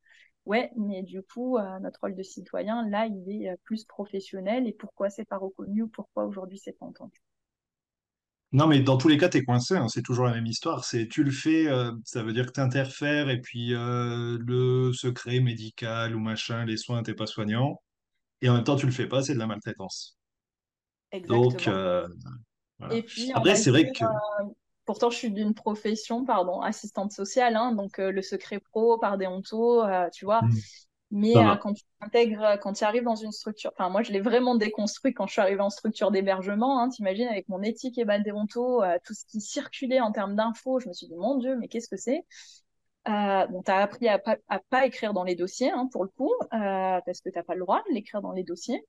Ouais, 0.46 0.70
mais 0.76 1.02
du 1.02 1.22
coup, 1.22 1.58
euh, 1.58 1.78
notre 1.80 2.00
rôle 2.00 2.16
de 2.16 2.22
citoyen, 2.22 2.88
là, 2.88 3.06
il 3.06 3.30
est 3.30 3.50
euh, 3.50 3.56
plus 3.64 3.84
professionnel. 3.84 4.66
Et 4.66 4.72
pourquoi 4.72 5.10
c'est 5.10 5.24
pas 5.24 5.36
reconnu 5.36 5.82
ou 5.82 5.88
pourquoi 5.88 6.24
aujourd'hui 6.24 6.58
c'est 6.58 6.72
pas 6.78 6.86
entendu? 6.86 7.20
Non, 8.52 8.66
mais 8.66 8.80
dans 8.80 8.98
tous 8.98 9.08
les 9.08 9.16
cas, 9.16 9.28
t'es 9.30 9.44
coincé, 9.44 9.76
hein, 9.76 9.88
c'est 9.88 10.02
toujours 10.02 10.26
la 10.26 10.32
même 10.32 10.46
histoire. 10.46 10.84
C'est 10.84 11.08
tu 11.08 11.24
le 11.24 11.30
fais, 11.30 11.66
ça 12.04 12.22
veut 12.22 12.34
dire 12.34 12.46
que 12.46 12.52
t'interfères 12.52 13.30
et 13.30 13.40
puis 13.40 13.70
le 13.70 14.92
secret 14.92 15.40
médical 15.40 16.14
ou 16.14 16.20
machin, 16.20 16.66
les 16.66 16.76
soins, 16.76 17.02
t'es 17.02 17.14
pas 17.14 17.26
soignant. 17.26 17.80
Et 18.42 18.50
en 18.50 18.54
même 18.54 18.64
temps, 18.64 18.76
tu 18.76 18.86
le 18.86 18.92
fais 18.92 19.06
pas, 19.08 19.22
c'est 19.22 19.34
de 19.34 19.38
la 19.40 19.46
maltraitance. 19.46 20.18
Donc, 21.20 21.68
euh, 21.68 22.08
voilà. 22.78 22.94
Et 22.94 23.02
puis, 23.02 23.32
Après, 23.34 23.54
c'est 23.54 23.70
vrai 23.70 23.90
que. 23.92 24.04
Pourtant, 24.84 25.10
je 25.10 25.16
suis 25.16 25.30
d'une 25.30 25.54
profession, 25.54 26.24
pardon, 26.24 26.60
assistante 26.60 27.12
sociale, 27.12 27.54
hein, 27.54 27.72
donc 27.72 28.00
euh, 28.00 28.10
le 28.10 28.20
secret 28.20 28.58
pro 28.58 28.98
par 28.98 29.16
déonto, 29.16 29.84
euh, 29.84 30.08
tu 30.12 30.24
vois. 30.24 30.42
Hmm. 30.42 30.50
Mais 31.12 31.36
euh, 31.36 31.56
quand 31.56 31.74
tu 31.74 31.84
intègres, 32.00 32.42
euh, 32.42 32.56
quand 32.56 32.72
tu 32.72 32.84
arrives 32.84 33.04
dans 33.04 33.14
une 33.14 33.32
structure, 33.32 33.70
enfin 33.74 33.90
moi 33.90 34.02
je 34.02 34.12
l'ai 34.12 34.20
vraiment 34.20 34.54
déconstruit 34.56 35.12
quand 35.12 35.26
je 35.26 35.32
suis 35.32 35.42
arrivée 35.42 35.60
en 35.60 35.68
structure 35.68 36.10
d'hébergement, 36.10 36.80
hein, 36.80 36.88
t'imagines 36.88 37.28
avec 37.28 37.48
mon 37.50 37.62
éthique 37.62 37.98
et 37.98 38.06
ma 38.06 38.18
déonto, 38.18 38.82
euh, 38.82 38.96
tout 39.04 39.12
ce 39.12 39.26
qui 39.26 39.40
circulait 39.42 40.00
en 40.00 40.10
termes 40.10 40.34
d'infos, 40.34 40.80
je 40.80 40.88
me 40.88 40.94
suis 40.94 41.06
dit 41.06 41.14
mon 41.14 41.36
Dieu, 41.36 41.56
mais 41.58 41.68
qu'est-ce 41.68 41.88
que 41.88 41.98
c'est? 41.98 42.24
Euh, 43.08 43.46
bon, 43.48 43.62
t'as 43.62 43.78
appris 43.82 44.08
à 44.08 44.18
pas, 44.18 44.38
à 44.48 44.60
pas 44.60 44.86
écrire 44.86 45.12
dans 45.12 45.24
les 45.24 45.34
dossiers, 45.34 45.70
hein, 45.70 45.86
pour 45.92 46.04
le 46.04 46.10
coup, 46.10 46.32
euh, 46.54 47.00
parce 47.04 47.20
que 47.20 47.28
t'as 47.28 47.42
pas 47.42 47.54
le 47.54 47.60
droit 47.60 47.82
de 47.88 47.94
l'écrire 47.94 48.22
dans 48.22 48.32
les 48.32 48.44
dossiers. 48.44 48.82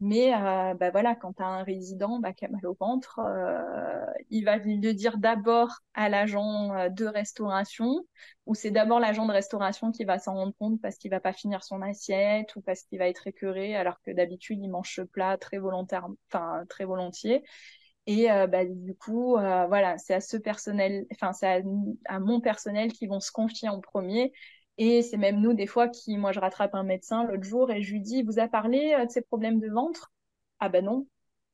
Mais 0.00 0.34
euh, 0.34 0.72
bah 0.74 0.90
voilà, 0.90 1.14
quand 1.14 1.34
tu 1.34 1.42
as 1.42 1.46
un 1.46 1.62
résident 1.62 2.20
bah, 2.20 2.32
qui 2.32 2.46
a 2.46 2.48
mal 2.48 2.66
au 2.66 2.74
ventre, 2.80 3.18
euh, 3.20 4.06
il 4.30 4.44
va 4.46 4.56
le 4.56 4.94
dire 4.94 5.18
d'abord 5.18 5.68
à 5.92 6.08
l'agent 6.08 6.72
euh, 6.74 6.88
de 6.88 7.04
restauration, 7.04 8.06
ou 8.46 8.54
c'est 8.54 8.70
d'abord 8.70 8.98
l'agent 8.98 9.26
de 9.26 9.32
restauration 9.32 9.92
qui 9.92 10.04
va 10.04 10.18
s'en 10.18 10.34
rendre 10.34 10.54
compte 10.58 10.80
parce 10.80 10.96
qu'il 10.96 11.10
va 11.10 11.20
pas 11.20 11.34
finir 11.34 11.62
son 11.62 11.82
assiette 11.82 12.56
ou 12.56 12.62
parce 12.62 12.82
qu'il 12.84 12.98
va 12.98 13.08
être 13.08 13.26
écœuré, 13.26 13.76
alors 13.76 14.00
que 14.00 14.10
d'habitude 14.10 14.58
il 14.62 14.70
mange 14.70 14.94
ce 14.94 15.02
plat 15.02 15.36
très 15.36 15.58
volontaire, 15.58 16.06
enfin 16.32 16.64
très 16.70 16.86
volontiers. 16.86 17.44
Et 18.06 18.30
euh, 18.32 18.46
bah, 18.46 18.64
du 18.64 18.94
coup, 18.94 19.36
euh, 19.36 19.66
voilà, 19.66 19.98
c'est 19.98 20.14
à 20.14 20.20
ce 20.20 20.36
personnel, 20.36 21.06
enfin 21.12 21.32
c'est 21.32 21.46
à, 21.46 21.60
à 22.06 22.18
mon 22.20 22.40
personnel 22.40 22.92
qui 22.92 23.06
vont 23.06 23.20
se 23.20 23.30
confier 23.30 23.68
en 23.68 23.80
premier. 23.80 24.32
Et 24.80 25.02
c'est 25.02 25.16
même 25.16 25.40
nous, 25.40 25.52
des 25.54 25.68
fois, 25.68 25.88
qui, 25.88 26.16
moi, 26.18 26.32
je 26.32 26.40
rattrape 26.40 26.74
un 26.74 26.82
médecin 26.82 27.24
l'autre 27.24 27.44
jour 27.44 27.70
et 27.70 27.82
je 27.82 27.92
lui 27.92 28.00
dis, 28.00 28.22
vous 28.24 28.40
a 28.40 28.48
parlé 28.48 28.94
euh, 28.98 29.06
de 29.06 29.10
ses 29.10 29.22
problèmes 29.22 29.60
de 29.60 29.68
ventre? 29.68 30.10
Ah 30.58 30.68
ben 30.68 30.84
non. 30.84 31.06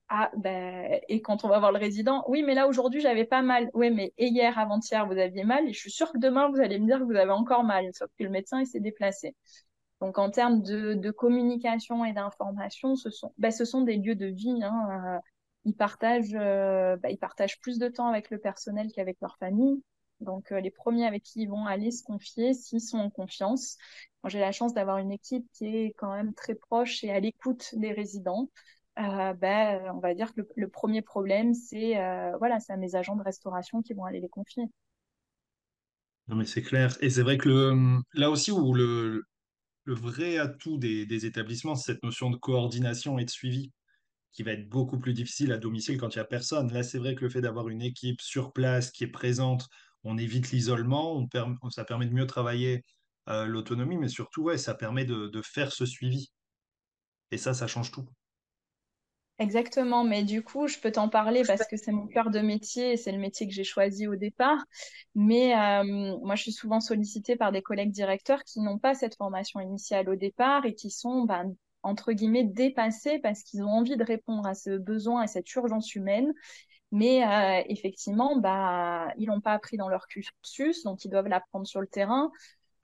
Ah 0.09 0.31
ben, 0.37 1.01
et 1.09 1.21
quand 1.23 1.45
on 1.45 1.49
va 1.49 1.59
voir 1.59 1.73
le 1.73 1.79
résident, 1.79 2.25
oui, 2.29 2.43
mais 2.45 2.55
là, 2.55 2.69
aujourd'hui, 2.69 3.01
j'avais 3.01 3.25
pas 3.27 3.43
mal. 3.43 3.71
Oui, 3.75 3.91
mais 3.91 4.15
hier, 4.19 4.59
avant-hier, 4.59 5.07
vous 5.07 5.19
aviez 5.19 5.45
mal? 5.45 5.69
Et 5.69 5.73
je 5.75 5.79
suis 5.81 5.91
sûre 5.91 6.13
que 6.13 6.19
demain, 6.19 6.49
vous 6.51 6.61
allez 6.61 6.79
me 6.79 6.87
dire 6.87 6.99
que 7.01 7.05
vous 7.05 7.17
avez 7.17 7.33
encore 7.33 7.65
mal. 7.65 7.93
Sauf 7.93 8.09
que 8.19 8.25
le 8.25 8.31
médecin, 8.31 8.61
il 8.61 8.67
s'est 8.67 8.81
déplacé. 8.81 9.35
Donc, 10.01 10.19
en 10.19 10.31
termes 10.31 10.63
de, 10.63 10.95
de 10.95 11.11
communication 11.11 12.05
et 12.05 12.13
d'information, 12.13 12.97
ce 12.97 13.11
sont, 13.11 13.33
ben, 13.39 13.51
ce 13.51 13.65
sont 13.65 13.83
des 13.83 13.97
lieux 13.97 14.15
de 14.17 14.27
vie. 14.27 14.63
Hein. 14.63 15.17
Euh, 15.17 15.21
Ils 15.65 15.75
partagent, 15.75 16.37
euh, 16.37 16.97
ben, 16.97 17.09
ils 17.11 17.19
partagent 17.19 17.61
plus 17.61 17.79
de 17.79 17.89
temps 17.89 18.09
avec 18.09 18.31
le 18.31 18.39
personnel 18.39 18.93
qu'avec 18.95 19.17
leur 19.21 19.37
famille. 19.39 19.83
Donc, 20.21 20.51
euh, 20.53 20.61
les 20.61 20.71
premiers 20.71 21.07
avec 21.07 21.23
qui 21.23 21.43
ils 21.43 21.49
vont 21.49 21.67
aller 21.67 21.91
se 21.91 22.03
confier, 22.03 22.55
s'ils 22.55 22.81
sont 22.81 22.99
en 22.99 23.11
confiance. 23.11 23.77
J'ai 24.27 24.41
la 24.41 24.53
chance 24.53 24.75
d'avoir 24.75 24.99
une 24.99 25.13
équipe 25.13 25.47
qui 25.53 25.67
est 25.67 25.95
quand 25.99 26.13
même 26.13 26.35
très 26.35 26.55
proche 26.55 27.05
et 27.05 27.11
à 27.11 27.21
l'écoute 27.21 27.75
des 27.75 27.93
résidents. 27.93 28.51
Euh, 28.99 29.35
ben, 29.35 29.93
on 29.95 29.99
va 29.99 30.15
dire 30.15 30.35
que 30.35 30.41
le, 30.57 30.69
premier 30.69 31.03
problème, 31.03 31.53
c'est 31.53 31.99
euh, 31.99 32.37
voilà, 32.39 32.59
à 32.69 32.77
mes 32.77 32.95
agents 32.95 33.15
de 33.15 33.23
restauration 33.23 33.83
qui 33.83 33.93
vont 33.93 34.05
aller 34.05 34.21
les 34.21 34.29
confier. 34.29 34.65
Non, 36.29 36.37
mais 36.37 36.47
c'est 36.47 36.63
clair. 36.63 36.97
Et 37.01 37.11
c'est 37.11 37.23
vrai 37.23 37.37
que 37.37 37.75
là 38.15 38.31
aussi, 38.31 38.51
où 38.51 38.73
le, 38.75 39.23
le 39.85 39.95
vrai 39.95 40.39
atout 40.39 40.79
des, 40.79 41.07
des 41.07 41.27
établissements, 41.27 41.77
c'est 41.77 41.93
cette 41.93 42.03
notion 42.03 42.31
de 42.31 42.37
coordination 42.37 43.19
et 43.19 43.25
de 43.25 43.31
suivi, 43.31 43.71
qui 44.33 44.43
va 44.43 44.53
être 44.53 44.69
beaucoup 44.69 44.99
plus 44.99 45.15
difficile 45.15 45.53
à 45.53 45.59
domicile 45.59 45.99
quand 45.99 46.15
il 46.15 46.19
n'y 46.19 46.23
a 46.23 46.27
personne. 46.27 46.73
Là, 46.73 46.83
c'est 46.83 46.99
vrai 46.99 47.15
que 47.15 47.23
le 47.25 47.31
fait 47.31 47.41
d'avoir 47.41 47.69
une 47.69 47.83
équipe 47.83 48.21
sur 48.21 48.53
place 48.53 48.91
qui 48.91 49.05
est 49.05 49.09
présente, 49.09 49.69
on 50.07 50.19
évite 50.19 50.51
l'isolement, 50.53 51.27
ça 51.71 51.85
permet 51.85 52.07
de 52.07 52.15
mieux 52.15 52.27
travailler 52.27 52.85
euh, 53.29 53.47
l'autonomie, 53.47 53.97
mais 53.99 54.09
surtout, 54.09 54.45
ouais, 54.45 54.59
ça 54.59 54.75
permet 54.75 55.05
de, 55.05 55.29
de 55.29 55.43
faire 55.43 55.73
ce 55.73 55.87
suivi. 55.87 56.31
Et 57.31 57.39
ça, 57.39 57.55
ça 57.55 57.69
change 57.69 57.93
tout. 57.93 58.05
Exactement, 59.39 60.03
mais 60.03 60.25
du 60.25 60.43
coup, 60.43 60.67
je 60.67 60.79
peux 60.79 60.91
t'en 60.91 61.11
parler 61.11 61.45
parce 61.45 61.67
que 61.67 61.77
c'est 61.77 61.93
mon 61.93 62.07
cœur 62.07 62.31
de 62.31 62.41
métier 62.41 62.93
et 62.93 62.97
c'est 62.97 63.13
le 63.13 63.19
métier 63.19 63.47
que 63.47 63.53
j'ai 63.53 63.65
choisi 63.65 64.07
au 64.07 64.17
départ. 64.17 64.65
Mais 65.15 65.55
euh, 65.55 66.17
moi, 66.25 66.37
je 66.37 66.43
suis 66.43 66.53
souvent 66.53 66.81
sollicitée 66.81 67.37
par 67.37 67.53
des 67.53 67.61
collègues 67.61 67.91
directeurs 67.91 68.45
qui 68.45 68.61
n'ont 68.61 68.79
pas 68.79 68.95
cette 68.95 69.17
formation 69.17 69.61
initiale 69.61 70.09
au 70.09 70.17
départ 70.17 70.65
et 70.65 70.75
qui 70.75 70.91
sont, 70.91 71.25
ben, 71.25 71.55
entre 71.83 72.13
guillemets, 72.13 72.45
dépassés 72.45 73.19
parce 73.19 73.43
qu'ils 73.43 73.63
ont 73.63 73.69
envie 73.69 73.99
de 73.99 74.05
répondre 74.05 74.47
à 74.47 74.55
ce 74.55 74.79
besoin 74.79 75.25
et 75.25 75.27
cette 75.27 75.55
urgence 75.55 75.95
humaine. 75.95 76.33
Mais 76.93 77.25
euh, 77.25 77.63
effectivement, 77.69 78.37
bah, 78.37 79.13
ils 79.19 79.27
l'ont 79.27 79.41
pas 79.41 79.53
appris 79.53 79.77
dans 79.77 79.89
leur 79.89 80.07
cursus, 80.07 80.83
donc 80.85 81.05
ils 81.05 81.11
doivent 81.11 81.29
l'apprendre 81.29 81.67
sur 81.67 81.81
le 81.81 81.87
terrain. 81.87 82.31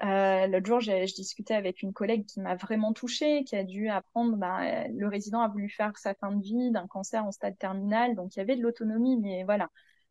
Euh, 0.03 0.49
L'autre 0.49 0.67
jour, 0.67 0.81
je 0.81 1.15
discutais 1.15 1.55
avec 1.55 1.83
une 1.83 1.93
collègue 1.93 2.27
qui 2.27 2.41
m'a 2.41 2.57
vraiment 2.57 2.93
touchée, 2.93 3.45
qui 3.45 3.55
a 3.55 3.63
dû 3.63 3.89
apprendre, 3.89 4.37
bah, 4.37 4.89
le 4.89 5.07
résident 5.07 5.41
a 5.41 5.49
voulu 5.49 5.69
faire 5.69 5.97
sa 5.97 6.15
fin 6.15 6.33
de 6.33 6.43
vie 6.43 6.73
d'un 6.73 6.89
cancer 6.89 7.25
en 7.25 7.31
stade 7.31 7.57
terminal, 7.57 8.17
donc 8.17 8.35
il 8.35 8.41
y 8.41 8.43
avait 8.43 8.57
de 8.57 8.63
l'autonomie, 8.63 9.17
mais 9.19 9.45
voilà, 9.45 9.69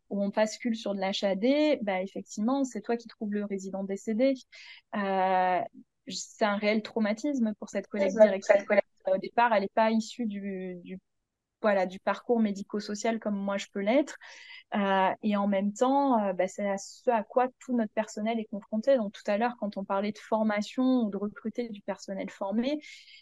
où 0.10 0.24
on 0.24 0.30
bascule 0.30 0.76
sur 0.76 0.96
de 0.96 1.02
l'HAD, 1.02 1.80
bah, 1.84 2.02
effectivement, 2.02 2.64
c'est 2.64 2.82
toi 2.82 2.96
qui 2.96 3.10
trouves 3.10 3.34
le 3.34 3.44
résident 3.44 3.84
décédé. 3.84 4.34
Euh, 4.96 5.60
c'est 6.08 6.46
un 6.46 6.58
réel 6.58 6.82
traumatisme 6.82 7.54
pour 7.60 7.70
cette 7.70 7.88
collègue 7.88 8.12
directrice. 8.12 8.64
Au 9.08 9.18
départ, 9.18 9.54
elle 9.54 9.64
n'est 9.64 9.70
pas 9.74 9.92
issue 9.92 10.26
du, 10.26 10.76
du 10.84 11.00
voilà, 11.62 11.86
du 11.86 12.00
parcours 12.00 12.40
médico-social 12.40 13.20
comme 13.20 13.36
moi 13.36 13.58
je 13.58 13.68
peux 13.72 13.82
l'être. 13.82 14.18
Euh, 14.74 15.10
et 15.22 15.36
en 15.36 15.48
même 15.48 15.74
temps, 15.74 16.24
euh, 16.24 16.34
bah, 16.34 16.48
c'est 16.48 16.70
à 16.70 16.78
ce 16.78 17.10
à 17.10 17.24
quoi 17.24 17.50
tout 17.60 17.76
notre 17.76 17.92
personnel 17.92 18.40
est 18.40 18.46
confronté. 18.46 18.96
Donc 18.96 19.12
tout 19.12 19.24
à 19.28 19.38
l'heure, 19.38 19.58
quand 19.60 19.76
on 19.78 19.84
parlait 19.84 20.14
de 20.14 20.18
formation 20.18 21.04
ou 21.04 21.10
de 21.10 21.18
recruter 21.18 21.70
du 21.70 21.82
personnel 21.82 22.30
formé, 22.30 22.82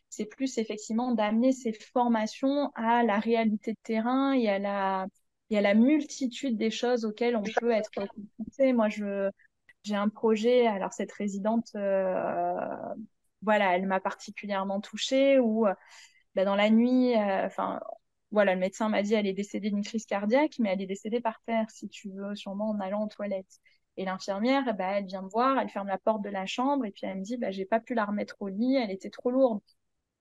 c'est 0.10 0.26
plus 0.26 0.58
effectivement 0.60 1.12
d'amener 1.12 1.52
ces 1.52 1.74
formations 1.74 2.72
à 2.76 3.04
la 3.04 3.20
réalité 3.20 3.74
de 3.74 3.80
terrain 3.82 4.34
et 4.34 4.48
à 4.48 4.60
la, 4.60 5.08
et 5.50 5.58
à 5.58 5.62
la 5.62 5.74
multitude 5.74 6.56
des 6.56 6.70
choses 6.70 7.04
auxquelles 7.04 7.36
on 7.36 7.44
peut 7.60 7.72
être 7.72 7.90
confronté. 7.96 8.74
Moi, 8.74 8.90
je, 8.90 9.32
j'ai 9.84 9.96
un 9.96 10.10
projet, 10.10 10.68
alors 10.68 10.94
cette 10.94 11.12
résidente, 11.12 11.72
euh, 11.76 12.54
voilà, 13.42 13.76
elle 13.76 13.88
m'a 13.88 14.00
particulièrement 14.00 14.82
touchée, 14.82 15.40
où 15.40 15.66
bah, 16.36 16.46
dans 16.46 16.56
la 16.56 16.70
nuit, 16.70 17.16
enfin, 17.18 17.80
voilà, 18.32 18.54
le 18.54 18.60
médecin 18.60 18.90
m'a 18.90 19.02
dit 19.04 19.14
elle 19.16 19.28
est 19.28 19.34
décédée 19.34 19.70
d'une 19.72 19.84
crise 19.84 20.06
cardiaque, 20.06 20.56
mais 20.60 20.70
elle 20.70 20.82
est 20.82 20.86
décédée 20.88 21.22
par 21.22 21.42
terre, 21.46 21.70
si 21.70 21.90
tu 21.90 22.12
veux, 22.12 22.36
sûrement 22.36 22.70
en 22.70 22.80
allant 22.80 23.06
aux 23.06 23.08
toilettes. 23.10 23.60
Et 23.98 24.06
l'infirmière, 24.06 24.74
bah, 24.76 24.98
elle 25.00 25.06
vient 25.06 25.22
me 25.24 25.30
voir, 25.30 25.60
elle 25.60 25.70
ferme 25.70 25.88
la 25.88 25.98
porte 25.98 26.22
de 26.24 26.30
la 26.30 26.46
chambre 26.46 26.86
et 26.86 26.92
puis 26.92 27.06
elle 27.06 27.18
me 27.20 27.24
dit 27.24 27.38
bah, 27.38 27.52
j'ai 27.52 27.66
pas 27.66 27.80
pu 27.80 27.94
la 27.96 28.06
remettre 28.06 28.36
au 28.40 28.48
lit, 28.48 28.76
elle 28.76 28.92
était 28.92 29.10
trop 29.10 29.32
lourde. 29.32 29.62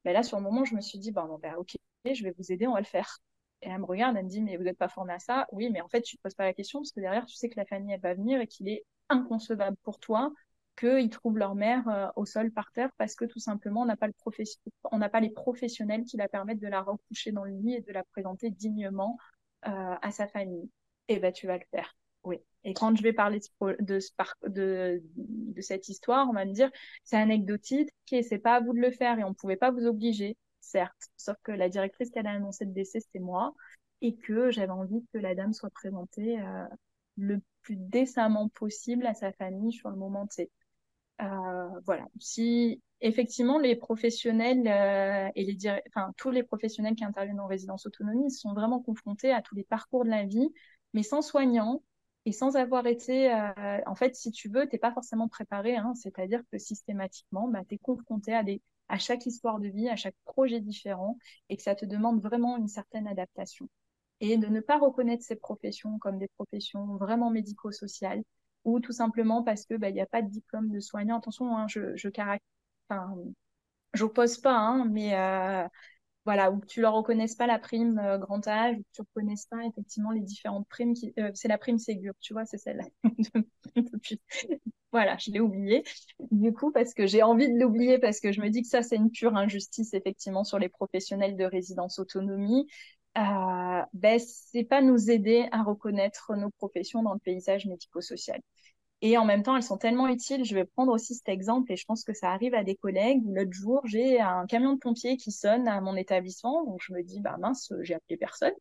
Bah, 0.04 0.12
là, 0.12 0.22
sur 0.22 0.36
le 0.38 0.42
moment, 0.44 0.64
je 0.64 0.74
me 0.74 0.80
suis 0.80 0.98
dit 0.98 1.12
bon, 1.12 1.38
bah, 1.42 1.54
ok, 1.58 1.76
je 2.12 2.22
vais 2.24 2.34
vous 2.38 2.52
aider, 2.52 2.66
on 2.66 2.72
va 2.74 2.80
le 2.80 2.84
faire. 2.86 3.18
Et 3.62 3.68
elle 3.68 3.78
me 3.80 3.84
regarde, 3.86 4.16
elle 4.16 4.24
me 4.24 4.30
dit 4.30 4.40
mais 4.40 4.56
vous 4.56 4.62
n'êtes 4.64 4.78
pas 4.78 4.88
formé 4.88 5.12
à 5.12 5.18
ça? 5.18 5.46
Oui, 5.52 5.68
mais 5.70 5.80
en 5.80 5.88
fait, 5.88 6.02
tu 6.02 6.16
te 6.16 6.22
poses 6.22 6.34
pas 6.34 6.44
la 6.44 6.54
question 6.54 6.80
parce 6.80 6.92
que 6.92 7.00
derrière, 7.00 7.26
tu 7.26 7.34
sais 7.36 7.48
que 7.48 7.56
la 7.58 7.66
famille, 7.66 7.92
elle 7.92 8.00
va 8.00 8.14
venir 8.14 8.40
et 8.40 8.46
qu'il 8.46 8.68
est 8.68 8.84
inconcevable 9.08 9.76
pour 9.82 9.98
toi 10.00 10.32
qu'ils 10.78 11.10
trouvent 11.10 11.38
leur 11.38 11.54
mère 11.54 11.88
euh, 11.88 12.08
au 12.16 12.24
sol 12.24 12.50
par 12.50 12.70
terre 12.72 12.90
parce 12.98 13.14
que 13.14 13.24
tout 13.24 13.38
simplement 13.38 13.82
on 13.82 13.86
n'a 13.86 13.96
pas 13.96 14.06
le 14.06 14.14
on 14.92 14.98
n'a 14.98 15.08
pas 15.08 15.20
les 15.20 15.30
professionnels 15.30 16.04
qui 16.04 16.16
la 16.16 16.28
permettent 16.28 16.60
de 16.60 16.68
la 16.68 16.82
recoucher 16.82 17.32
dans 17.32 17.44
le 17.44 17.52
lit 17.52 17.74
et 17.74 17.80
de 17.80 17.92
la 17.92 18.04
présenter 18.04 18.50
dignement 18.50 19.18
euh, 19.66 19.96
à 20.00 20.10
sa 20.10 20.28
famille. 20.28 20.70
Eh 21.08 21.18
ben 21.18 21.32
tu 21.32 21.46
vas 21.46 21.58
le 21.58 21.64
faire. 21.70 21.96
Oui. 22.24 22.38
Et 22.64 22.74
quand 22.74 22.94
je 22.96 23.02
vais 23.02 23.12
parler 23.12 23.40
de, 23.60 23.98
de, 24.46 25.02
de, 25.06 25.60
cette 25.60 25.88
histoire, 25.88 26.28
on 26.28 26.32
va 26.32 26.44
me 26.44 26.52
dire 26.52 26.70
c'est 27.04 27.16
anecdotique, 27.16 27.90
et 28.12 28.22
c'est 28.22 28.38
pas 28.38 28.56
à 28.56 28.60
vous 28.60 28.74
de 28.74 28.80
le 28.80 28.90
faire 28.90 29.18
et 29.18 29.24
on 29.24 29.30
ne 29.30 29.34
pouvait 29.34 29.56
pas 29.56 29.70
vous 29.70 29.86
obliger, 29.86 30.36
certes. 30.60 31.10
Sauf 31.16 31.36
que 31.42 31.52
la 31.52 31.68
directrice 31.68 32.10
qui 32.10 32.18
a 32.18 32.28
annoncé 32.28 32.64
le 32.64 32.72
décès, 32.72 33.00
c'était 33.00 33.20
moi 33.20 33.54
et 34.00 34.16
que 34.16 34.50
j'avais 34.50 34.70
envie 34.70 35.04
que 35.12 35.18
la 35.18 35.34
dame 35.34 35.52
soit 35.52 35.70
présentée 35.70 36.40
euh, 36.40 36.64
le 37.16 37.40
plus 37.62 37.76
décemment 37.76 38.48
possible 38.48 39.06
à 39.06 39.14
sa 39.14 39.32
famille 39.32 39.72
sur 39.72 39.90
le 39.90 39.96
moment 39.96 40.26
euh, 40.38 40.44
voilà. 41.18 42.06
Si 42.18 42.80
effectivement 43.00 43.58
les 43.58 43.76
professionnels 43.76 44.66
euh, 44.66 45.30
et 45.34 45.44
les 45.44 45.56
enfin 45.88 46.12
tous 46.16 46.30
les 46.30 46.42
professionnels 46.42 46.94
qui 46.94 47.04
interviennent 47.04 47.40
en 47.40 47.46
résidence 47.46 47.86
autonomie 47.86 48.30
sont 48.30 48.52
vraiment 48.54 48.80
confrontés 48.80 49.32
à 49.32 49.42
tous 49.42 49.54
les 49.54 49.64
parcours 49.64 50.04
de 50.04 50.10
la 50.10 50.24
vie, 50.24 50.48
mais 50.94 51.02
sans 51.02 51.22
soignant 51.22 51.82
et 52.24 52.32
sans 52.32 52.56
avoir 52.56 52.86
été, 52.86 53.32
euh, 53.32 53.80
en 53.86 53.94
fait, 53.94 54.14
si 54.14 54.30
tu 54.30 54.48
veux, 54.50 54.68
t'es 54.68 54.76
pas 54.78 54.92
forcément 54.92 55.28
préparé. 55.28 55.76
Hein, 55.76 55.94
C'est-à-dire 55.94 56.42
que 56.52 56.58
systématiquement, 56.58 57.48
bah, 57.48 57.62
tu 57.66 57.76
es 57.76 57.78
confronté 57.78 58.34
à 58.34 58.98
chaque 58.98 59.24
histoire 59.24 59.60
de 59.60 59.68
vie, 59.68 59.88
à 59.88 59.96
chaque 59.96 60.16
projet 60.24 60.60
différent, 60.60 61.16
et 61.48 61.56
que 61.56 61.62
ça 61.62 61.74
te 61.74 61.86
demande 61.86 62.20
vraiment 62.20 62.58
une 62.58 62.68
certaine 62.68 63.06
adaptation. 63.06 63.68
Et 64.20 64.36
de 64.36 64.46
ne 64.48 64.60
pas 64.60 64.78
reconnaître 64.78 65.24
ces 65.24 65.36
professions 65.36 65.98
comme 65.98 66.18
des 66.18 66.28
professions 66.36 66.96
vraiment 66.96 67.30
médico-sociales, 67.30 68.22
ou 68.64 68.80
tout 68.80 68.92
simplement 68.92 69.42
parce 69.42 69.64
que 69.66 69.74
bah, 69.74 69.88
il 69.90 69.94
n'y 69.94 70.00
a 70.00 70.06
pas 70.06 70.22
de 70.22 70.30
diplôme 70.30 70.70
de 70.70 70.80
soignant. 70.80 71.18
Attention, 71.18 71.56
hein, 71.56 71.66
je 71.68 71.96
je 71.96 72.08
enfin, 72.90 73.14
j'oppose 73.94 74.38
pas, 74.38 74.56
hein, 74.56 74.86
mais 74.90 75.14
euh, 75.16 75.66
voilà, 76.24 76.50
ou 76.52 76.60
que 76.60 76.66
tu 76.66 76.80
leur 76.82 76.94
reconnaisses 76.94 77.36
pas 77.36 77.46
la 77.46 77.58
prime 77.58 77.98
euh, 77.98 78.18
grand 78.18 78.46
âge, 78.48 78.76
ou 78.78 78.80
que 78.82 78.88
tu 78.94 79.02
reconnaisses 79.02 79.46
pas 79.46 79.64
effectivement 79.66 80.12
les 80.12 80.20
différentes 80.22 80.68
primes 80.68 80.94
qui, 80.94 81.12
euh, 81.18 81.30
c'est 81.34 81.48
la 81.48 81.58
prime 81.58 81.78
Ségur, 81.78 82.14
tu 82.20 82.32
vois, 82.34 82.46
c'est 82.46 82.58
celle-là. 82.58 82.84
voilà, 84.92 85.16
je 85.18 85.30
l'ai 85.30 85.40
oublié. 85.40 85.84
Du 86.30 86.52
coup, 86.52 86.72
parce 86.72 86.94
que 86.94 87.06
j'ai 87.06 87.22
envie 87.22 87.48
de 87.52 87.58
l'oublier, 87.60 87.98
parce 87.98 88.20
que 88.20 88.32
je 88.32 88.40
me 88.40 88.48
dis 88.50 88.62
que 88.62 88.68
ça, 88.68 88.82
c'est 88.82 88.96
une 88.96 89.10
pure 89.10 89.36
injustice 89.36 89.94
effectivement 89.94 90.44
sur 90.44 90.58
les 90.58 90.68
professionnels 90.68 91.36
de 91.36 91.44
résidence 91.44 91.98
autonomie 91.98 92.66
ben, 93.92 94.18
c'est 94.18 94.64
pas 94.64 94.82
nous 94.82 95.10
aider 95.10 95.48
à 95.52 95.62
reconnaître 95.62 96.34
nos 96.36 96.50
professions 96.50 97.02
dans 97.02 97.14
le 97.14 97.18
paysage 97.18 97.66
médico-social. 97.66 98.40
Et 99.00 99.16
en 99.16 99.24
même 99.24 99.42
temps, 99.44 99.54
elles 99.56 99.62
sont 99.62 99.78
tellement 99.78 100.08
utiles. 100.08 100.44
Je 100.44 100.54
vais 100.54 100.64
prendre 100.64 100.92
aussi 100.92 101.14
cet 101.14 101.28
exemple 101.28 101.72
et 101.72 101.76
je 101.76 101.84
pense 101.84 102.02
que 102.04 102.12
ça 102.12 102.32
arrive 102.32 102.54
à 102.54 102.64
des 102.64 102.74
collègues. 102.74 103.22
L'autre 103.26 103.52
jour, 103.52 103.80
j'ai 103.86 104.20
un 104.20 104.44
camion 104.46 104.72
de 104.72 104.78
pompiers 104.78 105.16
qui 105.16 105.30
sonne 105.30 105.68
à 105.68 105.80
mon 105.80 105.94
établissement. 105.96 106.64
Donc, 106.64 106.80
je 106.82 106.92
me 106.92 107.02
dis, 107.02 107.20
bah 107.20 107.36
mince, 107.38 107.72
j'ai 107.82 107.94
appelé 107.94 108.16
personne. 108.16 108.54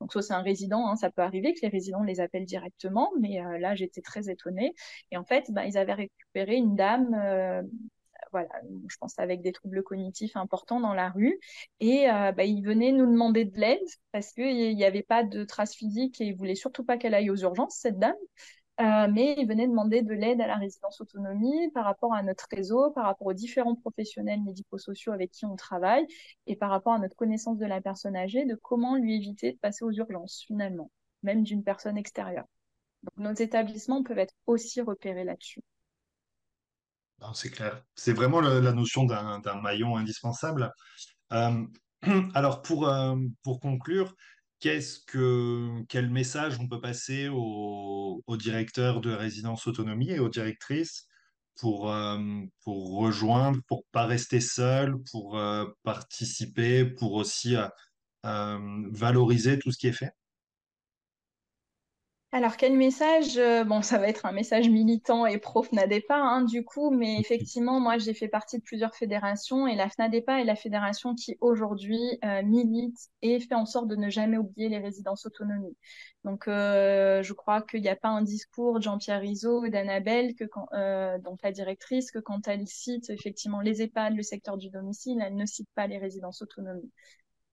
Donc, 0.00 0.12
soit 0.12 0.22
c'est 0.22 0.34
un 0.34 0.42
résident, 0.42 0.88
hein, 0.88 0.96
ça 0.96 1.10
peut 1.10 1.22
arriver 1.22 1.54
que 1.54 1.60
les 1.62 1.68
résidents 1.68 2.02
les 2.02 2.20
appellent 2.20 2.44
directement, 2.44 3.10
mais 3.18 3.40
euh, 3.44 3.58
là, 3.58 3.74
j'étais 3.74 4.02
très 4.02 4.30
étonnée. 4.30 4.74
Et 5.10 5.16
en 5.16 5.24
fait, 5.24 5.50
bah, 5.50 5.66
ils 5.66 5.78
avaient 5.78 5.94
récupéré 5.94 6.56
une 6.56 6.76
dame 6.76 7.14
euh, 7.14 7.62
voilà, 8.32 8.48
je 8.88 8.96
pense 8.98 9.18
avec 9.18 9.42
des 9.42 9.52
troubles 9.52 9.82
cognitifs 9.82 10.36
importants 10.36 10.80
dans 10.80 10.94
la 10.94 11.10
rue. 11.10 11.38
Et 11.80 12.10
euh, 12.10 12.32
bah, 12.32 12.44
il 12.44 12.62
venait 12.62 12.92
nous 12.92 13.06
demander 13.06 13.44
de 13.44 13.58
l'aide 13.58 13.78
parce 14.12 14.32
qu'il 14.32 14.76
n'y 14.76 14.84
avait 14.84 15.02
pas 15.02 15.24
de 15.24 15.44
traces 15.44 15.74
physiques 15.74 16.20
et 16.20 16.26
il 16.26 16.36
voulait 16.36 16.54
surtout 16.54 16.84
pas 16.84 16.96
qu'elle 16.98 17.14
aille 17.14 17.30
aux 17.30 17.36
urgences, 17.36 17.76
cette 17.76 17.98
dame. 17.98 18.14
Euh, 18.78 19.08
mais 19.10 19.34
il 19.38 19.48
venait 19.48 19.66
demander 19.66 20.02
de 20.02 20.12
l'aide 20.12 20.40
à 20.42 20.46
la 20.46 20.56
résidence 20.56 21.00
autonomie 21.00 21.70
par 21.70 21.84
rapport 21.86 22.12
à 22.12 22.22
notre 22.22 22.46
réseau, 22.50 22.90
par 22.90 23.04
rapport 23.04 23.28
aux 23.28 23.32
différents 23.32 23.74
professionnels 23.74 24.42
médico-sociaux 24.42 25.12
avec 25.12 25.30
qui 25.30 25.46
on 25.46 25.56
travaille 25.56 26.06
et 26.46 26.56
par 26.56 26.68
rapport 26.70 26.92
à 26.92 26.98
notre 26.98 27.16
connaissance 27.16 27.56
de 27.56 27.64
la 27.64 27.80
personne 27.80 28.16
âgée, 28.16 28.44
de 28.44 28.54
comment 28.54 28.96
lui 28.96 29.16
éviter 29.16 29.52
de 29.52 29.58
passer 29.58 29.82
aux 29.82 29.92
urgences 29.92 30.44
finalement, 30.46 30.90
même 31.22 31.42
d'une 31.42 31.64
personne 31.64 31.96
extérieure. 31.96 32.44
Donc 33.02 33.16
nos 33.16 33.32
établissements 33.32 34.02
peuvent 34.02 34.18
être 34.18 34.34
aussi 34.46 34.82
repérés 34.82 35.24
là-dessus. 35.24 35.62
C'est 37.34 37.50
clair. 37.50 37.82
C'est 37.94 38.12
vraiment 38.12 38.40
la 38.40 38.72
notion 38.72 39.04
d'un 39.04 39.60
maillon 39.62 39.96
indispensable. 39.96 40.70
Euh, 41.32 41.64
alors, 42.34 42.62
pour, 42.62 42.88
euh, 42.88 43.16
pour 43.42 43.60
conclure, 43.60 44.14
qu'est-ce 44.60 45.00
que, 45.06 45.82
quel 45.88 46.10
message 46.10 46.58
on 46.60 46.68
peut 46.68 46.80
passer 46.80 47.28
aux, 47.28 48.22
directeurs 48.38 49.00
de 49.00 49.12
résidence 49.12 49.66
autonomie 49.66 50.10
et 50.10 50.18
aux 50.18 50.28
directrices 50.28 51.06
pour, 51.58 51.92
euh, 51.92 52.18
pour 52.64 52.98
rejoindre, 52.98 53.60
pour 53.66 53.84
pas 53.92 54.06
rester 54.06 54.40
seul, 54.40 54.96
pour 55.10 55.40
participer, 55.82 56.84
pour 56.84 57.14
aussi 57.14 57.56
valoriser 58.22 59.58
tout 59.58 59.72
ce 59.72 59.78
qui 59.78 59.88
est 59.88 59.92
fait? 59.92 60.12
Alors, 62.36 62.58
quel 62.58 62.76
message 62.76 63.38
euh, 63.38 63.64
Bon, 63.64 63.80
ça 63.80 63.96
va 63.96 64.08
être 64.08 64.26
un 64.26 64.32
message 64.32 64.68
militant 64.68 65.24
et 65.24 65.38
pro-FNADEPA, 65.38 66.14
hein, 66.14 66.42
du 66.42 66.66
coup, 66.66 66.90
mais 66.90 67.18
effectivement, 67.18 67.80
moi, 67.80 67.96
j'ai 67.96 68.12
fait 68.12 68.28
partie 68.28 68.58
de 68.58 68.62
plusieurs 68.62 68.94
fédérations 68.94 69.66
et 69.66 69.74
la 69.74 69.88
FNADEPA 69.88 70.42
est 70.42 70.44
la 70.44 70.54
fédération 70.54 71.14
qui, 71.14 71.38
aujourd'hui, 71.40 71.98
euh, 72.26 72.42
milite 72.42 72.98
et 73.22 73.40
fait 73.40 73.54
en 73.54 73.64
sorte 73.64 73.88
de 73.88 73.96
ne 73.96 74.10
jamais 74.10 74.36
oublier 74.36 74.68
les 74.68 74.76
résidences 74.76 75.24
autonomie. 75.24 75.78
Donc, 76.24 76.46
euh, 76.46 77.22
je 77.22 77.32
crois 77.32 77.62
qu'il 77.62 77.80
n'y 77.80 77.88
a 77.88 77.96
pas 77.96 78.10
un 78.10 78.20
discours 78.20 78.80
de 78.80 78.82
Jean-Pierre 78.82 79.22
Rizot 79.22 79.64
ou 79.64 79.70
d'Annabelle, 79.70 80.34
que 80.34 80.44
donc 81.24 81.38
la 81.42 81.52
directrice, 81.52 82.10
que 82.10 82.18
quand 82.18 82.48
elle 82.48 82.68
cite 82.68 83.08
effectivement 83.08 83.62
les 83.62 83.80
EHPAD, 83.80 84.14
le 84.14 84.22
secteur 84.22 84.58
du 84.58 84.68
domicile, 84.68 85.22
elle 85.24 85.36
ne 85.36 85.46
cite 85.46 85.70
pas 85.74 85.86
les 85.86 85.96
résidences 85.96 86.42
autonomie. 86.42 86.92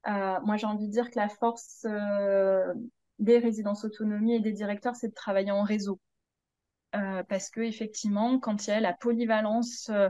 moi, 0.06 0.58
j'ai 0.58 0.68
envie 0.68 0.88
de 0.88 0.92
dire 0.92 1.10
que 1.10 1.20
la 1.20 1.30
force 1.30 1.86
des 3.20 3.38
résidences 3.39 3.86
autonomie 3.86 4.36
et 4.36 4.39
des 4.39 4.53
directeurs, 4.53 4.95
c'est 4.95 5.09
de 5.09 5.14
travailler 5.14 5.51
en 5.51 5.64
réseau. 5.64 5.99
Euh, 6.95 7.24
parce 7.24 7.49
que 7.49 7.61
effectivement, 7.61 8.39
quand 8.39 8.68
il 8.68 8.70
y 8.70 8.74
a 8.74 8.80
la 8.80 8.93
polyvalence 8.93 9.89
euh, 9.89 10.09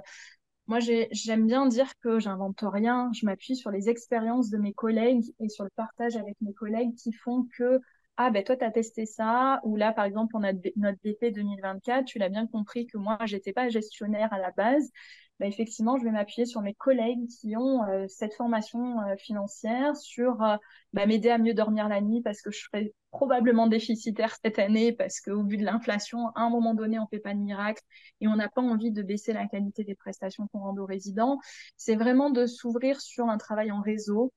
moi, 0.67 0.79
j'aime 0.79 1.45
bien 1.45 1.65
dire 1.67 1.91
que 1.99 2.19
j'invente 2.19 2.63
rien. 2.63 3.11
Je 3.13 3.25
m'appuie 3.25 3.55
sur 3.55 3.69
les 3.69 3.89
expériences 3.89 4.49
de 4.49 4.57
mes 4.57 4.73
collègues 4.73 5.25
et 5.39 5.49
sur 5.49 5.65
le 5.65 5.69
partage 5.75 6.15
avec 6.15 6.35
mes 6.41 6.53
collègues 6.53 6.95
qui 6.95 7.11
font 7.11 7.47
que 7.57 7.81
ah 8.15 8.29
ben 8.29 8.43
toi 8.43 8.55
tu 8.55 8.63
as 8.63 8.71
testé 8.71 9.05
ça 9.07 9.59
ou 9.63 9.75
là 9.75 9.91
par 9.91 10.05
exemple 10.05 10.35
on 10.35 10.43
a 10.43 10.53
notre 10.75 10.99
BP 11.03 11.33
2024 11.33 12.05
tu 12.05 12.19
l'as 12.19 12.29
bien 12.29 12.45
compris 12.45 12.85
que 12.85 12.97
moi 12.97 13.17
j'étais 13.25 13.53
pas 13.53 13.69
gestionnaire 13.69 14.31
à 14.31 14.37
la 14.37 14.51
base 14.51 14.91
ben, 15.39 15.47
effectivement 15.47 15.97
je 15.97 16.03
vais 16.03 16.11
m'appuyer 16.11 16.45
sur 16.45 16.61
mes 16.61 16.73
collègues 16.73 17.27
qui 17.27 17.55
ont 17.57 17.83
euh, 17.85 18.05
cette 18.07 18.33
formation 18.33 19.01
euh, 19.01 19.15
financière 19.17 19.95
sur 19.95 20.41
euh, 20.43 20.57
ben, 20.93 21.07
m'aider 21.07 21.29
à 21.29 21.37
mieux 21.37 21.53
dormir 21.53 21.87
la 21.89 22.01
nuit 22.01 22.21
parce 22.21 22.41
que 22.41 22.51
je 22.51 22.59
serai 22.59 22.93
probablement 23.11 23.67
déficitaire 23.67 24.35
cette 24.43 24.59
année 24.59 24.93
parce 24.93 25.19
qu'au 25.19 25.43
vu 25.43 25.57
de 25.57 25.63
l'inflation 25.63 26.27
à 26.35 26.41
un 26.41 26.49
moment 26.49 26.73
donné 26.73 26.99
on 26.99 27.07
fait 27.07 27.19
pas 27.19 27.33
de 27.33 27.39
miracle 27.39 27.81
et 28.21 28.27
on 28.27 28.35
n'a 28.35 28.49
pas 28.49 28.61
envie 28.61 28.91
de 28.91 29.01
baisser 29.01 29.33
la 29.33 29.47
qualité 29.47 29.83
des 29.83 29.95
prestations 29.95 30.47
qu'on 30.47 30.59
rend 30.59 30.77
aux 30.77 30.85
résidents 30.85 31.39
c'est 31.77 31.95
vraiment 31.95 32.29
de 32.29 32.45
s'ouvrir 32.45 33.01
sur 33.01 33.29
un 33.29 33.37
travail 33.37 33.71
en 33.71 33.81
réseau 33.81 34.31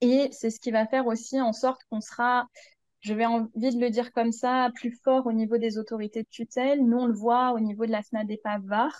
et 0.00 0.28
c'est 0.32 0.50
ce 0.50 0.60
qui 0.60 0.70
va 0.70 0.86
faire 0.86 1.06
aussi 1.06 1.40
en 1.40 1.52
sorte 1.52 1.82
qu'on 1.90 2.00
sera 2.00 2.46
je 3.00 3.14
vais 3.14 3.26
envie 3.26 3.74
de 3.74 3.80
le 3.80 3.90
dire 3.90 4.12
comme 4.12 4.32
ça, 4.32 4.70
plus 4.74 4.92
fort 5.04 5.26
au 5.26 5.32
niveau 5.32 5.56
des 5.56 5.78
autorités 5.78 6.22
de 6.22 6.28
tutelle. 6.28 6.84
Nous, 6.84 6.96
on 6.96 7.06
le 7.06 7.14
voit 7.14 7.52
au 7.52 7.60
niveau 7.60 7.86
de 7.86 7.92
la 7.92 8.02
FNAD 8.02 8.30
et 8.30 8.38
PAVAR. 8.38 8.90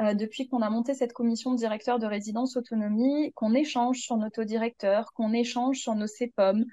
Euh, 0.00 0.14
depuis 0.14 0.48
qu'on 0.48 0.60
a 0.60 0.70
monté 0.70 0.92
cette 0.92 1.12
commission 1.12 1.52
de 1.52 1.58
directeurs 1.58 2.00
de 2.00 2.06
résidence 2.06 2.56
autonomie, 2.56 3.32
qu'on 3.34 3.54
échange 3.54 4.00
sur 4.00 4.16
nos 4.16 4.28
taux 4.28 4.44
directeurs, 4.44 5.12
qu'on 5.12 5.32
échange 5.32 5.78
sur 5.78 5.94
nos 5.94 6.08
CEPOM, 6.08 6.64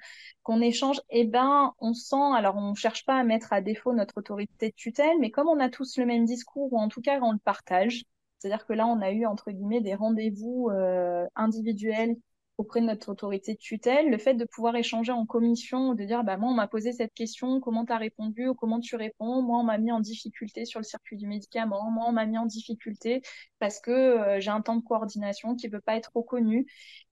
qu'on 0.42 0.60
échange, 0.60 1.00
eh 1.10 1.24
ben, 1.24 1.72
on 1.78 1.94
sent, 1.94 2.16
alors 2.36 2.56
on 2.56 2.70
ne 2.70 2.74
cherche 2.74 3.04
pas 3.04 3.18
à 3.18 3.22
mettre 3.22 3.52
à 3.52 3.60
défaut 3.60 3.92
notre 3.92 4.18
autorité 4.18 4.70
de 4.70 4.74
tutelle, 4.74 5.18
mais 5.20 5.30
comme 5.30 5.48
on 5.48 5.60
a 5.60 5.68
tous 5.68 5.98
le 5.98 6.06
même 6.06 6.24
discours, 6.24 6.72
ou 6.72 6.78
en 6.80 6.88
tout 6.88 7.00
cas 7.00 7.20
on 7.22 7.32
le 7.32 7.38
partage, 7.38 8.02
c'est-à-dire 8.42 8.66
que 8.66 8.72
là, 8.72 8.88
on 8.88 9.00
a 9.00 9.12
eu, 9.12 9.24
entre 9.24 9.52
guillemets, 9.52 9.80
des 9.80 9.94
rendez-vous 9.94 10.68
euh, 10.70 11.24
individuels 11.36 12.16
auprès 12.58 12.80
de 12.80 12.86
notre 12.86 13.10
autorité 13.10 13.54
de 13.54 13.58
tutelle, 13.58 14.10
le 14.10 14.18
fait 14.18 14.34
de 14.34 14.44
pouvoir 14.44 14.76
échanger 14.76 15.12
en 15.12 15.26
commission, 15.26 15.94
de 15.94 16.04
dire 16.04 16.22
bah 16.24 16.36
moi 16.36 16.50
on 16.50 16.54
m'a 16.54 16.68
posé 16.68 16.92
cette 16.92 17.14
question, 17.14 17.60
comment 17.60 17.84
tu 17.84 17.92
as 17.92 17.96
répondu 17.98 18.48
ou 18.48 18.54
comment 18.54 18.80
tu 18.80 18.96
réponds, 18.96 19.42
moi 19.42 19.58
on 19.58 19.64
m'a 19.64 19.78
mis 19.78 19.90
en 19.92 20.00
difficulté 20.00 20.64
sur 20.64 20.78
le 20.80 20.84
circuit 20.84 21.16
du 21.16 21.26
médicament, 21.26 21.90
moi 21.90 22.04
on 22.08 22.12
m'a 22.12 22.26
mis 22.26 22.38
en 22.38 22.46
difficulté 22.46 23.22
parce 23.58 23.80
que 23.80 23.90
euh, 23.90 24.40
j'ai 24.40 24.50
un 24.50 24.60
temps 24.60 24.76
de 24.76 24.82
coordination 24.84 25.56
qui 25.56 25.66
ne 25.66 25.72
peut 25.72 25.80
pas 25.80 25.96
être 25.96 26.10
reconnu. 26.14 26.66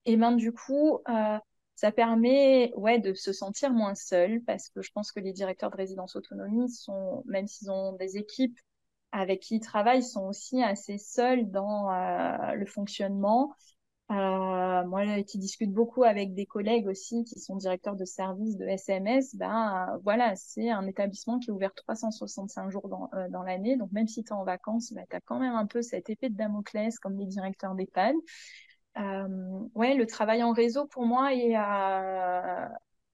Et 0.05 0.15
ben 0.17 0.33
du 0.33 0.51
coup, 0.51 0.99
euh, 1.09 1.37
ça 1.75 1.91
permet 1.91 2.71
ouais 2.75 2.99
de 2.99 3.13
se 3.13 3.33
sentir 3.33 3.71
moins 3.73 3.95
seul 3.95 4.41
parce 4.43 4.69
que 4.69 4.81
je 4.81 4.91
pense 4.91 5.11
que 5.11 5.19
les 5.19 5.33
directeurs 5.33 5.71
de 5.71 5.77
résidence 5.77 6.15
autonomie 6.15 6.69
sont 6.69 7.23
même 7.25 7.47
s'ils 7.47 7.71
ont 7.71 7.93
des 7.93 8.17
équipes 8.17 8.59
avec 9.11 9.41
qui 9.41 9.55
ils 9.55 9.61
travaillent 9.61 10.03
sont 10.03 10.27
aussi 10.27 10.63
assez 10.63 10.97
seuls 10.97 11.49
dans 11.51 11.91
euh, 11.91 12.53
le 12.53 12.65
fonctionnement 12.65 13.53
euh, 14.11 14.85
moi 14.85 15.23
qui 15.23 15.37
discute 15.37 15.71
beaucoup 15.71 16.03
avec 16.03 16.33
des 16.33 16.45
collègues 16.45 16.87
aussi 16.87 17.23
qui 17.23 17.39
sont 17.39 17.55
directeurs 17.55 17.95
de 17.95 18.03
services 18.03 18.57
de 18.57 18.65
SMS, 18.65 19.35
ben 19.35 19.89
euh, 19.93 19.97
voilà, 20.03 20.35
c'est 20.35 20.69
un 20.69 20.85
établissement 20.85 21.39
qui 21.39 21.49
est 21.49 21.53
ouvert 21.53 21.73
365 21.73 22.69
jours 22.71 22.89
dans, 22.89 23.09
euh, 23.13 23.29
dans 23.29 23.43
l'année. 23.43 23.77
Donc 23.77 23.91
même 23.93 24.07
si 24.07 24.23
tu 24.23 24.29
es 24.29 24.33
en 24.33 24.43
vacances, 24.43 24.91
ben, 24.91 25.05
tu 25.09 25.15
as 25.15 25.21
quand 25.21 25.39
même 25.39 25.55
un 25.55 25.65
peu 25.65 25.81
cette 25.81 26.09
épée 26.09 26.29
de 26.29 26.35
Damoclès 26.35 26.99
comme 26.99 27.17
les 27.17 27.25
directeurs 27.25 27.73
d'EHPAD. 27.73 28.15
Euh, 28.97 29.59
ouais, 29.75 29.95
le 29.95 30.05
travail 30.05 30.43
en 30.43 30.51
réseau 30.51 30.85
pour 30.87 31.05
moi 31.05 31.33
est, 31.33 31.55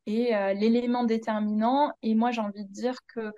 est 0.08 0.54
l'élément 0.56 1.04
déterminant. 1.04 1.94
Et 2.02 2.16
moi 2.16 2.32
j'ai 2.32 2.42
envie 2.42 2.66
de 2.66 2.72
dire 2.72 2.98
que 3.14 3.32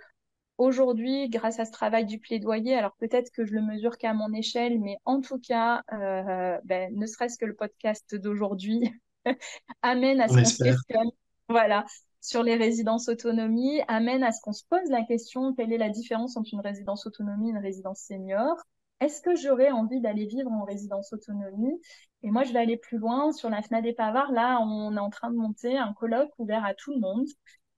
Aujourd'hui, 0.60 1.30
grâce 1.30 1.58
à 1.62 1.64
ce 1.64 1.72
travail 1.72 2.06
du 2.06 2.20
plaidoyer, 2.20 2.76
alors 2.76 2.94
peut-être 3.00 3.32
que 3.32 3.46
je 3.46 3.54
le 3.54 3.62
mesure 3.62 3.98
qu'à 3.98 4.14
mon 4.14 4.34
échelle, 4.34 4.78
mais 4.82 4.98
en 5.06 5.22
tout 5.22 5.40
cas, 5.40 5.84
euh, 5.94 6.58
ben, 6.66 6.94
ne 6.94 7.06
serait-ce 7.06 7.38
que 7.38 7.46
le 7.46 7.56
podcast 7.56 8.14
d'aujourd'hui 8.14 8.92
amène 9.82 10.20
à 10.20 10.28
ce 10.28 10.34
qu'on 10.34 10.44
se 10.44 10.62
questionne, 10.62 11.12
voilà, 11.48 11.86
sur 12.20 12.44
les 12.44 12.58
résidences 12.58 13.08
autonomie, 13.08 13.80
amène 13.88 14.22
à 14.22 14.34
ce 14.34 14.42
qu'on 14.42 14.52
se 14.52 14.66
pose 14.70 14.90
la 14.90 15.04
question 15.04 15.54
quelle 15.54 15.72
est 15.72 15.78
la 15.78 15.88
différence 15.88 16.36
entre 16.36 16.50
une 16.52 16.60
résidence 16.60 17.08
autonomie 17.08 17.48
et 17.48 17.52
une 17.52 17.60
résidence 17.60 18.02
senior? 18.02 18.58
Est-ce 19.00 19.22
que 19.22 19.38
j'aurais 19.38 19.72
envie 19.72 20.02
d'aller 20.02 20.26
vivre 20.26 20.52
en 20.52 20.66
résidence 20.66 21.14
autonomie? 21.14 21.80
Et 22.22 22.32
moi, 22.32 22.44
je 22.44 22.52
vais 22.52 22.60
aller 22.60 22.76
plus 22.76 22.98
loin. 22.98 23.32
Sur 23.32 23.50
la 23.50 23.62
FNAD 23.62 23.86
des 23.86 23.94
Pavard. 23.94 24.34
Là, 24.34 24.60
on 24.60 24.94
est 24.94 25.00
en 25.00 25.10
train 25.10 25.32
de 25.32 25.38
monter 25.38 25.78
un 25.78 25.94
colloque 25.94 26.32
ouvert 26.38 26.66
à 26.66 26.74
tout 26.74 26.92
le 26.92 27.00
monde 27.00 27.26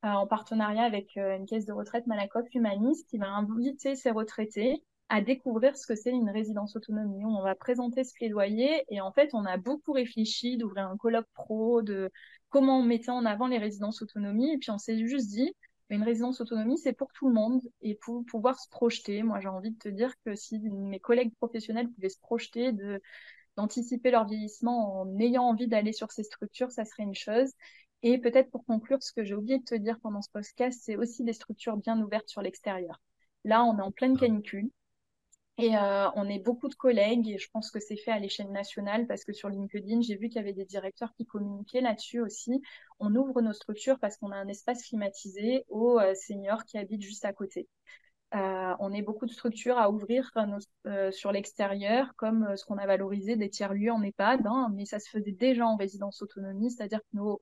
en 0.04 0.28
partenariat 0.28 0.84
avec 0.84 1.18
euh, 1.18 1.38
une 1.38 1.45
caisse 1.45 1.66
de 1.66 1.74
retraite 1.74 2.08
Malakoff 2.08 2.47
Humaniste 2.54 3.08
qui 3.10 3.18
va 3.18 3.30
inviter 3.30 3.95
ces 3.95 4.12
retraités 4.12 4.84
à 5.10 5.22
découvrir 5.22 5.76
ce 5.76 5.86
que 5.86 5.95
c'est 5.95 6.12
une 6.12 6.30
résidence 6.30 6.76
autonomie. 6.76 7.26
On 7.26 7.41
va 7.41 7.54
présenter 7.54 8.04
ce 8.04 8.14
plaidoyer 8.14 8.84
et 8.89 9.02
en 9.02 9.12
fait, 9.12 9.32
on 9.34 9.45
a 9.45 9.58
beaucoup 9.58 9.91
réfléchi 9.91 10.58
d'ouvrir 10.58 10.88
un 10.88 10.97
colloque 10.97 11.28
pro, 11.34 11.82
de 11.82 12.10
comment 12.49 12.80
on 12.80 12.84
mettait 12.84 13.12
en 13.12 13.26
avant 13.26 13.47
les 13.47 13.58
résidences 13.58 14.02
autonomie 14.02 14.54
et 14.54 14.58
puis 14.58 14.72
on 14.72 14.78
s'est 14.78 15.06
juste 15.06 15.30
dit, 15.30 15.54
une 15.89 16.04
résidence 16.04 16.39
autonomie, 16.39 16.78
c'est 16.78 16.93
pour 16.93 17.12
tout 17.12 17.28
le 17.28 17.34
monde 17.34 17.62
et 17.82 17.95
pour 17.95 18.24
pouvoir 18.26 18.58
se 18.60 18.70
projeter. 18.70 19.24
Moi, 19.24 19.39
j'ai 19.41 19.49
envie 19.49 19.72
de 19.72 19.78
te 19.78 19.89
dire 19.89 20.14
que 20.26 20.36
si 20.36 20.60
mes 20.60 20.99
collègues 20.99 21.36
professionnels 21.36 21.89
pouvaient 21.89 22.10
se 22.10 22.20
projeter 22.20 22.72
d'anticiper 23.58 24.12
leur 24.12 24.26
vieillissement 24.26 25.02
en 25.02 25.20
ayant 25.20 25.43
envie 25.43 25.68
d'aller 25.68 25.91
sur 25.91 26.12
ces 26.12 26.24
structures, 26.24 26.72
ça 26.72 26.86
serait 26.86 27.04
une 27.04 27.16
chose. 27.16 27.52
Et 28.04 28.18
peut-être 28.18 28.49
pour 28.49 28.66
conclure, 28.66 29.02
ce 29.04 29.14
que 29.14 29.24
j'ai 29.24 29.36
oublié 29.36 29.60
de 29.60 29.64
te 29.64 29.76
dire 29.76 29.99
pendant 30.02 30.22
ce 30.22 30.30
podcast, 30.32 30.82
c'est 30.84 30.95
aussi 30.95 31.24
des 31.24 31.34
structures 31.34 31.78
bien 31.78 32.02
ouvertes 32.02 32.30
sur 32.30 32.41
l'extérieur. 32.41 32.99
Là, 33.43 33.64
on 33.64 33.78
est 33.78 33.82
en 33.82 33.91
pleine 33.91 34.18
canicule. 34.18 34.70
Et 35.58 35.76
euh, 35.78 36.10
on 36.16 36.28
est 36.28 36.39
beaucoup 36.39 36.70
de 36.70 36.76
collègues 36.76 37.30
et 37.30 37.38
je 37.38 37.47
pense 37.52 37.70
que 37.70 37.80
c'est 37.80 37.97
fait 37.97 38.12
à 38.12 38.18
l'échelle 38.18 38.52
nationale 38.52 39.06
parce 39.06 39.24
que 39.24 39.34
sur 39.34 39.49
LinkedIn, 39.49 40.02
j'ai 40.02 40.16
vu 40.16 40.28
qu'il 40.28 40.38
y 40.38 40.39
avait 40.39 40.54
des 40.54 40.66
directeurs 40.66 41.14
qui 41.14 41.26
communiquaient 41.26 41.82
là-dessus 41.82 42.20
aussi. 42.20 42.62
On 42.99 43.14
ouvre 43.16 43.41
nos 43.41 43.54
structures 43.54 43.99
parce 43.99 44.18
qu'on 44.18 44.32
a 44.32 44.38
un 44.38 44.47
espace 44.47 44.82
climatisé 44.84 45.66
aux 45.70 45.99
euh, 45.99 46.16
seniors 46.16 46.66
qui 46.66 46.78
habitent 46.80 47.04
juste 47.04 47.26
à 47.26 47.34
côté. 47.34 47.68
Euh, 48.34 48.74
on 48.80 48.91
est 48.93 49.02
beaucoup 49.04 49.26
de 49.28 49.32
structures 49.32 49.78
à 49.78 49.91
ouvrir 49.91 50.32
sur 51.12 51.32
l'extérieur, 51.32 52.16
comme 52.16 52.56
ce 52.56 52.66
qu'on 52.66 52.78
a 52.78 52.88
valorisé 52.88 53.36
des 53.36 53.49
tiers-lieux 53.49 53.91
en 53.91 54.02
EHPAD, 54.02 54.47
hein, 54.47 54.72
mais 54.74 54.86
ça 54.86 54.99
se 54.99 55.10
faisait 55.10 55.34
déjà 55.34 55.68
en 55.68 55.76
résidence 55.76 56.22
autonomie, 56.22 56.72
c'est-à-dire 56.72 57.02
que 57.02 57.18
nos 57.18 57.41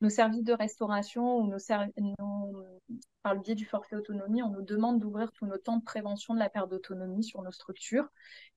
nos 0.00 0.10
services 0.10 0.44
de 0.44 0.52
restauration 0.52 1.38
ou 1.38 1.46
nos, 1.46 1.58
par 3.22 3.34
le 3.34 3.40
biais 3.40 3.54
du 3.54 3.66
forfait 3.66 3.96
autonomie, 3.96 4.42
on 4.42 4.50
nous 4.50 4.62
demande 4.62 4.98
d'ouvrir 4.98 5.30
tous 5.32 5.46
nos 5.46 5.58
temps 5.58 5.76
de 5.76 5.84
prévention 5.84 6.34
de 6.34 6.38
la 6.38 6.48
perte 6.48 6.70
d'autonomie 6.70 7.24
sur 7.24 7.42
nos 7.42 7.52
structures. 7.52 8.08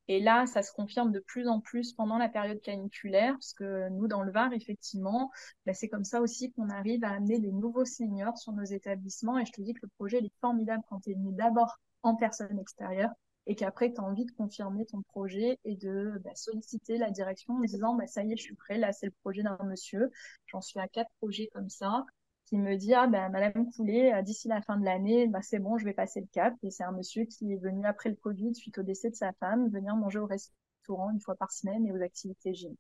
Et 0.08 0.20
là, 0.20 0.46
ça 0.46 0.64
se 0.64 0.72
confirme 0.72 1.12
de 1.12 1.20
plus 1.20 1.48
en 1.48 1.62
plus 1.62 1.94
pendant 1.94 2.18
la 2.18 2.28
période 2.30 2.60
caniculaire, 2.62 3.34
parce 3.34 3.54
que 3.54 3.90
nous, 3.90 4.08
dans 4.08 4.22
le 4.22 4.32
Var, 4.32 4.52
effectivement, 4.54 5.32
bah, 5.66 5.74
c'est 5.74 5.88
comme 5.88 6.04
ça 6.04 6.22
aussi 6.22 6.52
qu'on 6.52 6.70
arrive 6.70 7.04
à 7.04 7.12
amener 7.12 7.40
des 7.40 7.52
nouveaux 7.52 7.86
seniors 7.86 8.38
sur 8.38 8.54
nos 8.54 8.64
établissements. 8.64 9.38
Et 9.40 9.46
je 9.46 9.52
te 9.52 9.62
dis 9.62 9.74
que 9.74 9.82
le 9.84 9.92
projet 9.98 10.20
il 10.20 10.26
est 10.26 10.40
formidable 10.42 10.84
quand 10.90 11.06
il 11.08 11.12
est 11.12 11.16
venu 11.16 11.34
d'abord 11.34 11.78
en 12.04 12.16
personne 12.16 12.60
extérieure 12.60 13.12
et 13.48 13.56
qu'après, 13.56 13.92
tu 13.94 14.00
as 14.00 14.04
envie 14.04 14.26
de 14.26 14.32
confirmer 14.32 14.86
ton 14.86 15.02
projet 15.02 15.60
et 15.66 15.76
de 15.76 16.20
bah, 16.24 16.32
solliciter 16.36 16.98
la 16.98 17.12
direction 17.12 17.56
en 17.56 17.60
disant 17.62 17.96
bah, 17.96 18.08
ça 18.08 18.24
y 18.24 18.32
est, 18.34 18.38
je 18.38 18.44
suis 18.44 18.56
prêt, 18.56 18.78
là, 18.78 18.92
c'est 18.94 19.08
le 19.08 19.14
projet 19.22 19.44
d'un 19.44 19.58
monsieur. 19.66 20.12
J'en 20.48 20.62
suis 20.62 20.80
à 20.80 20.88
quatre 20.88 21.12
projets 21.20 21.50
comme 21.54 21.70
ça 21.70 22.06
qui 22.46 22.58
me 22.58 22.76
dit 22.76 22.94
ah 22.94 23.08
ben 23.08 23.30
Madame 23.30 23.72
Coulet, 23.72 24.14
euh, 24.14 24.22
d'ici 24.22 24.48
la 24.48 24.62
fin 24.62 24.78
de 24.78 24.86
l'année, 24.86 25.28
bah, 25.28 25.42
c'est 25.42 25.60
bon, 25.60 25.78
je 25.78 25.86
vais 25.86 25.94
passer 25.94 26.22
le 26.22 26.28
cap. 26.28 26.54
Et 26.64 26.72
c'est 26.72 26.84
un 26.84 26.92
monsieur 26.92 27.26
qui 27.26 27.52
est 27.52 27.58
venu 27.58 27.86
après 27.86 28.10
le 28.10 28.16
Covid, 28.16 28.54
suite 28.56 28.78
au 28.78 28.84
décès 28.84 29.10
de 29.10 29.16
sa 29.16 29.34
femme, 29.34 29.70
venir 29.70 29.96
manger 29.96 30.20
au 30.20 30.26
restaurant 30.26 31.10
une 31.12 31.20
fois 31.22 31.36
par 31.36 31.52
semaine 31.52 31.86
et 31.86 31.92
aux 31.92 32.02
activités 32.02 32.54
gym. 32.54 32.76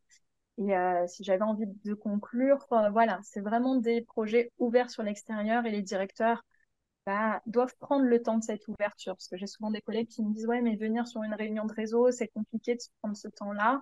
Et 0.57 0.75
euh, 0.75 1.07
si 1.07 1.23
j'avais 1.23 1.43
envie 1.43 1.65
de 1.65 1.93
conclure, 1.93 2.65
euh, 2.71 2.89
voilà, 2.91 3.19
c'est 3.23 3.41
vraiment 3.41 3.75
des 3.75 4.01
projets 4.01 4.51
ouverts 4.59 4.89
sur 4.89 5.03
l'extérieur 5.03 5.65
et 5.65 5.71
les 5.71 5.81
directeurs 5.81 6.43
bah, 7.05 7.41
doivent 7.45 7.75
prendre 7.79 8.05
le 8.05 8.21
temps 8.21 8.37
de 8.37 8.43
cette 8.43 8.67
ouverture. 8.67 9.15
Parce 9.15 9.27
que 9.27 9.37
j'ai 9.37 9.47
souvent 9.47 9.71
des 9.71 9.81
collègues 9.81 10.07
qui 10.07 10.23
me 10.23 10.33
disent 10.33 10.47
Ouais, 10.47 10.61
mais 10.61 10.75
venir 10.75 11.07
sur 11.07 11.23
une 11.23 11.33
réunion 11.33 11.65
de 11.65 11.73
réseau, 11.73 12.11
c'est 12.11 12.27
compliqué 12.29 12.75
de 12.75 12.81
prendre 13.01 13.17
ce 13.17 13.27
temps-là. 13.27 13.81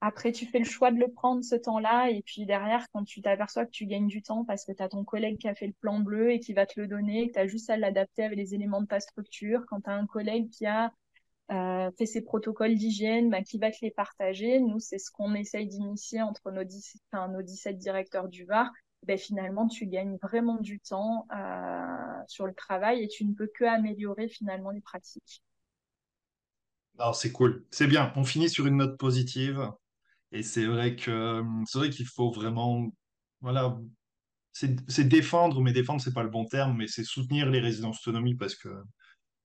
Après, 0.00 0.30
tu 0.30 0.46
fais 0.46 0.60
le 0.60 0.64
choix 0.64 0.92
de 0.92 0.98
le 0.98 1.08
prendre 1.10 1.42
ce 1.42 1.56
temps-là. 1.56 2.10
Et 2.10 2.22
puis 2.22 2.46
derrière, 2.46 2.86
quand 2.92 3.04
tu 3.04 3.20
t'aperçois 3.20 3.66
que 3.66 3.70
tu 3.70 3.86
gagnes 3.86 4.06
du 4.06 4.22
temps 4.22 4.44
parce 4.44 4.64
que 4.64 4.72
tu 4.72 4.82
as 4.82 4.88
ton 4.88 5.04
collègue 5.04 5.38
qui 5.38 5.48
a 5.48 5.54
fait 5.54 5.66
le 5.66 5.72
plan 5.72 5.98
bleu 6.00 6.30
et 6.30 6.40
qui 6.40 6.52
va 6.52 6.66
te 6.66 6.80
le 6.80 6.86
donner, 6.86 7.28
que 7.28 7.32
tu 7.34 7.38
as 7.40 7.46
juste 7.48 7.68
à 7.70 7.76
l'adapter 7.76 8.22
avec 8.22 8.38
les 8.38 8.54
éléments 8.54 8.80
de 8.80 8.86
ta 8.86 9.00
structure, 9.00 9.64
quand 9.66 9.80
tu 9.82 9.90
as 9.90 9.94
un 9.94 10.06
collègue 10.06 10.50
qui 10.50 10.66
a 10.66 10.92
euh, 11.50 11.90
fait 11.98 12.06
ses 12.06 12.22
protocoles 12.22 12.74
d'hygiène, 12.76 13.30
bah, 13.30 13.42
qui 13.42 13.58
va 13.58 13.70
te 13.70 13.78
les 13.82 13.90
partager. 13.90 14.60
Nous, 14.60 14.78
c'est 14.78 14.98
ce 14.98 15.10
qu'on 15.10 15.34
essaye 15.34 15.66
d'initier 15.66 16.22
entre 16.22 16.50
nos, 16.52 16.64
17, 16.64 17.02
nos 17.30 17.42
17 17.42 17.78
directeurs 17.78 18.28
du 18.28 18.44
VAR 18.44 18.70
ben, 19.06 19.18
finalement, 19.18 19.68
tu 19.68 19.86
gagnes 19.86 20.16
vraiment 20.22 20.56
du 20.56 20.80
temps 20.80 21.26
euh, 21.34 22.22
sur 22.26 22.46
le 22.46 22.54
travail 22.54 23.02
et 23.02 23.08
tu 23.08 23.24
ne 23.24 23.32
peux 23.32 23.50
que 23.52 23.64
améliorer 23.64 24.28
finalement 24.28 24.70
les 24.70 24.80
pratiques. 24.80 25.42
Alors, 26.98 27.14
c'est 27.14 27.32
cool. 27.32 27.64
C'est 27.70 27.86
bien. 27.86 28.12
On 28.16 28.24
finit 28.24 28.50
sur 28.50 28.66
une 28.66 28.76
note 28.78 28.98
positive. 28.98 29.70
Et 30.32 30.42
c'est 30.42 30.66
vrai 30.66 30.96
que 30.96 31.42
c'est 31.66 31.78
vrai 31.78 31.90
qu'il 31.90 32.06
faut 32.06 32.30
vraiment, 32.30 32.86
voilà, 33.40 33.78
c'est 34.52 35.08
défendre, 35.08 35.60
mais 35.60 35.72
défendre, 35.72 36.00
c'est 36.00 36.12
pas 36.12 36.22
le 36.22 36.30
bon 36.30 36.44
terme, 36.44 36.76
mais 36.76 36.86
c'est 36.86 37.04
soutenir 37.04 37.48
les 37.48 37.60
résidences 37.60 38.00
autonomie 38.06 38.34
parce 38.34 38.54
que, 38.54 38.68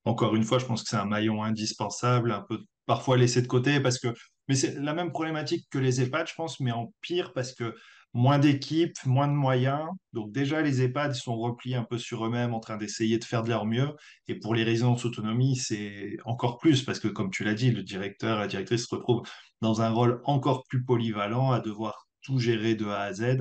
encore 0.05 0.35
une 0.35 0.43
fois, 0.43 0.59
je 0.59 0.65
pense 0.65 0.83
que 0.83 0.89
c'est 0.89 0.97
un 0.97 1.05
maillon 1.05 1.43
indispensable, 1.43 2.31
un 2.31 2.41
peu 2.41 2.59
parfois 2.85 3.17
laissés 3.17 3.41
de 3.41 3.47
côté 3.47 3.79
parce 3.79 3.99
que. 3.99 4.09
Mais 4.49 4.55
c'est 4.55 4.77
la 4.77 4.93
même 4.93 5.11
problématique 5.11 5.67
que 5.69 5.77
les 5.77 6.01
EHPAD, 6.01 6.27
je 6.27 6.35
pense, 6.35 6.59
mais 6.59 6.71
en 6.71 6.93
pire 6.99 7.31
parce 7.31 7.53
que 7.53 7.73
moins 8.13 8.39
d'équipes, 8.39 8.97
moins 9.05 9.27
de 9.27 9.33
moyens. 9.33 9.87
Donc 10.13 10.31
déjà, 10.31 10.61
les 10.61 10.81
EHPAD 10.83 11.15
sont 11.15 11.35
repliés 11.35 11.75
un 11.75 11.83
peu 11.83 11.97
sur 11.97 12.25
eux-mêmes 12.25 12.53
en 12.53 12.59
train 12.59 12.77
d'essayer 12.77 13.17
de 13.17 13.23
faire 13.23 13.43
de 13.43 13.49
leur 13.49 13.65
mieux. 13.65 13.95
Et 14.27 14.35
pour 14.35 14.53
les 14.55 14.63
résidences 14.63 15.05
autonomie, 15.05 15.55
c'est 15.55 16.17
encore 16.25 16.59
plus 16.59 16.83
parce 16.83 16.99
que, 16.99 17.07
comme 17.07 17.31
tu 17.31 17.43
l'as 17.43 17.55
dit, 17.55 17.71
le 17.71 17.83
directeur, 17.83 18.39
la 18.39 18.47
directrice 18.47 18.87
se 18.87 18.95
retrouvent 18.95 19.23
dans 19.61 19.81
un 19.81 19.89
rôle 19.89 20.21
encore 20.25 20.63
plus 20.69 20.83
polyvalent 20.83 21.51
à 21.51 21.59
devoir 21.59 22.07
tout 22.21 22.39
gérer 22.39 22.75
de 22.75 22.85
A 22.87 23.01
à 23.01 23.13
Z. 23.13 23.39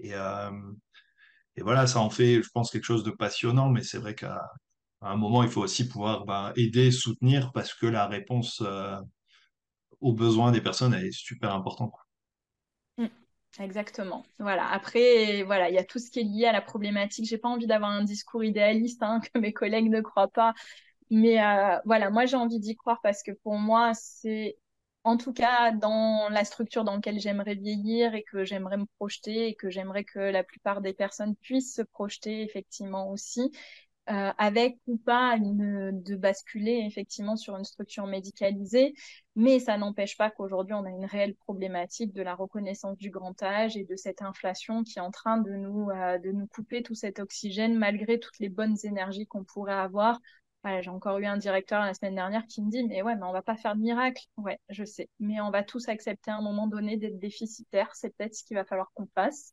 Et, 0.00 0.14
euh, 0.14 0.50
voilà, 1.60 1.86
ça 1.86 2.00
en 2.00 2.10
fait, 2.10 2.42
je 2.42 2.48
pense, 2.52 2.70
quelque 2.70 2.84
chose 2.84 3.02
de 3.04 3.10
passionnant, 3.10 3.70
mais 3.70 3.82
c'est 3.82 3.98
vrai 3.98 4.14
qu'à 4.14 4.42
un 5.00 5.16
moment, 5.16 5.42
il 5.42 5.48
faut 5.50 5.62
aussi 5.62 5.88
pouvoir 5.88 6.24
bah, 6.26 6.52
aider, 6.56 6.90
soutenir, 6.92 7.52
parce 7.52 7.74
que 7.74 7.86
la 7.86 8.06
réponse 8.06 8.62
euh, 8.64 9.00
aux 10.00 10.14
besoins 10.14 10.52
des 10.52 10.60
personnes 10.60 10.94
est 10.94 11.12
super 11.12 11.54
importante. 11.54 11.92
Exactement. 13.58 14.24
Voilà. 14.38 14.68
Après, 14.70 15.42
voilà, 15.44 15.70
il 15.70 15.74
y 15.74 15.78
a 15.78 15.84
tout 15.84 15.98
ce 15.98 16.10
qui 16.10 16.20
est 16.20 16.24
lié 16.24 16.44
à 16.46 16.52
la 16.52 16.60
problématique. 16.60 17.24
J'ai 17.26 17.38
pas 17.38 17.48
envie 17.48 17.66
d'avoir 17.66 17.90
un 17.90 18.04
discours 18.04 18.44
idéaliste 18.44 19.02
hein, 19.02 19.20
que 19.32 19.38
mes 19.38 19.52
collègues 19.52 19.88
ne 19.90 20.00
croient 20.02 20.28
pas. 20.28 20.52
Mais 21.10 21.42
euh, 21.42 21.78
voilà, 21.86 22.10
moi 22.10 22.26
j'ai 22.26 22.36
envie 22.36 22.60
d'y 22.60 22.76
croire 22.76 23.00
parce 23.02 23.22
que 23.22 23.32
pour 23.44 23.54
moi, 23.58 23.92
c'est 23.94 24.58
en 25.04 25.16
tout 25.18 25.32
cas 25.32 25.72
dans 25.72 26.28
la 26.30 26.44
structure 26.44 26.84
dans 26.84 26.96
laquelle 26.96 27.20
j'aimerais 27.20 27.54
vieillir 27.54 28.14
et 28.14 28.24
que 28.24 28.44
j'aimerais 28.44 28.76
me 28.78 28.86
projeter 28.98 29.48
et 29.48 29.54
que 29.56 29.70
j'aimerais 29.70 30.04
que 30.04 30.18
la 30.20 30.44
plupart 30.44 30.80
des 30.82 30.94
personnes 30.94 31.36
puissent 31.36 31.74
se 31.76 31.82
projeter 31.82 32.42
effectivement 32.42 33.10
aussi. 33.10 33.52
Euh, 34.08 34.32
avec 34.38 34.78
ou 34.86 34.98
pas 34.98 35.36
une, 35.36 36.00
de 36.00 36.14
basculer 36.14 36.84
effectivement 36.86 37.34
sur 37.34 37.56
une 37.56 37.64
structure 37.64 38.06
médicalisée, 38.06 38.94
mais 39.34 39.58
ça 39.58 39.78
n'empêche 39.78 40.16
pas 40.16 40.30
qu'aujourd'hui 40.30 40.74
on 40.74 40.84
a 40.84 40.90
une 40.90 41.06
réelle 41.06 41.34
problématique 41.34 42.12
de 42.12 42.22
la 42.22 42.36
reconnaissance 42.36 42.96
du 42.98 43.10
grand 43.10 43.42
âge 43.42 43.76
et 43.76 43.82
de 43.84 43.96
cette 43.96 44.22
inflation 44.22 44.84
qui 44.84 45.00
est 45.00 45.02
en 45.02 45.10
train 45.10 45.38
de 45.38 45.50
nous, 45.50 45.90
euh, 45.90 46.18
de 46.18 46.30
nous 46.30 46.46
couper 46.46 46.84
tout 46.84 46.94
cet 46.94 47.18
oxygène 47.18 47.76
malgré 47.76 48.20
toutes 48.20 48.38
les 48.38 48.48
bonnes 48.48 48.76
énergies 48.84 49.26
qu'on 49.26 49.42
pourrait 49.42 49.72
avoir. 49.74 50.20
j'ai 50.64 50.90
encore 50.90 51.18
eu 51.18 51.26
un 51.26 51.36
directeur 51.36 51.80
la 51.84 51.92
semaine 51.92 52.14
dernière 52.14 52.46
qui 52.46 52.62
me 52.62 52.70
dit 52.70 52.84
mais 52.84 53.02
ouais 53.02 53.16
mais 53.16 53.26
on 53.26 53.32
va 53.32 53.42
pas 53.42 53.56
faire 53.56 53.74
de 53.74 53.80
miracle. 53.80 54.22
Ouais, 54.36 54.60
je 54.68 54.84
sais, 54.84 55.08
mais 55.18 55.40
on 55.40 55.50
va 55.50 55.64
tous 55.64 55.88
accepter 55.88 56.30
à 56.30 56.36
un 56.36 56.42
moment 56.42 56.68
donné 56.68 56.96
d'être 56.96 57.18
déficitaires. 57.18 57.90
C'est 57.94 58.10
peut-être 58.16 58.34
ce 58.36 58.44
qu'il 58.44 58.56
va 58.56 58.64
falloir 58.64 58.92
qu'on 58.94 59.08
fasse. 59.16 59.52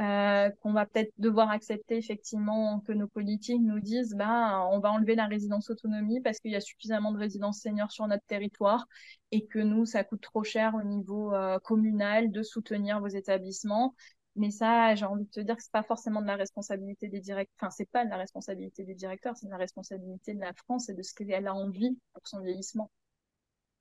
Euh, 0.00 0.48
qu'on 0.62 0.72
va 0.72 0.86
peut-être 0.86 1.12
devoir 1.18 1.50
accepter 1.50 1.98
effectivement 1.98 2.80
que 2.80 2.92
nos 2.92 3.06
politiques 3.06 3.60
nous 3.60 3.80
disent 3.80 4.14
bah, 4.14 4.66
on 4.70 4.78
va 4.78 4.90
enlever 4.92 5.14
la 5.14 5.26
résidence 5.26 5.68
autonomie 5.68 6.22
parce 6.22 6.38
qu'il 6.38 6.52
y 6.52 6.56
a 6.56 6.60
suffisamment 6.60 7.12
de 7.12 7.18
résidences 7.18 7.60
seniors 7.60 7.92
sur 7.92 8.06
notre 8.06 8.24
territoire 8.24 8.86
et 9.30 9.46
que 9.46 9.58
nous, 9.58 9.84
ça 9.84 10.02
coûte 10.02 10.22
trop 10.22 10.42
cher 10.42 10.74
au 10.74 10.82
niveau 10.82 11.34
euh, 11.34 11.58
communal 11.58 12.30
de 12.30 12.42
soutenir 12.42 13.00
vos 13.00 13.08
établissements. 13.08 13.94
Mais 14.36 14.50
ça, 14.50 14.94
j'ai 14.94 15.04
envie 15.04 15.24
de 15.24 15.30
te 15.30 15.40
dire 15.40 15.56
que 15.56 15.62
c'est 15.62 15.72
pas 15.72 15.82
forcément 15.82 16.22
de 16.22 16.26
la 16.26 16.36
responsabilité 16.36 17.08
des 17.08 17.20
directeurs. 17.20 17.54
Enfin, 17.60 17.70
c'est 17.70 17.90
pas 17.90 18.06
de 18.06 18.10
la 18.10 18.16
responsabilité 18.16 18.84
des 18.84 18.94
directeurs, 18.94 19.36
c'est 19.36 19.46
de 19.46 19.50
la 19.50 19.58
responsabilité 19.58 20.32
de 20.32 20.40
la 20.40 20.54
France 20.54 20.88
et 20.88 20.94
de 20.94 21.02
ce 21.02 21.12
qu'elle 21.12 21.46
a 21.46 21.54
envie 21.54 21.98
pour 22.14 22.26
son 22.26 22.40
vieillissement 22.40 22.90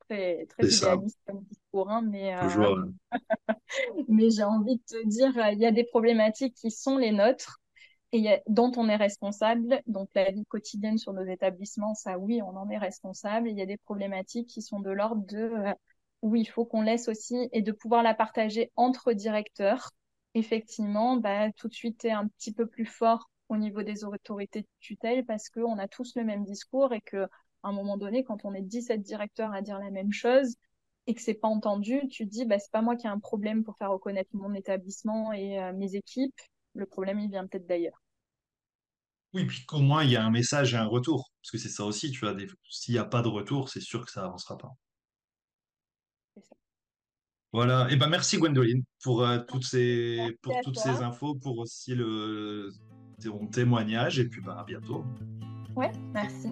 très, 0.10 0.46
très 0.48 0.68
idéaliste 0.68 1.20
comme 1.26 1.44
discours, 1.44 1.90
hein, 1.90 2.02
mais, 2.02 2.36
euh, 2.44 2.86
mais 4.08 4.30
j'ai 4.30 4.44
envie 4.44 4.78
de 4.78 4.84
te 4.84 5.08
dire, 5.08 5.38
euh, 5.38 5.52
il 5.52 5.60
y 5.60 5.66
a 5.66 5.72
des 5.72 5.84
problématiques 5.84 6.56
qui 6.56 6.72
sont 6.72 6.98
les 6.98 7.12
nôtres 7.12 7.60
et 8.12 8.42
dont 8.48 8.72
on 8.76 8.90
est 8.90 8.96
responsable. 8.96 9.82
Donc 9.86 10.10
la 10.16 10.32
vie 10.32 10.46
quotidienne 10.46 10.98
sur 10.98 11.14
nos 11.14 11.26
établissements, 11.26 11.94
ça 11.94 12.18
oui, 12.18 12.42
on 12.42 12.58
en 12.58 12.70
est 12.70 12.78
responsable. 12.78 13.50
Il 13.50 13.58
y 13.58 13.62
a 13.62 13.68
des 13.68 13.78
problématiques 13.78 14.48
qui 14.48 14.62
sont 14.62 14.80
de 14.80 14.90
l'ordre 14.90 15.26
de 15.28 15.38
euh, 15.38 15.74
où 16.22 16.36
il 16.36 16.50
faut 16.50 16.66
qu'on 16.66 16.82
laisse 16.82 17.08
aussi 17.08 17.50
et 17.54 17.62
de 17.62 17.72
pouvoir 17.72 18.04
la 18.04 18.14
partager 18.14 18.72
entre 18.76 19.14
directeurs. 19.14 19.92
Effectivement, 20.34 21.18
bah, 21.18 21.52
tout 21.54 21.68
de 21.68 21.74
suite, 21.74 22.04
est 22.04 22.12
un 22.12 22.28
petit 22.28 22.52
peu 22.52 22.66
plus 22.66 22.86
fort 22.86 23.30
au 23.48 23.58
niveau 23.58 23.84
des 23.84 24.04
autorités 24.04 24.62
de 24.62 24.68
tutelle 24.80 25.26
parce 25.26 25.50
qu'on 25.50 25.78
a 25.80 25.88
tous 25.88 26.16
le 26.16 26.24
même 26.24 26.44
discours 26.44 26.94
et 26.94 27.02
que 27.02 27.28
à 27.64 27.70
un 27.70 27.72
moment 27.72 27.98
donné, 27.98 28.24
quand 28.24 28.46
on 28.46 28.54
est 28.54 28.62
17 28.62 29.02
directeurs 29.02 29.54
à 29.54 29.62
dire 29.62 29.80
la 29.80 29.92
même 29.92 30.12
chose 30.12 30.56
et 31.08 31.16
que 31.16 31.22
c'est 31.22 31.34
pas 31.34 31.48
entendu, 31.48 32.08
tu 32.10 32.26
te 32.26 32.30
dis, 32.30 32.46
bah, 32.46 32.60
c'est 32.60 32.72
pas 32.72 32.82
moi 32.82 32.96
qui 32.96 33.08
ai 33.08 33.10
un 33.10 33.20
problème 33.20 33.64
pour 33.64 33.78
faire 33.78 33.92
reconnaître 33.92 34.30
mon 34.34 34.54
établissement 34.54 35.34
et 35.34 35.60
euh, 35.60 35.74
mes 35.74 35.96
équipes. 35.96 36.40
Le 36.76 36.86
problème, 36.86 37.20
il 37.20 37.30
vient 37.30 37.48
peut-être 37.48 37.68
d'ailleurs. 37.68 38.02
Oui, 39.34 39.46
puis 39.46 39.66
qu'au 39.66 39.80
moins 39.80 40.04
il 40.04 40.12
y 40.12 40.16
a 40.16 40.24
un 40.24 40.32
message 40.32 40.74
et 40.74 40.78
un 40.78 40.86
retour. 40.86 41.32
Parce 41.42 41.52
que 41.52 41.58
c'est 41.58 41.70
ça 41.70 41.86
aussi, 41.86 42.12
tu 42.12 42.20
vois, 42.22 42.34
des... 42.34 42.48
s'il 42.70 42.94
n'y 42.94 43.00
a 43.00 43.06
pas 43.06 43.22
de 43.22 43.28
retour, 43.28 43.70
c'est 43.70 43.82
sûr 43.82 44.06
que 44.06 44.12
ça 44.12 44.24
avancera 44.24 44.58
pas. 44.58 44.72
Ça. 46.38 46.56
Voilà, 47.52 47.88
et 47.92 47.96
ben 47.96 48.08
merci 48.08 48.38
Gwendoline 48.38 48.84
pour 49.04 49.24
euh, 49.24 49.40
toutes 49.48 49.66
ces 49.66 50.38
pour 50.42 50.54
toutes 50.64 50.80
ces 50.80 51.02
infos, 51.02 51.36
pour 51.36 51.60
aussi 51.60 51.96
le 51.96 52.70
ton 53.24 53.48
témoignage 53.48 54.20
et 54.20 54.28
puis 54.28 54.42
bah, 54.42 54.58
à 54.60 54.64
bientôt. 54.64 55.04
Ouais, 55.76 55.92
merci. 56.14 56.50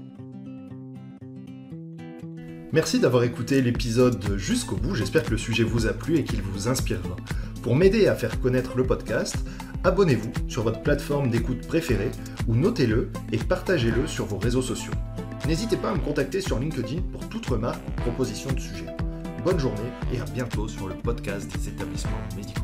Merci 2.78 2.99
d'avoir 2.99 3.23
écouté 3.23 3.63
l'épisode 3.63 4.38
jusqu'au 4.38 4.75
bout, 4.75 4.93
j'espère 4.93 5.23
que 5.23 5.32
le 5.32 5.38
sujet 5.39 5.63
vous 5.63 5.88
a 5.88 5.93
plu 5.93 6.19
et 6.19 6.23
qu'il 6.23 6.43
vous 6.43 6.67
inspirera. 6.67 7.15
Pour 7.63 7.75
m'aider 7.75 8.05
à 8.05 8.13
faire 8.13 8.39
connaître 8.39 8.78
le 8.78 8.84
podcast, 8.84 9.36
abonnez-vous 9.84 10.32
sur 10.47 10.61
votre 10.61 10.84
plateforme 10.84 11.32
d'écoute 11.32 11.65
préférée 11.65 12.11
ou 12.47 12.53
notez-le 12.53 13.09
et 13.32 13.39
partagez-le 13.39 14.05
sur 14.05 14.25
vos 14.25 14.38
réseaux 14.38 14.61
sociaux. 14.61 14.93
N'hésitez 15.47 15.75
pas 15.75 15.89
à 15.89 15.95
me 15.95 15.99
contacter 16.01 16.39
sur 16.39 16.59
LinkedIn 16.59 17.01
pour 17.11 17.28
toute 17.30 17.47
remarque 17.47 17.82
ou 17.88 18.01
proposition 18.01 18.51
de 18.51 18.59
sujet. 18.59 18.86
Bonne 19.43 19.59
journée 19.59 19.89
et 20.13 20.19
à 20.19 20.25
bientôt 20.25 20.67
sur 20.67 20.88
le 20.88 20.93
podcast 20.93 21.51
des 21.51 21.69
établissements 21.69 22.11
médico 22.36 22.61